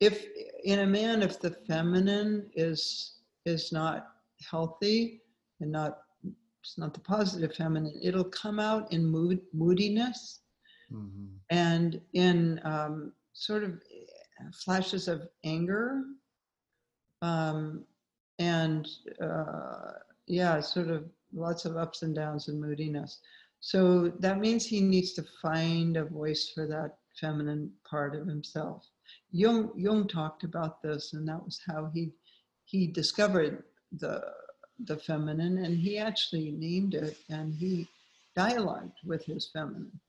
if 0.00 0.26
in 0.64 0.80
a 0.80 0.86
man 0.86 1.22
if 1.22 1.38
the 1.40 1.50
feminine 1.50 2.50
is 2.54 3.18
is 3.44 3.72
not 3.72 4.08
healthy 4.50 5.22
and 5.60 5.70
not 5.70 5.98
it's 6.62 6.78
not 6.78 6.94
the 6.94 7.00
positive 7.00 7.54
feminine 7.54 7.98
it'll 8.02 8.24
come 8.24 8.58
out 8.58 8.90
in 8.92 9.04
mood 9.04 9.40
moodiness 9.52 10.40
mm-hmm. 10.92 11.26
and 11.50 12.00
in 12.14 12.60
um, 12.64 13.12
sort 13.32 13.64
of 13.64 13.80
flashes 14.54 15.08
of 15.08 15.28
anger 15.44 16.02
um, 17.22 17.84
and 18.40 18.88
uh, 19.22 19.92
yeah, 20.26 20.60
sort 20.60 20.88
of 20.88 21.04
lots 21.32 21.66
of 21.66 21.76
ups 21.76 22.02
and 22.02 22.14
downs 22.14 22.48
and 22.48 22.58
moodiness. 22.58 23.18
So 23.60 24.08
that 24.20 24.40
means 24.40 24.64
he 24.64 24.80
needs 24.80 25.12
to 25.12 25.24
find 25.42 25.98
a 25.98 26.06
voice 26.06 26.50
for 26.54 26.66
that 26.66 26.96
feminine 27.20 27.70
part 27.84 28.14
of 28.16 28.26
himself. 28.26 28.88
Jung, 29.30 29.70
Jung 29.76 30.08
talked 30.08 30.42
about 30.42 30.82
this, 30.82 31.12
and 31.12 31.28
that 31.28 31.44
was 31.44 31.60
how 31.66 31.90
he 31.92 32.12
he 32.64 32.86
discovered 32.86 33.64
the 33.92 34.22
the 34.86 34.96
feminine, 34.96 35.58
and 35.58 35.76
he 35.76 35.98
actually 35.98 36.50
named 36.52 36.94
it, 36.94 37.18
and 37.28 37.52
he 37.52 37.86
dialogued 38.34 38.98
with 39.04 39.22
his 39.22 39.50
feminine. 39.52 40.00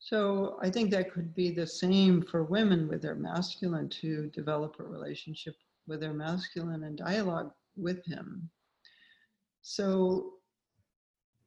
So 0.00 0.58
I 0.60 0.70
think 0.70 0.90
that 0.90 1.12
could 1.12 1.32
be 1.34 1.50
the 1.50 1.66
same 1.66 2.22
for 2.22 2.42
women 2.42 2.88
with 2.88 3.02
their 3.02 3.14
masculine 3.14 3.88
to 4.00 4.28
develop 4.30 4.80
a 4.80 4.84
relationship 4.84 5.54
with 5.86 6.00
their 6.00 6.12
masculine 6.12 6.84
and 6.84 6.96
dialogue 6.98 7.52
with 7.76 8.04
him. 8.04 8.48
So 9.62 10.34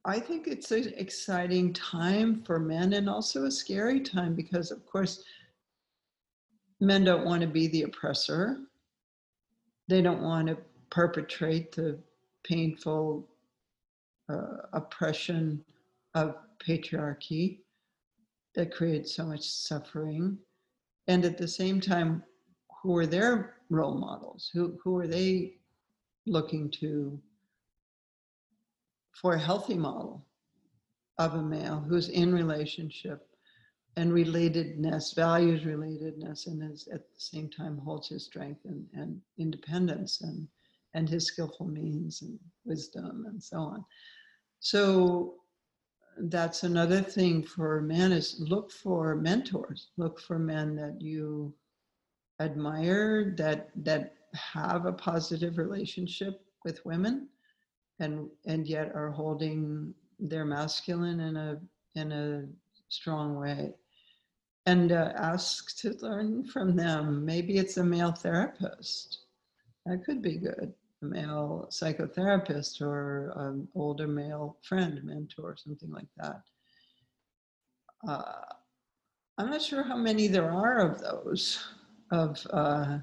I 0.05 0.19
think 0.19 0.47
it's 0.47 0.71
an 0.71 0.93
exciting 0.95 1.73
time 1.73 2.43
for 2.43 2.59
men 2.59 2.93
and 2.93 3.09
also 3.09 3.45
a 3.45 3.51
scary 3.51 3.99
time 3.99 4.33
because, 4.33 4.71
of 4.71 4.85
course, 4.85 5.23
men 6.79 7.03
don't 7.03 7.25
want 7.25 7.41
to 7.41 7.47
be 7.47 7.67
the 7.67 7.83
oppressor. 7.83 8.59
They 9.87 10.01
don't 10.01 10.21
want 10.21 10.47
to 10.47 10.57
perpetrate 10.89 11.73
the 11.73 11.99
painful 12.43 13.27
uh, 14.29 14.57
oppression 14.73 15.63
of 16.15 16.35
patriarchy 16.65 17.59
that 18.55 18.73
creates 18.73 19.15
so 19.15 19.25
much 19.25 19.43
suffering. 19.43 20.37
And 21.07 21.25
at 21.25 21.37
the 21.37 21.47
same 21.47 21.81
time, 21.81 22.23
who 22.81 22.95
are 22.95 23.07
their 23.07 23.58
role 23.69 23.95
models? 23.95 24.49
Who, 24.53 24.77
who 24.83 24.97
are 24.99 25.07
they 25.07 25.57
looking 26.25 26.69
to 26.79 27.19
for 29.11 29.33
a 29.33 29.39
healthy 29.39 29.75
model 29.75 30.25
of 31.17 31.35
a 31.35 31.41
male 31.41 31.83
who's 31.87 32.09
in 32.09 32.33
relationship 32.33 33.27
and 33.97 34.11
relatedness, 34.11 35.13
values 35.13 35.63
relatedness, 35.63 36.47
and 36.47 36.71
is 36.71 36.87
at 36.93 37.01
the 37.01 37.19
same 37.19 37.49
time 37.49 37.77
holds 37.77 38.07
his 38.07 38.23
strength 38.23 38.61
and, 38.63 38.85
and 38.93 39.19
independence 39.37 40.21
and, 40.21 40.47
and 40.93 41.09
his 41.09 41.25
skillful 41.25 41.67
means 41.67 42.21
and 42.21 42.39
wisdom 42.63 43.25
and 43.27 43.43
so 43.43 43.57
on. 43.57 43.83
So 44.61 45.35
that's 46.17 46.63
another 46.63 47.01
thing 47.01 47.43
for 47.43 47.81
men 47.81 48.11
is 48.13 48.37
look 48.39 48.71
for 48.71 49.15
mentors, 49.15 49.89
look 49.97 50.19
for 50.19 50.39
men 50.39 50.75
that 50.75 51.01
you 51.01 51.53
admire 52.39 53.33
that 53.37 53.69
that 53.83 54.15
have 54.33 54.85
a 54.85 54.93
positive 54.93 55.57
relationship 55.57 56.41
with 56.63 56.85
women 56.85 57.27
and 57.99 58.29
and 58.45 58.67
yet 58.67 58.91
are 58.95 59.11
holding 59.11 59.93
their 60.19 60.45
masculine 60.45 61.19
in 61.19 61.37
a 61.37 61.59
in 61.95 62.11
a 62.11 62.45
strong 62.89 63.35
way. 63.35 63.73
And 64.65 64.91
uh, 64.91 65.13
ask 65.15 65.77
to 65.79 65.97
learn 66.01 66.45
from 66.45 66.75
them. 66.75 67.25
Maybe 67.25 67.57
it's 67.57 67.77
a 67.77 67.83
male 67.83 68.11
therapist. 68.11 69.21
That 69.85 70.03
could 70.05 70.21
be 70.21 70.37
good. 70.37 70.73
A 71.01 71.05
male 71.05 71.67
psychotherapist 71.71 72.81
or 72.81 73.33
an 73.37 73.67
older 73.73 74.07
male 74.07 74.57
friend 74.61 75.01
mentor 75.03 75.55
something 75.57 75.91
like 75.91 76.09
that. 76.17 76.41
Uh, 78.07 78.41
i'm 79.37 79.49
not 79.49 79.61
sure 79.61 79.83
how 79.83 79.97
many 79.97 80.27
there 80.27 80.51
are 80.51 80.79
of 80.79 81.01
those 81.01 81.59
of 82.11 82.45
uh, 82.51 82.99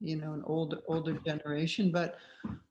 you 0.00 0.16
know 0.16 0.32
an 0.32 0.42
old 0.46 0.82
older 0.86 1.14
generation, 1.26 1.90
but 1.90 2.16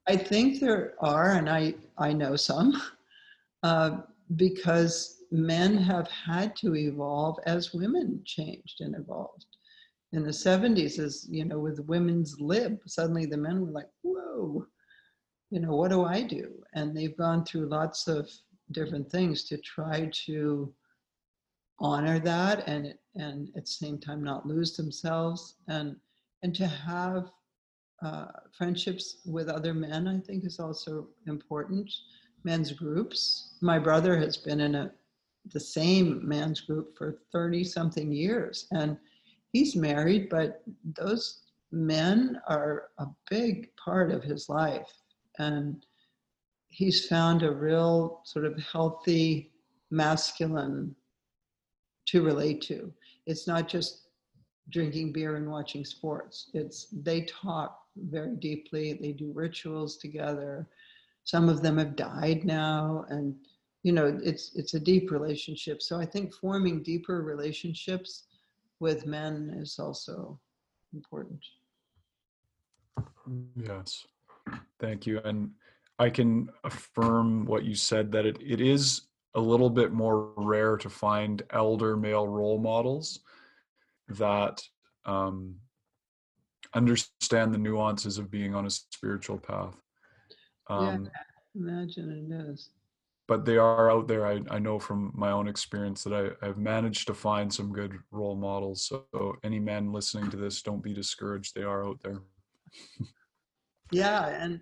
I 0.08 0.16
think 0.16 0.60
there 0.60 0.94
are, 1.00 1.32
and 1.34 1.50
I 1.50 1.76
I 1.98 2.14
know 2.14 2.36
some, 2.36 2.82
uh, 3.64 3.98
because 4.36 5.24
men 5.32 5.78
have 5.78 6.08
had 6.08 6.56
to 6.58 6.76
evolve 6.76 7.38
as 7.46 7.74
women 7.74 8.22
changed 8.26 8.82
and 8.82 8.96
evolved. 8.96 9.46
In 10.14 10.24
the 10.24 10.32
70s, 10.32 11.00
as 11.00 11.28
you 11.30 11.46
know, 11.46 11.60
with 11.60 11.80
women's 11.88 12.40
lib, 12.40 12.80
suddenly 12.86 13.26
the 13.26 13.38
men 13.38 13.66
were 13.66 13.72
like, 13.72 13.90
whoa, 14.02 14.66
you 15.50 15.60
know, 15.60 15.76
what 15.76 15.90
do 15.90 16.06
I 16.06 16.22
do? 16.22 16.64
And 16.74 16.96
they've 16.96 17.18
gone 17.18 17.44
through 17.44 17.70
lots 17.70 18.08
of 18.08 18.30
different 18.72 19.12
things 19.12 19.44
to 19.46 19.58
try 19.58 20.10
to 20.26 20.74
honor 21.80 22.20
that 22.20 22.68
and 22.68 22.94
and 23.16 23.50
at 23.56 23.66
the 23.66 23.72
same 23.72 23.98
time 23.98 24.24
not 24.24 24.46
lose 24.46 24.76
themselves. 24.76 25.56
And 25.68 25.96
and 26.44 26.54
to 26.56 26.68
have 26.68 27.32
uh, 28.02 28.28
friendships 28.52 29.18
with 29.26 29.48
other 29.48 29.74
men 29.74 30.08
i 30.08 30.20
think 30.20 30.46
is 30.46 30.60
also 30.60 31.08
important. 31.28 31.92
Men's 32.44 32.72
groups. 32.72 33.56
My 33.62 33.80
brother 33.80 34.18
has 34.18 34.38
been 34.38 34.60
in 34.62 34.76
a 34.76 34.92
the 35.54 35.60
same 35.60 36.28
men's 36.28 36.62
group 36.62 36.98
for 36.98 37.20
30 37.32 37.64
something 37.64 38.12
years 38.12 38.68
and 38.72 38.98
he's 39.54 39.76
married 39.76 40.28
but 40.28 40.64
those 40.98 41.46
men 41.76 42.40
are 42.48 42.90
a 42.98 43.08
big 43.30 43.70
part 43.76 44.12
of 44.12 44.24
his 44.24 44.50
life. 44.50 44.92
And 45.38 45.86
he's 46.70 47.08
found 47.08 47.44
a 47.44 47.52
real 47.52 48.22
sort 48.26 48.46
of 48.46 48.58
healthy 48.58 49.52
masculine 49.92 50.96
to 52.08 52.24
relate 52.24 52.62
to. 52.62 52.94
It's 53.26 53.48
not 53.48 53.68
just 53.68 54.08
drinking 54.70 55.12
beer 55.14 55.36
and 55.36 55.50
watching 55.50 55.86
sports. 55.86 56.50
It's 56.54 56.88
they 56.92 57.22
talk 57.22 57.80
very 57.96 58.36
deeply. 58.36 58.94
They 58.94 59.12
do 59.12 59.32
rituals 59.34 59.98
together. 59.98 60.68
Some 61.24 61.50
of 61.50 61.62
them 61.62 61.78
have 61.78 61.96
died 61.96 62.46
now, 62.46 63.06
and 63.10 63.36
you 63.84 63.92
know, 63.92 64.20
it's 64.24 64.52
it's 64.56 64.74
a 64.74 64.80
deep 64.80 65.12
relationship. 65.12 65.82
So 65.82 66.00
I 66.00 66.06
think 66.06 66.34
forming 66.34 66.84
deeper 66.84 67.22
relationships 67.22 68.24
with 68.80 69.06
men 69.06 69.56
is 69.62 69.78
also 69.80 70.40
important. 70.94 71.40
Yes. 73.56 74.06
Thank 74.80 75.08
you. 75.08 75.20
And 75.24 75.52
I 75.98 76.10
can 76.10 76.50
affirm 76.64 77.46
what 77.46 77.64
you 77.64 77.76
said 77.76 78.12
that 78.12 78.26
it, 78.26 78.38
it 78.42 78.62
is 78.62 79.02
a 79.36 79.40
little 79.40 79.70
bit 79.70 79.92
more 79.92 80.32
rare 80.38 80.78
to 80.78 80.90
find 80.90 81.44
elder 81.52 81.98
male 81.98 82.28
role 82.28 82.58
models 82.58 83.20
that 84.08 84.62
um, 85.06 85.56
understand 86.74 87.54
the 87.54 87.58
nuances 87.58 88.18
of 88.18 88.32
being 88.32 88.56
on 88.56 88.66
a 88.66 88.70
spiritual 88.70 89.38
path. 89.38 89.76
Um, 90.68 91.10
yeah, 91.56 91.62
imagine 91.62 92.30
it 92.32 92.52
is. 92.52 92.70
But 93.28 93.44
they 93.44 93.58
are 93.58 93.90
out 93.90 94.08
there. 94.08 94.28
I, 94.28 94.42
I 94.52 94.60
know 94.60 94.78
from 94.78 95.12
my 95.16 95.32
own 95.32 95.48
experience 95.48 96.04
that 96.04 96.14
I, 96.14 96.46
I've 96.46 96.60
managed 96.60 97.08
to 97.08 97.14
find 97.14 97.52
some 97.52 97.74
good 97.74 97.98
role 98.12 98.36
models. 98.36 98.88
So, 98.88 99.36
any 99.44 99.60
men 99.60 99.92
listening 99.92 100.30
to 100.30 100.38
this, 100.38 100.62
don't 100.62 100.84
be 100.84 100.94
discouraged. 100.94 101.56
They 101.56 101.64
are 101.64 101.88
out 101.88 102.00
there. 102.04 102.22
yeah, 103.92 104.28
and 104.28 104.62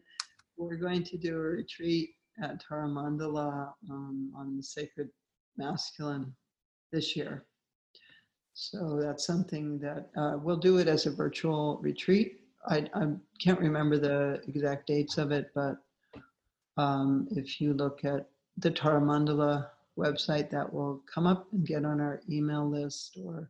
we're 0.57 0.77
going 0.77 1.03
to 1.03 1.17
do 1.17 1.35
a 1.35 1.39
retreat 1.39 2.11
at 2.41 2.63
Taramandala 2.63 3.73
um, 3.89 4.31
on 4.35 4.57
the 4.57 4.63
sacred 4.63 5.09
masculine 5.57 6.33
this 6.91 7.15
year. 7.15 7.45
So 8.53 8.99
that's 9.01 9.25
something 9.25 9.79
that 9.79 10.09
uh, 10.15 10.37
we'll 10.41 10.57
do 10.57 10.77
it 10.77 10.87
as 10.87 11.05
a 11.05 11.11
virtual 11.11 11.79
retreat. 11.81 12.39
I, 12.67 12.87
I, 12.93 13.07
can't 13.41 13.59
remember 13.59 13.97
the 13.97 14.41
exact 14.47 14.87
dates 14.87 15.17
of 15.17 15.31
it, 15.31 15.51
but 15.53 15.77
um, 16.77 17.27
if 17.31 17.59
you 17.59 17.73
look 17.73 18.05
at 18.05 18.29
the 18.57 18.71
Taramandala 18.71 19.69
website, 19.97 20.49
that 20.51 20.71
will 20.71 21.03
come 21.13 21.27
up 21.27 21.47
and 21.51 21.65
get 21.65 21.83
on 21.83 21.99
our 21.99 22.21
email 22.29 22.69
list 22.69 23.17
or 23.21 23.49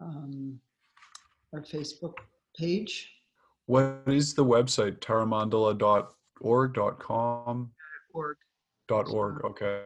um, 0.00 0.60
our 1.52 1.62
Facebook 1.62 2.14
page. 2.56 3.10
What 3.66 4.02
is 4.06 4.34
the 4.34 4.44
website? 4.44 4.98
taramandala.org.com? 5.00 6.17
Org. 6.40 6.74
Dot 6.74 6.98
com 6.98 7.70
org. 8.14 8.36
dot 8.86 9.08
org. 9.08 9.44
Okay. 9.44 9.84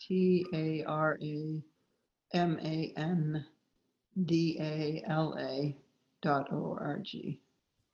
T 0.00 0.46
A 0.54 0.84
R 0.84 1.18
A 1.22 1.62
M 2.34 2.58
A 2.62 2.92
N 2.96 3.44
D 4.24 4.56
A 4.60 5.02
L 5.08 5.36
A 5.38 5.76
dot 6.22 6.48
O 6.52 6.76
R 6.80 6.98
G. 7.02 7.40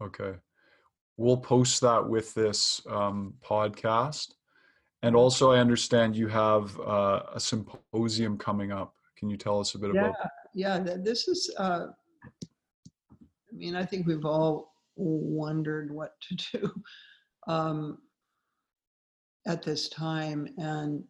Okay. 0.03 0.35
We'll 1.17 1.39
post 1.39 1.81
that 1.81 2.07
with 2.07 2.35
this 2.35 2.83
um, 2.91 3.35
podcast. 3.45 4.35
And 5.03 5.17
also, 5.17 5.53
I 5.53 5.59
understand 5.59 6.17
you 6.17 6.29
have 6.29 6.79
uh, 6.81 7.23
a 7.35 7.41
symposium 7.41 8.37
coming 8.37 8.73
up. 8.73 8.95
Can 9.17 9.31
you 9.31 9.37
tell 9.37 9.61
us 9.61 9.75
a 9.75 9.79
bit 9.79 9.95
yeah, 9.95 10.01
about? 10.01 10.31
Yeah, 10.55 10.79
this 10.79 11.29
is. 11.29 11.51
Uh, 11.59 11.87
I 13.13 13.55
mean, 13.55 13.75
I 13.75 13.85
think 13.85 14.07
we've 14.07 14.27
all 14.27 14.75
wondered 14.97 15.91
what 15.91 16.13
to 16.21 16.35
do 16.59 16.83
um, 17.47 17.99
at 19.47 19.63
this 19.63 19.89
time, 19.89 20.49
and 20.59 21.05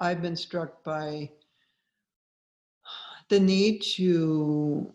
I've 0.00 0.22
been 0.22 0.36
struck 0.36 0.82
by 0.84 1.30
the 3.28 3.38
need 3.38 3.82
to 3.96 4.92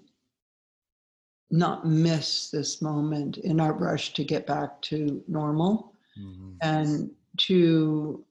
not 1.51 1.85
miss 1.85 2.49
this 2.49 2.81
moment 2.81 3.37
in 3.37 3.59
our 3.59 3.73
rush 3.73 4.13
to 4.13 4.23
get 4.23 4.47
back 4.47 4.81
to 4.81 5.23
normal 5.27 5.93
mm-hmm. 6.19 6.53
and 6.61 7.11
to 7.37 8.25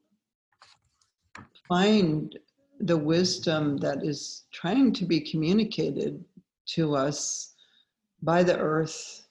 find 1.68 2.36
the 2.80 2.96
wisdom 2.96 3.76
that 3.76 4.04
is 4.04 4.44
trying 4.52 4.92
to 4.92 5.04
be 5.04 5.20
communicated 5.20 6.24
to 6.66 6.96
us 6.96 7.54
by 8.22 8.42
the 8.42 8.58
earth 8.58 9.21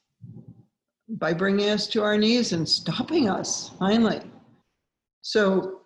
by 1.18 1.34
bringing 1.34 1.70
us 1.70 1.88
to 1.88 2.02
our 2.02 2.18
knees 2.18 2.54
and 2.54 2.68
stopping 2.68 3.30
us 3.30 3.72
finally 3.80 4.22
so 5.22 5.82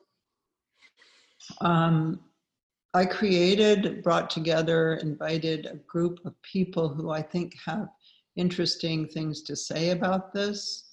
um, 1.62 2.20
I 2.96 3.06
created, 3.06 4.02
brought 4.04 4.30
together, 4.30 4.96
invited 4.96 5.66
a 5.66 5.76
group 5.76 6.20
of 6.26 6.42
people 6.44 6.88
who 6.88 7.12
I 7.12 7.22
think 7.22 7.54
have 7.66 7.90
interesting 8.38 9.06
things 9.06 9.42
to 9.44 9.56
say 9.56 9.90
about 9.90 10.34
this 10.34 10.92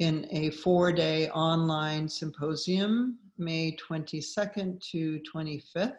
in 0.00 0.26
a 0.30 0.50
four 0.50 0.90
day 0.90 1.30
online 1.30 2.08
symposium, 2.08 3.16
May 3.38 3.76
22nd 3.76 4.80
to 4.90 5.20
25th. 5.32 5.98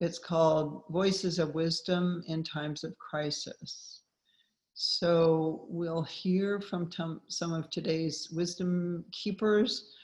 It's 0.00 0.18
called 0.18 0.84
Voices 0.88 1.38
of 1.38 1.54
Wisdom 1.54 2.22
in 2.26 2.42
Times 2.42 2.82
of 2.82 2.96
Crisis. 2.98 3.95
So 4.78 5.64
we'll 5.70 6.02
hear 6.02 6.60
from 6.60 6.90
some 7.28 7.52
of 7.54 7.70
today's 7.70 8.28
wisdom 8.30 9.06
keepers 9.10 9.94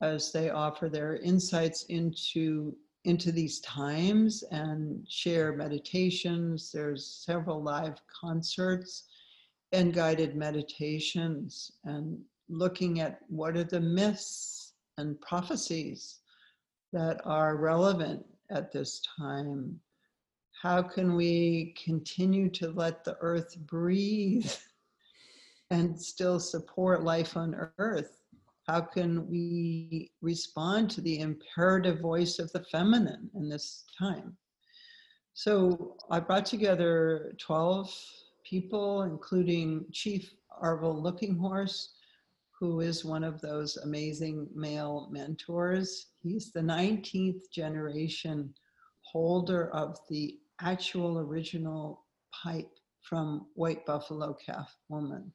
as 0.00 0.32
they 0.32 0.48
offer 0.48 0.88
their 0.88 1.16
insights 1.16 1.82
into 1.84 2.74
into 3.04 3.30
these 3.30 3.60
times 3.60 4.42
and 4.50 5.06
share 5.06 5.52
meditations. 5.52 6.72
There's 6.72 7.06
several 7.06 7.62
live 7.62 8.00
concerts 8.08 9.04
and 9.72 9.92
guided 9.92 10.34
meditations 10.34 11.72
and 11.84 12.18
looking 12.48 13.00
at 13.00 13.20
what 13.28 13.54
are 13.54 13.64
the 13.64 13.80
myths 13.80 14.72
and 14.96 15.20
prophecies 15.20 16.20
that 16.94 17.20
are 17.26 17.56
relevant 17.56 18.24
at 18.50 18.72
this 18.72 19.02
time. 19.18 19.78
How 20.62 20.82
can 20.82 21.14
we 21.14 21.74
continue 21.84 22.48
to 22.50 22.70
let 22.70 23.04
the 23.04 23.16
earth 23.20 23.56
breathe 23.66 24.50
and 25.70 26.00
still 26.00 26.40
support 26.40 27.02
life 27.02 27.36
on 27.36 27.54
earth? 27.78 28.16
how 28.66 28.80
can 28.80 29.28
we 29.28 30.10
respond 30.20 30.90
to 30.90 31.00
the 31.00 31.20
imperative 31.20 32.00
voice 32.00 32.38
of 32.38 32.50
the 32.52 32.64
feminine 32.64 33.30
in 33.34 33.48
this 33.48 33.84
time? 33.96 34.36
So 35.34 35.96
I 36.10 36.18
brought 36.18 36.46
together 36.46 37.34
12 37.38 37.92
people, 38.44 39.02
including 39.02 39.84
Chief 39.92 40.32
Arvil 40.62 41.00
Looking 41.00 41.36
Horse, 41.36 41.94
who 42.58 42.80
is 42.80 43.04
one 43.04 43.22
of 43.22 43.40
those 43.40 43.76
amazing 43.76 44.48
male 44.54 45.08
mentors. 45.12 46.06
He's 46.22 46.50
the 46.50 46.60
19th 46.60 47.50
generation 47.52 48.52
holder 49.02 49.70
of 49.74 49.98
the 50.08 50.38
actual 50.60 51.18
original 51.18 52.04
pipe 52.32 52.70
from 53.00 53.46
White 53.54 53.86
Buffalo 53.86 54.34
Calf 54.34 54.74
Woman. 54.88 55.32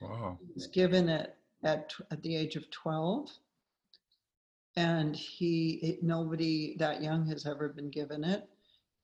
Wow. 0.00 0.38
He's 0.54 0.66
given 0.66 1.08
it 1.08 1.36
at, 1.62 1.92
at 2.10 2.22
the 2.22 2.36
age 2.36 2.56
of 2.56 2.70
12. 2.70 3.30
And 4.76 5.14
he, 5.14 5.78
it, 5.82 6.02
nobody 6.02 6.76
that 6.78 7.02
young 7.02 7.26
has 7.28 7.46
ever 7.46 7.68
been 7.68 7.90
given 7.90 8.24
it. 8.24 8.48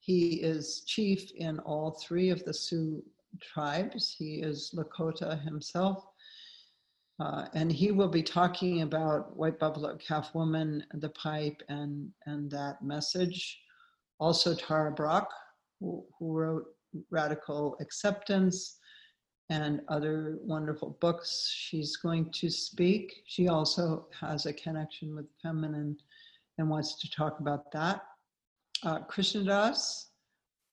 He 0.01 0.43
is 0.43 0.83
chief 0.87 1.31
in 1.37 1.59
all 1.61 1.93
three 1.93 2.31
of 2.31 2.45
the 2.45 2.55
Sioux 2.55 3.03
tribes. 3.41 4.15
He 4.17 4.37
is 4.37 4.75
Lakota 4.75 5.41
himself. 5.43 6.05
Uh, 7.21 7.47
and 7.55 7.71
he 7.71 7.93
will 7.93 8.09
be 8.09 8.23
talking 8.23 8.81
about 8.81 9.37
White 9.37 9.59
Buffalo 9.59 9.97
Calf 9.97 10.35
Woman, 10.35 10.85
the 10.95 11.11
pipe, 11.11 11.63
and, 11.69 12.11
and 12.27 12.51
that 12.51 12.83
message. 12.83 13.61
Also, 14.21 14.55
Tara 14.55 14.93
Brach, 14.93 15.29
who, 15.81 16.05
who 16.19 16.33
wrote 16.33 16.67
Radical 17.11 17.77
Acceptance, 17.81 18.77
and 19.51 19.81
other 19.89 20.39
wonderful 20.43 20.97
books. 21.01 21.53
She's 21.53 21.97
going 21.97 22.31
to 22.35 22.49
speak. 22.49 23.23
She 23.27 23.49
also 23.49 24.07
has 24.19 24.47
a 24.47 24.53
connection 24.53 25.15
with 25.15 25.27
feminine 25.43 25.97
and 26.59 26.71
wants 26.71 27.01
to 27.01 27.11
talk 27.11 27.41
about 27.41 27.73
that. 27.73 28.03
Uh, 28.85 29.01
Krishna 29.01 29.43
Das, 29.43 30.11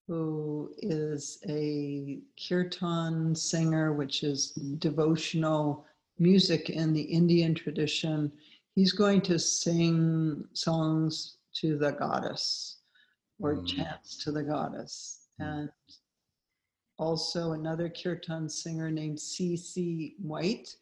who 0.08 0.72
is 0.78 1.40
a 1.50 2.20
kirtan 2.48 3.34
singer, 3.34 3.94
which 3.94 4.24
is 4.24 4.52
devotional 4.78 5.86
music 6.20 6.70
in 6.70 6.94
the 6.94 7.02
Indian 7.02 7.56
tradition. 7.56 8.32
He's 8.76 8.92
going 8.92 9.22
to 9.22 9.40
sing 9.40 10.46
songs 10.54 11.38
to 11.56 11.78
the 11.78 11.94
goddess 11.94 12.77
or 13.40 13.58
mm. 13.58 13.68
chants 13.68 14.24
to 14.24 14.32
the 14.32 14.44
goddess. 14.44 15.28
Mm. 15.42 15.60
And 15.60 15.70
also 16.98 17.52
another 17.52 17.90
kirtan 17.90 18.50
singer 18.50 18.90
named 18.90 19.20
C.C. 19.20 20.16
White, 20.20 20.76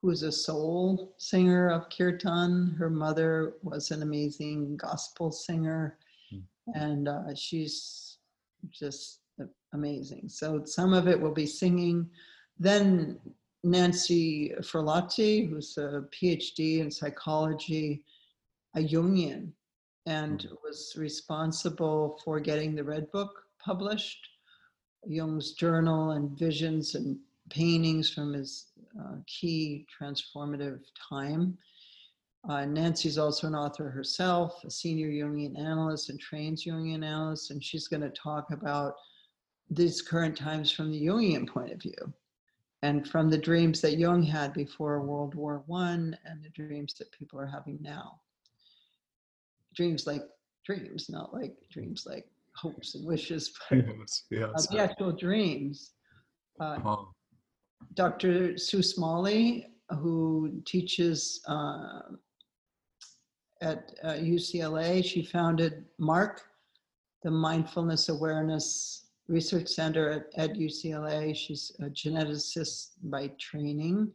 who's 0.00 0.22
a 0.22 0.32
soul 0.32 1.14
singer 1.18 1.68
of 1.70 1.90
kirtan. 1.90 2.74
Her 2.78 2.90
mother 2.90 3.54
was 3.62 3.90
an 3.90 4.02
amazing 4.02 4.76
gospel 4.76 5.32
singer, 5.32 5.98
mm. 6.32 6.42
and 6.74 7.08
uh, 7.08 7.34
she's 7.34 8.18
just 8.70 9.20
amazing. 9.72 10.28
So 10.28 10.62
some 10.64 10.92
of 10.92 11.08
it 11.08 11.20
will 11.20 11.32
be 11.32 11.46
singing. 11.46 12.08
Then 12.58 13.18
Nancy 13.64 14.54
Furlotti, 14.60 15.48
who's 15.48 15.76
a 15.78 16.04
PhD 16.12 16.80
in 16.80 16.90
psychology, 16.90 18.04
a 18.76 18.80
Jungian, 18.80 19.52
and 20.06 20.48
was 20.64 20.94
responsible 20.96 22.18
for 22.24 22.40
getting 22.40 22.74
the 22.74 22.84
Red 22.84 23.10
Book 23.12 23.30
published, 23.62 24.26
Jung's 25.06 25.52
journal 25.52 26.12
and 26.12 26.38
visions 26.38 26.94
and 26.94 27.18
paintings 27.50 28.10
from 28.10 28.32
his 28.32 28.66
uh, 29.00 29.16
key 29.26 29.86
transformative 30.00 30.80
time. 31.08 31.56
Uh, 32.48 32.64
Nancy's 32.64 33.18
also 33.18 33.46
an 33.46 33.54
author 33.54 33.90
herself, 33.90 34.64
a 34.64 34.70
senior 34.70 35.08
Jungian 35.08 35.58
analyst 35.58 36.08
and 36.08 36.18
trains 36.18 36.64
Jungian 36.64 37.04
analyst, 37.04 37.50
and 37.50 37.62
she's 37.62 37.88
going 37.88 38.00
to 38.00 38.10
talk 38.10 38.50
about 38.50 38.94
these 39.68 40.00
current 40.00 40.36
times 40.36 40.72
from 40.72 40.90
the 40.90 41.06
Jungian 41.06 41.46
point 41.46 41.72
of 41.72 41.82
view 41.82 42.12
and 42.82 43.06
from 43.06 43.28
the 43.28 43.38
dreams 43.38 43.80
that 43.82 43.98
Jung 43.98 44.22
had 44.22 44.54
before 44.54 45.02
World 45.02 45.34
War 45.34 45.62
One 45.66 46.16
and 46.24 46.42
the 46.42 46.48
dreams 46.48 46.94
that 46.94 47.12
people 47.12 47.38
are 47.38 47.46
having 47.46 47.78
now. 47.82 48.20
Dreams 49.74 50.06
like 50.06 50.22
dreams, 50.66 51.08
not 51.08 51.32
like 51.32 51.54
dreams 51.72 52.04
like 52.06 52.26
hopes 52.56 52.94
and 52.94 53.06
wishes, 53.06 53.52
but 53.70 53.78
Yes, 53.86 54.24
yes. 54.30 54.50
uh, 54.54 54.72
the 54.72 54.78
actual 54.80 55.12
dreams. 55.12 55.92
Uh, 56.58 56.78
Oh, 56.84 57.08
Dr. 57.94 58.58
Sue 58.58 58.82
Smalley, 58.82 59.66
who 59.98 60.60
teaches 60.66 61.40
uh, 61.48 62.00
at 63.62 63.92
uh, 64.04 64.12
UCLA, 64.14 65.04
she 65.04 65.22
founded 65.24 65.84
MARC, 65.98 66.42
the 67.22 67.30
Mindfulness 67.30 68.08
Awareness 68.08 69.06
Research 69.28 69.68
Center 69.68 70.10
at, 70.10 70.50
at 70.50 70.56
UCLA. 70.56 71.34
She's 71.34 71.72
a 71.80 71.84
geneticist 71.84 72.90
by 73.04 73.28
training, 73.38 74.12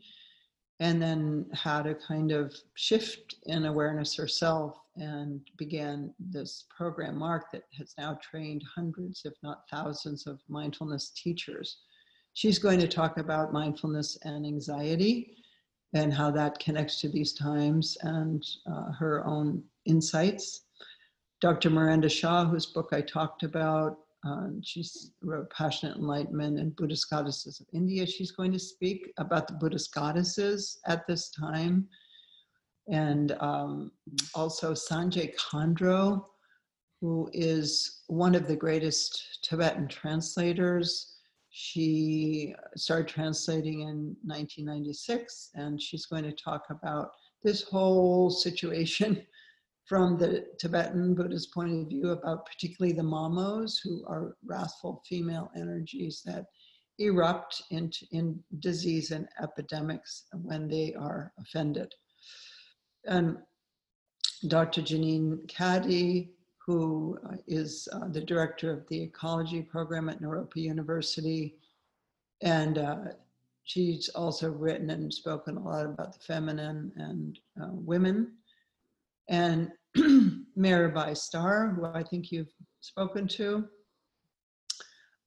and 0.80 1.02
then 1.02 1.45
had 1.53 1.88
a 1.88 1.95
kind 1.95 2.32
of 2.32 2.53
shift 2.76 3.36
in 3.45 3.65
awareness 3.65 4.15
herself 4.15 4.77
and 4.98 5.42
began 5.58 6.14
this 6.20 6.66
program, 6.76 7.18
MARC, 7.18 7.52
that 7.52 7.64
has 7.78 7.94
now 7.98 8.18
trained 8.22 8.64
hundreds, 8.76 9.22
if 9.26 9.34
not 9.44 9.64
thousands, 9.70 10.28
of 10.28 10.40
mindfulness 10.48 11.12
teachers. 11.12 11.78
She's 12.34 12.60
going 12.60 12.80
to 12.80 12.88
talk 12.88 13.18
about 13.18 13.54
mindfulness 13.54 14.18
and 14.24 14.46
anxiety 14.46 15.36
and 15.94 16.14
how 16.14 16.32
that 16.32 16.60
connects 16.60 17.00
to 17.02 17.10
these 17.10 17.34
times 17.34 17.98
and 18.02 18.44
uh, 18.70 18.92
her 18.92 19.26
own 19.26 19.64
insights. 19.86 20.62
Dr. 21.42 21.70
Miranda 21.70 22.10
Shaw, 22.10 22.46
whose 22.46 22.66
book 22.66 22.90
I 22.92 23.02
talked 23.02 23.44
about, 23.44 24.00
uh, 24.28 24.48
she's 24.64 25.12
wrote 25.22 25.50
Passionate 25.52 25.98
Enlightenment 25.98 26.60
and 26.60 26.76
Buddhist 26.76 27.10
Goddesses 27.10 27.60
of 27.60 27.68
India. 27.74 28.06
She's 28.08 28.32
going 28.32 28.52
to 28.52 28.60
speak 28.60 29.12
about 29.18 29.48
the 29.48 29.54
Buddhist 29.54 29.94
goddesses 29.94 30.80
at 30.88 31.06
this 31.06 31.30
time. 31.30 31.88
And 32.88 33.36
um, 33.40 33.91
also 34.34 34.74
Sangye 34.74 35.36
Khandro, 35.36 36.26
who 37.02 37.30
is 37.34 38.03
one 38.07 38.36
of 38.36 38.48
the 38.48 38.56
greatest 38.56 39.40
Tibetan 39.44 39.88
translators. 39.88 41.18
She 41.49 42.53
started 42.76 43.07
translating 43.07 43.82
in 43.82 44.16
1996, 44.24 45.52
and 45.56 45.82
she's 45.82 46.06
going 46.06 46.24
to 46.24 46.32
talk 46.32 46.66
about 46.70 47.10
this 47.44 47.64
whole 47.64 48.30
situation 48.30 49.22
from 49.86 50.18
the 50.18 50.45
Tibetan 50.60 51.14
Buddhist 51.14 51.53
point 51.53 51.80
of 51.80 51.88
view 51.88 52.10
about 52.10 52.45
particularly 52.48 52.94
the 52.94 53.03
mamos, 53.03 53.80
who 53.84 54.03
are 54.07 54.36
wrathful 54.44 55.03
female 55.07 55.52
energies 55.56 56.24
that 56.26 56.45
erupt 56.98 57.62
into 57.72 58.06
in 58.12 58.44
disease 58.60 59.12
and 59.12 59.28
epidemics 59.41 60.24
when 60.34 60.68
they 60.68 60.94
are 60.95 61.32
offended. 61.40 61.94
And 63.07 63.38
Dr. 64.48 64.82
Jeanine 64.82 65.48
Canty, 65.48 66.32
who 66.65 67.18
uh, 67.26 67.36
uh, 67.56 68.07
the 68.10 68.23
director 68.26 68.72
of 68.72 68.88
the 68.88 69.02
ecology 69.02 69.61
program 69.61 70.10
at 70.10 70.22
Naropa 70.22 70.56
University. 70.56 71.56
And 72.41 72.77
uh, 72.77 72.98
she's 73.64 74.10
also 74.10 74.49
written 74.52 74.90
and 74.90 75.14
spoken 75.14 75.57
a 75.57 75.64
lot 75.64 75.86
about 75.86 76.14
the 76.14 76.19
feminine 76.19 76.91
and 76.95 77.40
uh, 77.61 77.69
women. 77.72 78.34
And 79.30 79.72
Mirabai 80.57 81.15
Starr, 81.15 81.69
who 81.69 81.86
I 81.86 82.03
think 82.03 82.32
you've 82.32 82.53
spoken 82.82 83.27
to, 83.30 83.68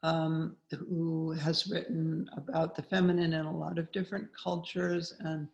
um, 0.03 0.57
who 0.71 1.33
has 1.33 1.69
written 1.69 2.29
about 2.37 2.75
the 2.75 2.83
feminine 2.83 3.33
in 3.33 3.47
a 3.47 3.57
lot 3.57 3.79
of 3.79 3.91
different 3.93 4.29
cultures. 4.41 5.15
And 5.21 5.49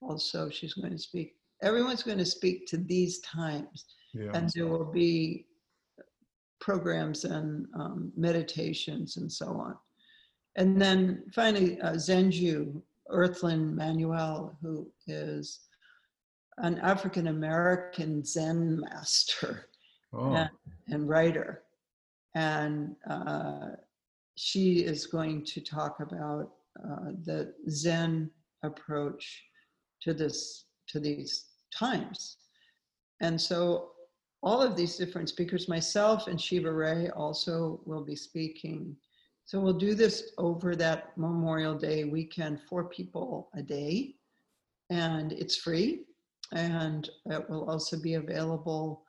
also, 0.00 0.48
she's 0.50 0.74
going 0.74 0.92
to 0.92 0.98
speak, 0.98 1.36
everyone's 1.62 2.02
going 2.02 2.18
to 2.18 2.24
speak 2.24 2.66
to 2.66 2.76
these 2.76 3.20
times 3.20 3.84
yeah. 4.12 4.30
and 4.34 4.50
there 4.54 4.66
will 4.66 4.90
be 4.90 5.46
programs 6.60 7.24
and 7.24 7.66
um, 7.74 8.12
meditations 8.16 9.16
and 9.16 9.30
so 9.30 9.46
on. 9.46 9.76
And 10.56 10.80
then 10.80 11.24
finally, 11.34 11.80
uh, 11.80 11.92
Zenju 11.94 12.80
Earthlyn 13.10 13.74
Manuel, 13.74 14.56
who 14.62 14.88
is 15.06 15.60
an 16.58 16.78
African 16.78 17.26
American 17.26 18.24
Zen 18.24 18.80
master 18.80 19.68
Oh, 20.16 20.32
and, 20.34 20.50
and 20.88 21.08
writer. 21.08 21.62
And 22.34 22.94
uh, 23.08 23.70
she 24.36 24.80
is 24.80 25.06
going 25.06 25.44
to 25.46 25.60
talk 25.60 26.00
about 26.00 26.52
uh, 26.78 27.12
the 27.24 27.54
Zen 27.68 28.30
approach 28.62 29.42
to 30.02 30.14
this 30.14 30.66
to 30.88 31.00
these 31.00 31.46
times. 31.76 32.38
And 33.20 33.40
so 33.40 33.90
all 34.42 34.60
of 34.60 34.76
these 34.76 34.96
different 34.96 35.28
speakers, 35.28 35.68
myself 35.68 36.26
and 36.26 36.40
Shiva 36.40 36.72
Rea 36.72 37.08
also 37.10 37.80
will 37.86 38.04
be 38.04 38.16
speaking. 38.16 38.94
So 39.46 39.60
we'll 39.60 39.72
do 39.74 39.94
this 39.94 40.32
over 40.38 40.76
that 40.76 41.16
Memorial 41.16 41.74
Day 41.74 42.04
weekend, 42.04 42.60
four 42.68 42.84
people 42.84 43.50
a 43.54 43.62
day, 43.62 44.16
and 44.90 45.32
it's 45.32 45.56
free. 45.56 46.04
And 46.52 47.08
it 47.26 47.48
will 47.48 47.68
also 47.70 47.98
be 47.98 48.14
available 48.14 49.04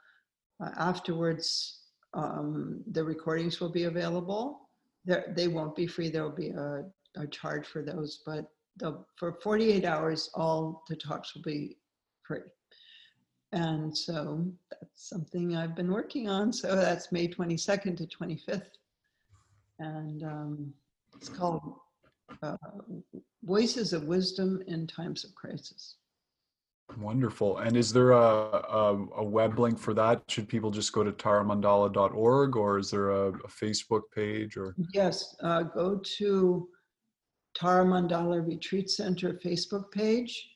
uh, 0.64 0.72
afterwards. 0.78 1.82
Um, 2.14 2.82
the 2.92 3.04
recordings 3.04 3.60
will 3.60 3.72
be 3.72 3.84
available. 3.84 4.70
They're, 5.04 5.34
they 5.36 5.50
won't 5.50 5.76
be 5.76 5.86
free. 5.86 6.10
There 6.10 6.24
will 6.24 6.32
be 6.32 6.50
a, 6.50 6.86
a 7.18 7.28
charge 7.28 7.68
for 7.68 7.82
those, 7.82 8.22
but 8.26 8.46
the, 8.78 9.04
for 9.16 9.34
48 9.34 9.86
hours, 9.86 10.30
all 10.34 10.84
the 10.90 10.96
talks 10.96 11.34
will 11.34 11.42
be 11.42 11.78
free. 12.24 12.40
And 13.52 13.96
so 13.98 14.46
that's 14.70 15.10
something 15.10 15.56
I've 15.56 15.76
been 15.76 15.92
working 15.92 16.28
on. 16.28 16.52
So 16.52 16.76
that's 16.76 17.12
May 17.12 17.28
22nd 17.28 17.98
to 17.98 18.06
25th. 18.06 18.64
And 19.80 20.24
um, 20.24 20.74
it's 21.16 21.30
called 21.30 21.62
uh, 22.42 22.58
Voices 23.44 23.94
of 23.94 24.04
Wisdom 24.06 24.62
in 24.68 24.88
Times 24.88 25.24
of 25.24 25.34
Crisis. 25.36 25.96
wonderful. 26.98 27.60
And 27.60 27.78
is 27.78 27.94
there 27.94 28.12
a, 28.12 28.18
a, 28.20 29.08
a 29.18 29.24
web 29.24 29.58
link 29.58 29.80
for 29.80 29.94
that? 29.94 30.24
Should 30.28 30.50
people 30.50 30.72
just 30.72 30.92
go 30.92 31.04
to 31.04 31.12
taramandala.org 31.12 32.56
or 32.58 32.80
is 32.80 32.92
there 32.92 33.12
a, 33.12 33.28
a 33.28 33.48
Facebook 33.48 34.02
page 34.14 34.58
or? 34.58 34.76
Yes, 34.94 35.36
uh, 35.42 35.64
go 35.64 36.02
to 36.18 36.68
Tara 37.56 37.86
Mandala 37.86 38.46
Retreat 38.46 38.90
Center 38.90 39.34
Facebook 39.34 39.92
page. 39.92 40.50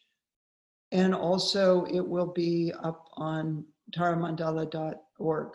And 0.91 1.13
also 1.13 1.85
it 1.85 2.05
will 2.05 2.33
be 2.33 2.73
up 2.83 3.09
on 3.13 3.65
taramandala.org. 3.95 5.49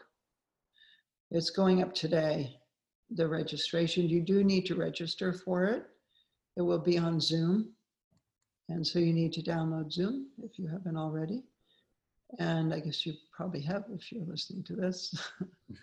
It's 1.31 1.51
going 1.51 1.83
up 1.83 1.95
today, 1.95 2.57
the 3.11 3.29
registration. 3.29 4.09
You 4.09 4.21
do 4.23 4.45
need 4.45 4.67
to 4.67 4.75
register 4.75 5.33
for 5.33 5.65
it. 5.65 5.85
It 6.57 6.63
will 6.63 6.79
be 6.79 6.99
on 6.99 7.21
Zoom. 7.21 7.73
And 8.69 8.87
so 8.87 8.99
you 8.99 9.13
need 9.13 9.33
to 9.35 9.43
download 9.43 9.93
Zoom 9.93 10.29
if 10.43 10.59
you 10.59 10.69
haven't 10.69 10.97
already. 10.97 11.43
And 12.39 12.73
I 12.73 12.81
guess 12.81 13.05
you 13.05 13.15
probably 13.37 13.61
have 13.63 13.85
if 13.93 14.11
you're 14.11 14.25
listening 14.25 14.65
to 14.65 14.77
this. 14.77 15.15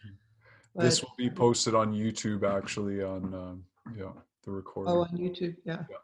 This 0.75 1.01
will 1.01 1.13
be 1.17 1.29
posted 1.29 1.75
on 1.75 1.93
YouTube 1.93 2.49
actually 2.49 3.03
on, 3.03 3.33
um, 3.33 3.63
yeah, 3.93 4.11
the 4.43 4.51
recording. 4.51 4.93
Oh, 4.93 5.01
on 5.01 5.17
YouTube, 5.17 5.55
yeah. 5.65 5.83
Yeah. 5.89 5.97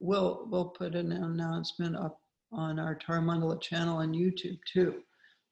We'll, 0.00 0.46
we'll 0.50 0.66
put 0.66 0.94
an 0.94 1.12
announcement 1.12 1.96
up 1.96 2.20
on 2.52 2.78
our 2.78 2.96
Taramandala 2.96 3.60
channel 3.60 3.98
on 3.98 4.12
YouTube 4.12 4.58
too. 4.70 5.02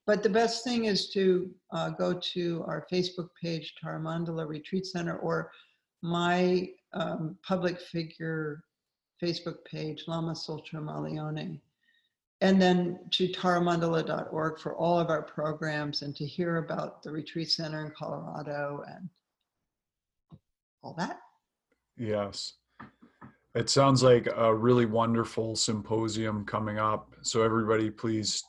But 0.06 0.22
the 0.22 0.28
best 0.28 0.64
thing 0.64 0.86
is 0.86 1.10
to 1.10 1.50
uh, 1.70 1.90
go 1.90 2.18
to 2.34 2.64
our 2.66 2.86
Facebook 2.92 3.28
page, 3.40 3.74
Taramandala 3.82 4.48
Retreat 4.48 4.86
Center, 4.86 5.16
or 5.18 5.52
my 6.02 6.68
um, 6.92 7.36
public 7.46 7.80
figure 7.80 8.64
Facebook 9.22 9.64
page, 9.64 10.04
Lama 10.08 10.32
Tsultrim 10.32 10.88
Allione. 10.88 11.60
And 12.40 12.60
then 12.60 12.98
to 13.12 13.28
taramandala.org 13.28 14.58
for 14.58 14.74
all 14.74 14.98
of 14.98 15.10
our 15.10 15.22
programs 15.22 16.02
and 16.02 16.14
to 16.16 16.26
hear 16.26 16.56
about 16.56 17.04
the 17.04 17.12
retreat 17.12 17.52
center 17.52 17.86
in 17.86 17.92
Colorado 17.96 18.82
and 18.88 19.08
all 20.82 20.94
that. 20.98 21.20
Yes. 21.96 22.54
It 23.54 23.68
sounds 23.68 24.02
like 24.02 24.28
a 24.34 24.54
really 24.54 24.86
wonderful 24.86 25.56
symposium 25.56 26.44
coming 26.46 26.78
up. 26.78 27.14
So 27.22 27.42
everybody 27.42 27.90
please 27.90 28.42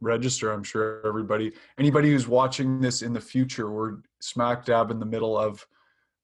register. 0.00 0.50
I'm 0.52 0.64
sure 0.64 1.00
everybody, 1.06 1.52
anybody 1.78 2.10
who's 2.10 2.26
watching 2.26 2.80
this 2.80 3.02
in 3.02 3.12
the 3.12 3.20
future, 3.20 3.70
we're 3.70 3.98
smack 4.20 4.64
dab 4.64 4.90
in 4.90 4.98
the 4.98 5.06
middle 5.06 5.38
of 5.38 5.64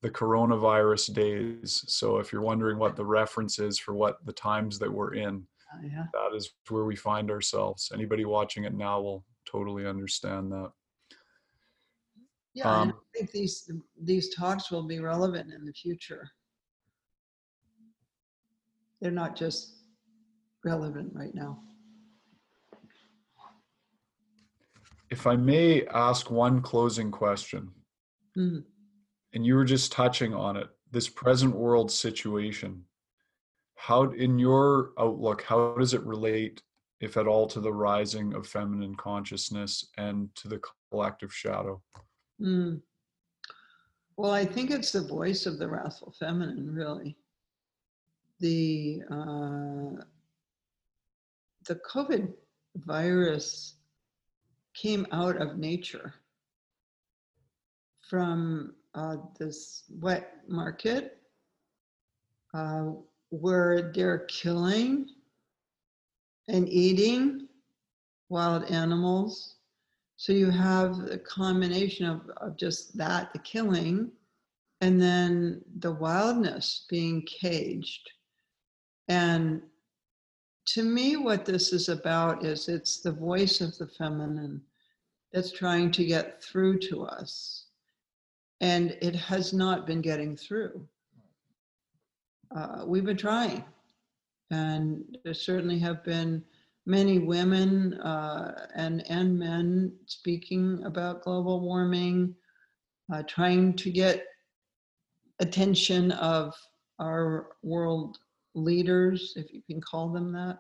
the 0.03 0.11
coronavirus 0.11 1.15
days. 1.15 1.85
So 1.87 2.19
if 2.19 2.33
you're 2.33 2.43
wondering 2.43 2.79
what 2.79 2.97
the 2.97 3.05
reference 3.05 3.59
is 3.59 3.79
for 3.79 3.95
what 3.95 4.25
the 4.27 4.33
times 4.33 4.79
that 4.81 4.93
we're 4.93 5.15
in, 5.15 5.47
Uh, 5.73 5.87
yeah. 5.87 6.07
that 6.13 6.35
is 6.35 6.53
where 6.69 6.85
we 6.85 6.97
find 6.97 7.31
ourselves. 7.31 7.93
Anybody 7.95 8.25
watching 8.25 8.65
it 8.65 8.75
now 8.75 9.01
will 9.01 9.25
totally 9.47 9.87
understand 9.87 10.51
that. 10.51 10.73
Yeah, 12.55 12.69
Um, 12.81 12.89
I 12.91 13.19
think 13.19 13.31
these 13.31 13.71
these 14.03 14.35
talks 14.35 14.73
will 14.73 14.83
be 14.83 14.99
relevant 14.99 15.53
in 15.53 15.65
the 15.65 15.73
future. 15.73 16.29
They're 19.01 19.11
not 19.11 19.37
just 19.37 19.77
relevant 20.65 21.13
right 21.15 21.35
now. 21.35 21.63
If 25.11 25.27
I 25.27 25.37
may 25.37 25.87
ask 25.87 26.31
one 26.31 26.63
closing 26.63 27.11
question, 27.11 27.73
Mm. 28.37 28.65
and 29.33 29.45
you 29.45 29.57
were 29.57 29.65
just 29.65 29.91
touching 29.91 30.35
on 30.35 30.57
it, 30.57 30.69
this 30.93 31.09
present 31.09 31.55
world 31.55 31.91
situation, 31.91 32.87
how, 33.75 34.11
in 34.13 34.39
your 34.39 34.93
outlook, 34.99 35.43
how 35.43 35.75
does 35.77 35.95
it 35.95 36.03
relate, 36.05 36.63
if 37.01 37.17
at 37.17 37.27
all, 37.27 37.47
to 37.49 37.61
the 37.61 37.73
rising 37.73 38.35
of 38.35 38.47
feminine 38.47 38.95
consciousness 38.95 39.91
and 39.97 40.33
to 40.37 40.49
the 40.49 40.61
collective 40.91 41.35
shadow? 41.35 41.83
Mm. 42.41 42.83
Well, 44.17 44.33
I 44.33 44.45
think 44.45 44.71
it's 44.71 44.93
the 44.93 45.01
voice 45.01 45.47
of 45.47 45.59
the 45.59 45.67
wrathful 45.69 46.13
feminine, 46.13 46.73
really. 46.73 47.17
The 48.41 49.03
uh, 49.11 50.03
the 51.67 51.75
COVID 51.93 52.33
virus 52.77 53.75
came 54.75 55.07
out 55.13 55.37
of 55.37 55.59
nature 55.59 56.15
from 58.09 58.75
uh, 58.95 59.17
this 59.39 59.85
wet 60.01 60.39
market 60.49 61.19
uh, 62.55 62.87
where 63.29 63.93
they're 63.95 64.27
killing 64.27 65.07
and 66.49 66.69
eating 66.69 67.47
wild 68.29 68.65
animals. 68.71 69.57
So 70.17 70.33
you 70.33 70.51
have 70.51 70.99
a 71.11 71.19
combination 71.19 72.07
of, 72.07 72.29
of 72.39 72.57
just 72.57 72.97
that, 72.97 73.33
the 73.33 73.39
killing, 73.39 74.11
and 74.81 75.01
then 75.01 75.63
the 75.79 75.93
wildness 75.93 76.87
being 76.89 77.23
caged. 77.23 78.11
And 79.09 79.63
to 80.67 80.85
me, 80.85 81.17
what 81.17 81.45
this 81.45 81.73
is 81.73 81.89
about 81.89 82.45
is 82.45 82.69
it's 82.69 83.01
the 83.01 83.13
voice 83.13 83.61
of 83.61 83.77
the 83.79 83.87
feminine 83.87 84.61
that's 85.33 85.53
trying 85.53 85.91
to 85.93 86.05
get 86.05 86.43
through 86.43 86.79
to 86.79 87.05
us. 87.05 87.67
And 88.61 88.97
it 89.01 89.15
has 89.17 89.53
not 89.53 89.87
been 89.87 90.01
getting 90.01 90.37
through. 90.37 90.87
Uh, 92.55 92.85
we've 92.87 93.05
been 93.05 93.17
trying. 93.17 93.65
And 94.51 95.19
there 95.25 95.35
certainly 95.35 95.79
have 95.79 96.05
been 96.05 96.45
many 96.87 97.19
women 97.19 97.95
uh, 97.95 98.67
and, 98.75 99.05
and 99.09 99.39
men 99.39 99.93
speaking 100.07 100.83
about 100.85 101.23
global 101.23 101.61
warming, 101.61 102.35
uh, 103.13 103.23
trying 103.27 103.75
to 103.75 103.91
get 103.91 104.27
attention 105.39 106.13
of 106.13 106.55
our 106.99 107.49
world 107.63 108.19
leaders, 108.63 109.35
if 109.37 109.53
you 109.53 109.63
can 109.69 109.81
call 109.81 110.09
them 110.09 110.33
that, 110.33 110.59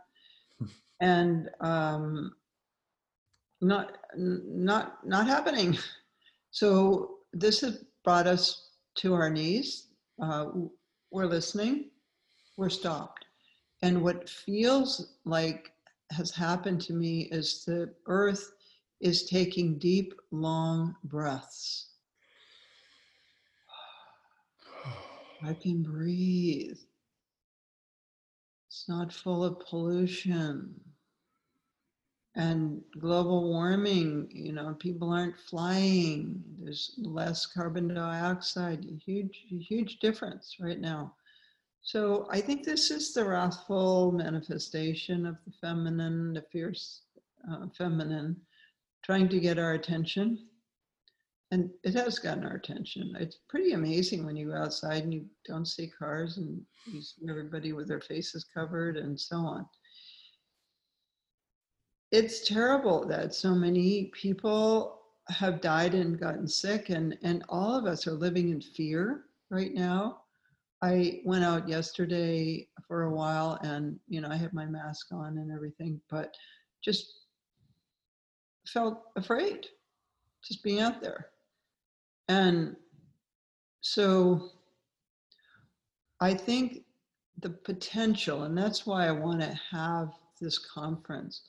and 1.00 1.48
um, 1.60 2.32
not 3.60 3.98
not 4.16 5.06
not 5.06 5.26
happening. 5.26 5.76
So 6.52 7.18
this 7.32 7.60
has 7.60 7.84
brought 8.02 8.26
us 8.26 8.70
to 8.96 9.14
our 9.14 9.30
knees. 9.30 9.86
Uh, 10.20 10.46
we're 11.12 11.26
listening. 11.26 11.90
We're 12.56 12.70
stopped. 12.70 13.24
And 13.82 14.02
what 14.02 14.28
feels 14.28 15.14
like 15.24 15.72
has 16.10 16.30
happened 16.32 16.80
to 16.82 16.92
me 16.92 17.28
is 17.30 17.64
the 17.64 17.94
earth 18.06 18.52
is 19.00 19.24
taking 19.24 19.78
deep, 19.78 20.12
long 20.30 20.96
breaths. 21.04 21.90
I 25.44 25.54
can 25.54 25.82
breathe. 25.82 26.78
Not 28.90 29.12
full 29.12 29.44
of 29.44 29.60
pollution. 29.60 30.74
And 32.34 32.82
global 32.98 33.48
warming, 33.48 34.28
you 34.32 34.50
know, 34.50 34.74
people 34.80 35.12
aren't 35.12 35.38
flying. 35.38 36.42
There's 36.58 36.94
less 36.98 37.46
carbon 37.46 37.94
dioxide, 37.94 38.84
huge, 39.06 39.44
huge 39.48 40.00
difference 40.00 40.56
right 40.58 40.80
now. 40.80 41.14
So 41.82 42.26
I 42.32 42.40
think 42.40 42.64
this 42.64 42.90
is 42.90 43.14
the 43.14 43.24
wrathful 43.24 44.10
manifestation 44.10 45.24
of 45.24 45.36
the 45.46 45.52
feminine, 45.60 46.34
the 46.34 46.42
fierce 46.50 47.02
uh, 47.48 47.68
feminine, 47.78 48.36
trying 49.04 49.28
to 49.28 49.38
get 49.38 49.60
our 49.60 49.74
attention. 49.74 50.48
And 51.52 51.70
it 51.82 51.94
has 51.94 52.20
gotten 52.20 52.44
our 52.44 52.54
attention. 52.54 53.16
It's 53.18 53.38
pretty 53.48 53.72
amazing 53.72 54.24
when 54.24 54.36
you 54.36 54.50
go 54.50 54.56
outside 54.56 55.02
and 55.02 55.12
you 55.12 55.26
don't 55.44 55.66
see 55.66 55.88
cars 55.88 56.36
and 56.36 56.60
you 56.86 57.02
see 57.02 57.28
everybody 57.28 57.72
with 57.72 57.88
their 57.88 58.00
faces 58.00 58.44
covered 58.44 58.96
and 58.96 59.18
so 59.18 59.36
on. 59.36 59.66
It's 62.12 62.46
terrible 62.46 63.04
that 63.08 63.34
so 63.34 63.54
many 63.54 64.12
people 64.14 65.00
have 65.28 65.60
died 65.60 65.94
and 65.94 66.18
gotten 66.18 66.46
sick, 66.48 66.90
and, 66.90 67.16
and 67.22 67.44
all 67.48 67.76
of 67.76 67.84
us 67.84 68.06
are 68.06 68.12
living 68.12 68.50
in 68.50 68.60
fear 68.60 69.26
right 69.48 69.72
now. 69.72 70.22
I 70.82 71.20
went 71.24 71.44
out 71.44 71.68
yesterday 71.68 72.68
for 72.86 73.02
a 73.02 73.12
while 73.12 73.58
and, 73.62 73.98
you 74.08 74.20
know, 74.20 74.28
I 74.28 74.36
had 74.36 74.52
my 74.54 74.66
mask 74.66 75.08
on 75.12 75.38
and 75.38 75.52
everything, 75.52 76.00
but 76.08 76.34
just 76.82 77.26
felt 78.66 79.02
afraid 79.16 79.66
just 80.42 80.62
being 80.64 80.80
out 80.80 81.02
there. 81.02 81.26
And 82.30 82.76
so 83.80 84.50
I 86.20 86.32
think 86.32 86.84
the 87.40 87.50
potential, 87.50 88.44
and 88.44 88.56
that's 88.56 88.86
why 88.86 89.08
I 89.08 89.10
want 89.10 89.40
to 89.40 89.60
have 89.72 90.12
this 90.40 90.56
conference, 90.56 91.42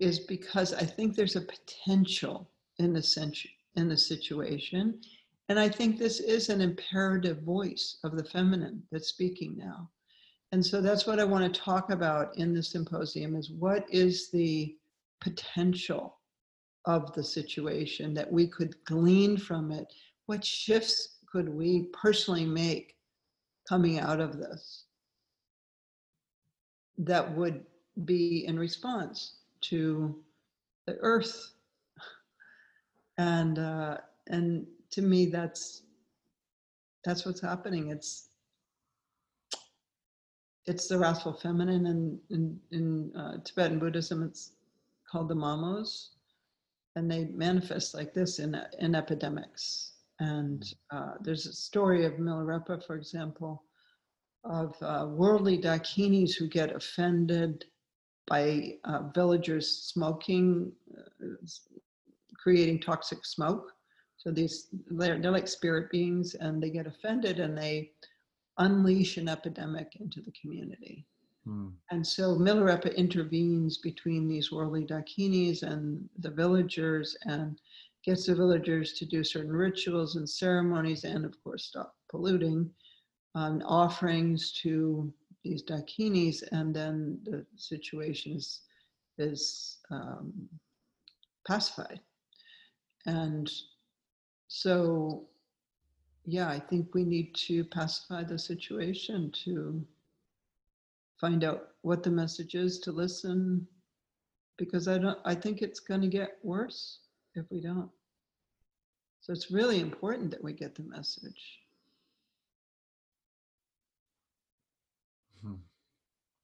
is 0.00 0.18
because 0.18 0.74
I 0.74 0.84
think 0.84 1.16
there's 1.16 1.36
a 1.36 1.40
potential 1.40 2.50
in 2.78 2.92
the, 2.92 3.34
in 3.76 3.88
the 3.88 3.96
situation. 3.96 5.00
And 5.48 5.58
I 5.58 5.70
think 5.70 5.98
this 5.98 6.20
is 6.20 6.50
an 6.50 6.60
imperative 6.60 7.38
voice 7.38 7.96
of 8.04 8.14
the 8.14 8.24
feminine 8.24 8.82
that's 8.92 9.08
speaking 9.08 9.56
now. 9.56 9.88
And 10.52 10.64
so 10.64 10.82
that's 10.82 11.06
what 11.06 11.18
I 11.18 11.24
want 11.24 11.50
to 11.50 11.60
talk 11.60 11.90
about 11.90 12.36
in 12.36 12.52
the 12.52 12.62
symposium 12.62 13.36
is 13.36 13.50
what 13.50 13.86
is 13.88 14.30
the 14.30 14.76
potential 15.22 16.18
of 16.86 17.12
the 17.14 17.24
situation 17.24 18.14
that 18.14 18.30
we 18.30 18.46
could 18.46 18.74
glean 18.84 19.36
from 19.36 19.72
it? 19.72 19.92
What 20.26 20.44
shifts 20.44 21.16
could 21.30 21.48
we 21.48 21.88
personally 21.92 22.44
make 22.44 22.96
coming 23.68 23.98
out 23.98 24.20
of 24.20 24.38
this 24.38 24.84
that 26.98 27.34
would 27.36 27.64
be 28.04 28.44
in 28.46 28.58
response 28.58 29.36
to 29.62 30.22
the 30.86 30.96
earth? 31.00 31.52
And 33.18 33.58
uh, 33.58 33.98
and 34.28 34.66
to 34.90 35.02
me, 35.02 35.26
that's 35.26 35.82
that's 37.04 37.24
what's 37.24 37.40
happening. 37.40 37.90
It's 37.90 38.28
it's 40.66 40.88
the 40.88 40.98
wrathful 40.98 41.34
feminine, 41.34 41.86
and 41.86 42.18
in, 42.30 42.58
in 42.70 43.12
uh, 43.16 43.36
Tibetan 43.44 43.78
Buddhism, 43.78 44.22
it's 44.22 44.52
called 45.10 45.28
the 45.28 45.34
mamos, 45.34 46.13
and 46.96 47.10
they 47.10 47.26
manifest 47.26 47.94
like 47.94 48.14
this 48.14 48.38
in 48.38 48.56
in 48.78 48.94
epidemics. 48.94 49.92
And 50.20 50.64
uh, 50.90 51.14
there's 51.20 51.46
a 51.46 51.52
story 51.52 52.04
of 52.04 52.14
Milarepa, 52.14 52.86
for 52.86 52.94
example, 52.94 53.64
of 54.44 54.76
uh, 54.80 55.06
worldly 55.08 55.58
dakinis 55.58 56.34
who 56.34 56.48
get 56.48 56.74
offended 56.74 57.64
by 58.26 58.74
uh, 58.84 59.08
villagers 59.14 59.68
smoking, 59.68 60.72
uh, 60.96 61.32
creating 62.36 62.80
toxic 62.80 63.24
smoke. 63.24 63.72
So 64.16 64.30
these 64.30 64.68
they're, 64.90 65.20
they're 65.20 65.30
like 65.30 65.48
spirit 65.48 65.90
beings, 65.90 66.34
and 66.34 66.62
they 66.62 66.70
get 66.70 66.86
offended 66.86 67.40
and 67.40 67.58
they 67.58 67.90
unleash 68.58 69.16
an 69.16 69.28
epidemic 69.28 69.96
into 70.00 70.20
the 70.20 70.32
community. 70.40 71.06
Hmm. 71.44 71.68
And 71.90 72.06
so 72.06 72.36
Milarepa 72.36 72.94
intervenes 72.96 73.78
between 73.78 74.28
these 74.28 74.50
worldly 74.50 74.84
dakinis 74.84 75.62
and 75.62 76.08
the 76.18 76.30
villagers 76.30 77.16
and 77.24 77.60
gets 78.04 78.26
the 78.26 78.34
villagers 78.34 78.92
to 78.94 79.06
do 79.06 79.22
certain 79.24 79.52
rituals 79.52 80.16
and 80.16 80.28
ceremonies 80.28 81.04
and, 81.04 81.24
of 81.24 81.42
course, 81.42 81.64
stop 81.64 81.94
polluting, 82.10 82.70
um, 83.34 83.62
offerings 83.64 84.52
to 84.62 85.12
these 85.42 85.62
dakinis. 85.62 86.42
And 86.52 86.74
then 86.74 87.18
the 87.24 87.44
situation 87.56 88.36
is, 88.36 88.60
is 89.18 89.78
um, 89.90 90.32
pacified. 91.46 92.00
And 93.06 93.50
so, 94.48 95.26
yeah, 96.24 96.48
I 96.48 96.58
think 96.58 96.94
we 96.94 97.04
need 97.04 97.34
to 97.46 97.64
pacify 97.64 98.24
the 98.24 98.38
situation 98.38 99.30
to 99.44 99.84
find 101.20 101.44
out 101.44 101.68
what 101.82 102.02
the 102.02 102.10
message 102.10 102.54
is, 102.54 102.78
to 102.80 102.92
listen, 102.92 103.66
because 104.56 104.88
I 104.88 104.98
don't, 104.98 105.18
I 105.24 105.34
think 105.34 105.62
it's 105.62 105.80
going 105.80 106.00
to 106.00 106.08
get 106.08 106.38
worse 106.42 107.00
if 107.34 107.44
we 107.50 107.60
don't. 107.60 107.90
So 109.20 109.32
it's 109.32 109.50
really 109.50 109.80
important 109.80 110.30
that 110.32 110.44
we 110.44 110.52
get 110.52 110.74
the 110.74 110.82
message. 110.82 111.60
Hmm. 115.42 115.54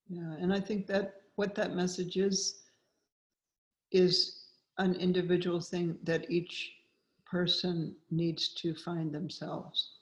Yeah, 0.09 0.35
and 0.41 0.53
I 0.53 0.61
think 0.61 0.87
that 0.87 1.23
what 1.37 1.55
that 1.55 1.75
message 1.75 2.17
is 2.17 2.63
is 3.93 4.45
an 4.79 4.95
individual 4.95 5.61
thing 5.61 5.99
that 6.05 6.31
each 6.31 6.73
person 7.27 7.95
needs 8.11 8.55
to 8.55 8.75
find 8.75 9.13
themselves. 9.13 10.00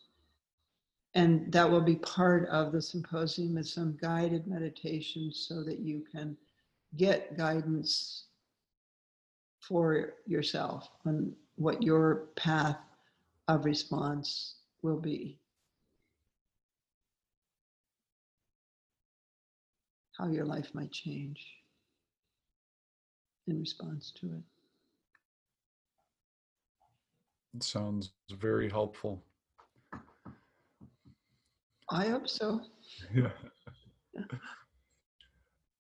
And 1.15 1.51
that 1.53 1.69
will 1.71 1.81
be 1.81 1.97
part 1.97 2.49
of 2.49 2.73
the 2.73 2.83
symposium 2.83 3.55
with 3.55 3.67
some 3.67 3.97
guided 4.01 4.47
meditations 4.47 5.47
so 5.49 5.63
that 5.65 5.79
you 5.79 6.05
can 6.13 6.37
get 6.97 7.37
guidance 7.37 8.25
for 9.61 10.15
yourself 10.27 10.89
on 11.05 11.33
what 11.57 11.83
your 11.83 12.29
path 12.37 12.79
of 13.49 13.65
response 13.65 14.57
will 14.83 14.99
be. 14.99 15.39
How 20.17 20.29
your 20.29 20.45
life 20.45 20.71
might 20.75 20.93
change 20.93 21.47
in 23.47 23.59
response 23.59 24.13
to 24.21 24.27
it. 24.27 24.43
It 27.57 27.63
sounds 27.63 28.11
very 28.31 28.69
helpful. 28.69 29.23
I 31.91 32.09
hope 32.09 32.29
so. 32.29 32.61
Yeah. 33.15 33.31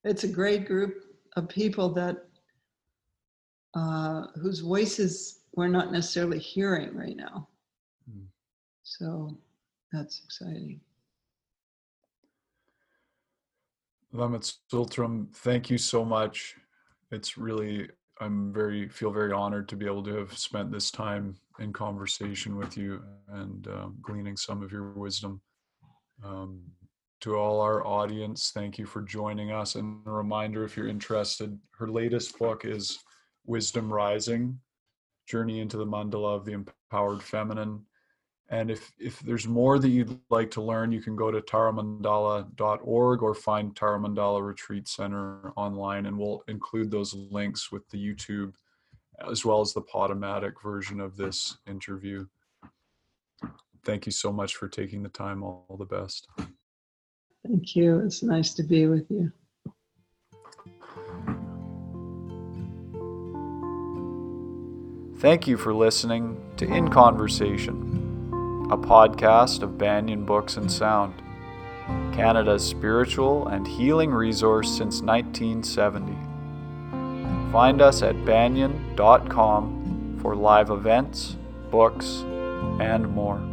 It's 0.04 0.24
a 0.24 0.28
great 0.28 0.66
group 0.66 1.04
of 1.36 1.48
people 1.48 1.92
that 1.94 2.28
uh, 3.74 4.28
whose 4.40 4.60
voices 4.60 5.40
we're 5.54 5.68
not 5.68 5.92
necessarily 5.92 6.38
hearing 6.38 6.94
right 6.96 7.16
now. 7.16 7.48
Mm. 8.10 8.26
So 8.84 9.36
that's 9.92 10.22
exciting. 10.24 10.80
Lama 14.12 14.38
Tsultrim, 14.38 15.34
thank 15.34 15.68
you 15.68 15.78
so 15.78 16.04
much. 16.04 16.56
It's 17.10 17.36
really 17.36 17.88
I'm 18.20 18.52
very 18.52 18.88
feel 18.88 19.12
very 19.12 19.32
honored 19.32 19.68
to 19.68 19.76
be 19.76 19.86
able 19.86 20.02
to 20.04 20.16
have 20.16 20.36
spent 20.36 20.72
this 20.72 20.90
time 20.90 21.36
in 21.60 21.72
conversation 21.72 22.56
with 22.56 22.76
you 22.76 23.02
and 23.28 23.68
uh, 23.68 23.88
gleaning 24.02 24.36
some 24.36 24.62
of 24.62 24.72
your 24.72 24.92
wisdom. 24.92 25.40
Um, 26.24 26.62
to 27.20 27.36
all 27.36 27.60
our 27.60 27.84
audience, 27.84 28.52
thank 28.52 28.78
you 28.78 28.86
for 28.86 29.02
joining 29.02 29.50
us. 29.50 29.74
And 29.74 30.00
a 30.06 30.10
reminder, 30.10 30.64
if 30.64 30.76
you're 30.76 30.88
interested, 30.88 31.58
her 31.78 31.88
latest 31.88 32.38
book 32.38 32.64
is 32.64 32.98
Wisdom 33.44 33.92
Rising: 33.92 34.58
Journey 35.26 35.60
into 35.60 35.76
the 35.76 35.86
Mandala 35.86 36.36
of 36.36 36.44
the 36.44 36.52
Empowered 36.52 37.22
Feminine. 37.22 37.84
And 38.50 38.70
if, 38.70 38.92
if 38.98 39.20
there's 39.20 39.46
more 39.46 39.78
that 39.78 39.90
you'd 39.90 40.18
like 40.30 40.50
to 40.52 40.62
learn, 40.62 40.90
you 40.90 41.02
can 41.02 41.16
go 41.16 41.30
to 41.30 41.40
taramandala.org 41.42 43.22
or 43.22 43.34
find 43.34 43.76
Tara 43.76 43.98
Mandala 43.98 44.46
Retreat 44.46 44.88
Center 44.88 45.52
online, 45.56 46.06
and 46.06 46.18
we'll 46.18 46.42
include 46.48 46.90
those 46.90 47.14
links 47.14 47.70
with 47.70 47.86
the 47.90 47.98
YouTube 47.98 48.54
as 49.28 49.44
well 49.44 49.60
as 49.60 49.72
the 49.72 49.82
Podomatic 49.82 50.62
version 50.62 51.00
of 51.00 51.16
this 51.16 51.58
interview. 51.66 52.26
Thank 53.84 54.06
you 54.06 54.12
so 54.12 54.32
much 54.32 54.56
for 54.56 54.68
taking 54.68 55.02
the 55.02 55.08
time. 55.08 55.42
All, 55.42 55.66
all 55.68 55.76
the 55.76 55.84
best. 55.84 56.28
Thank 57.46 57.76
you. 57.76 58.00
It's 58.00 58.22
nice 58.22 58.54
to 58.54 58.62
be 58.62 58.86
with 58.86 59.06
you. 59.10 59.32
Thank 65.18 65.48
you 65.48 65.56
for 65.56 65.74
listening 65.74 66.40
to 66.58 66.64
In 66.64 66.88
Conversation, 66.90 68.28
a 68.70 68.76
podcast 68.76 69.62
of 69.62 69.76
Banyan 69.76 70.24
Books 70.24 70.56
and 70.56 70.70
Sound, 70.70 71.14
Canada's 72.14 72.64
spiritual 72.64 73.48
and 73.48 73.66
healing 73.66 74.12
resource 74.12 74.68
since 74.68 75.02
1970. 75.02 76.12
Find 77.50 77.82
us 77.82 78.02
at 78.02 78.24
banyan.com 78.24 80.18
for 80.22 80.36
live 80.36 80.70
events, 80.70 81.36
books, 81.70 82.22
and 82.78 83.08
more. 83.08 83.47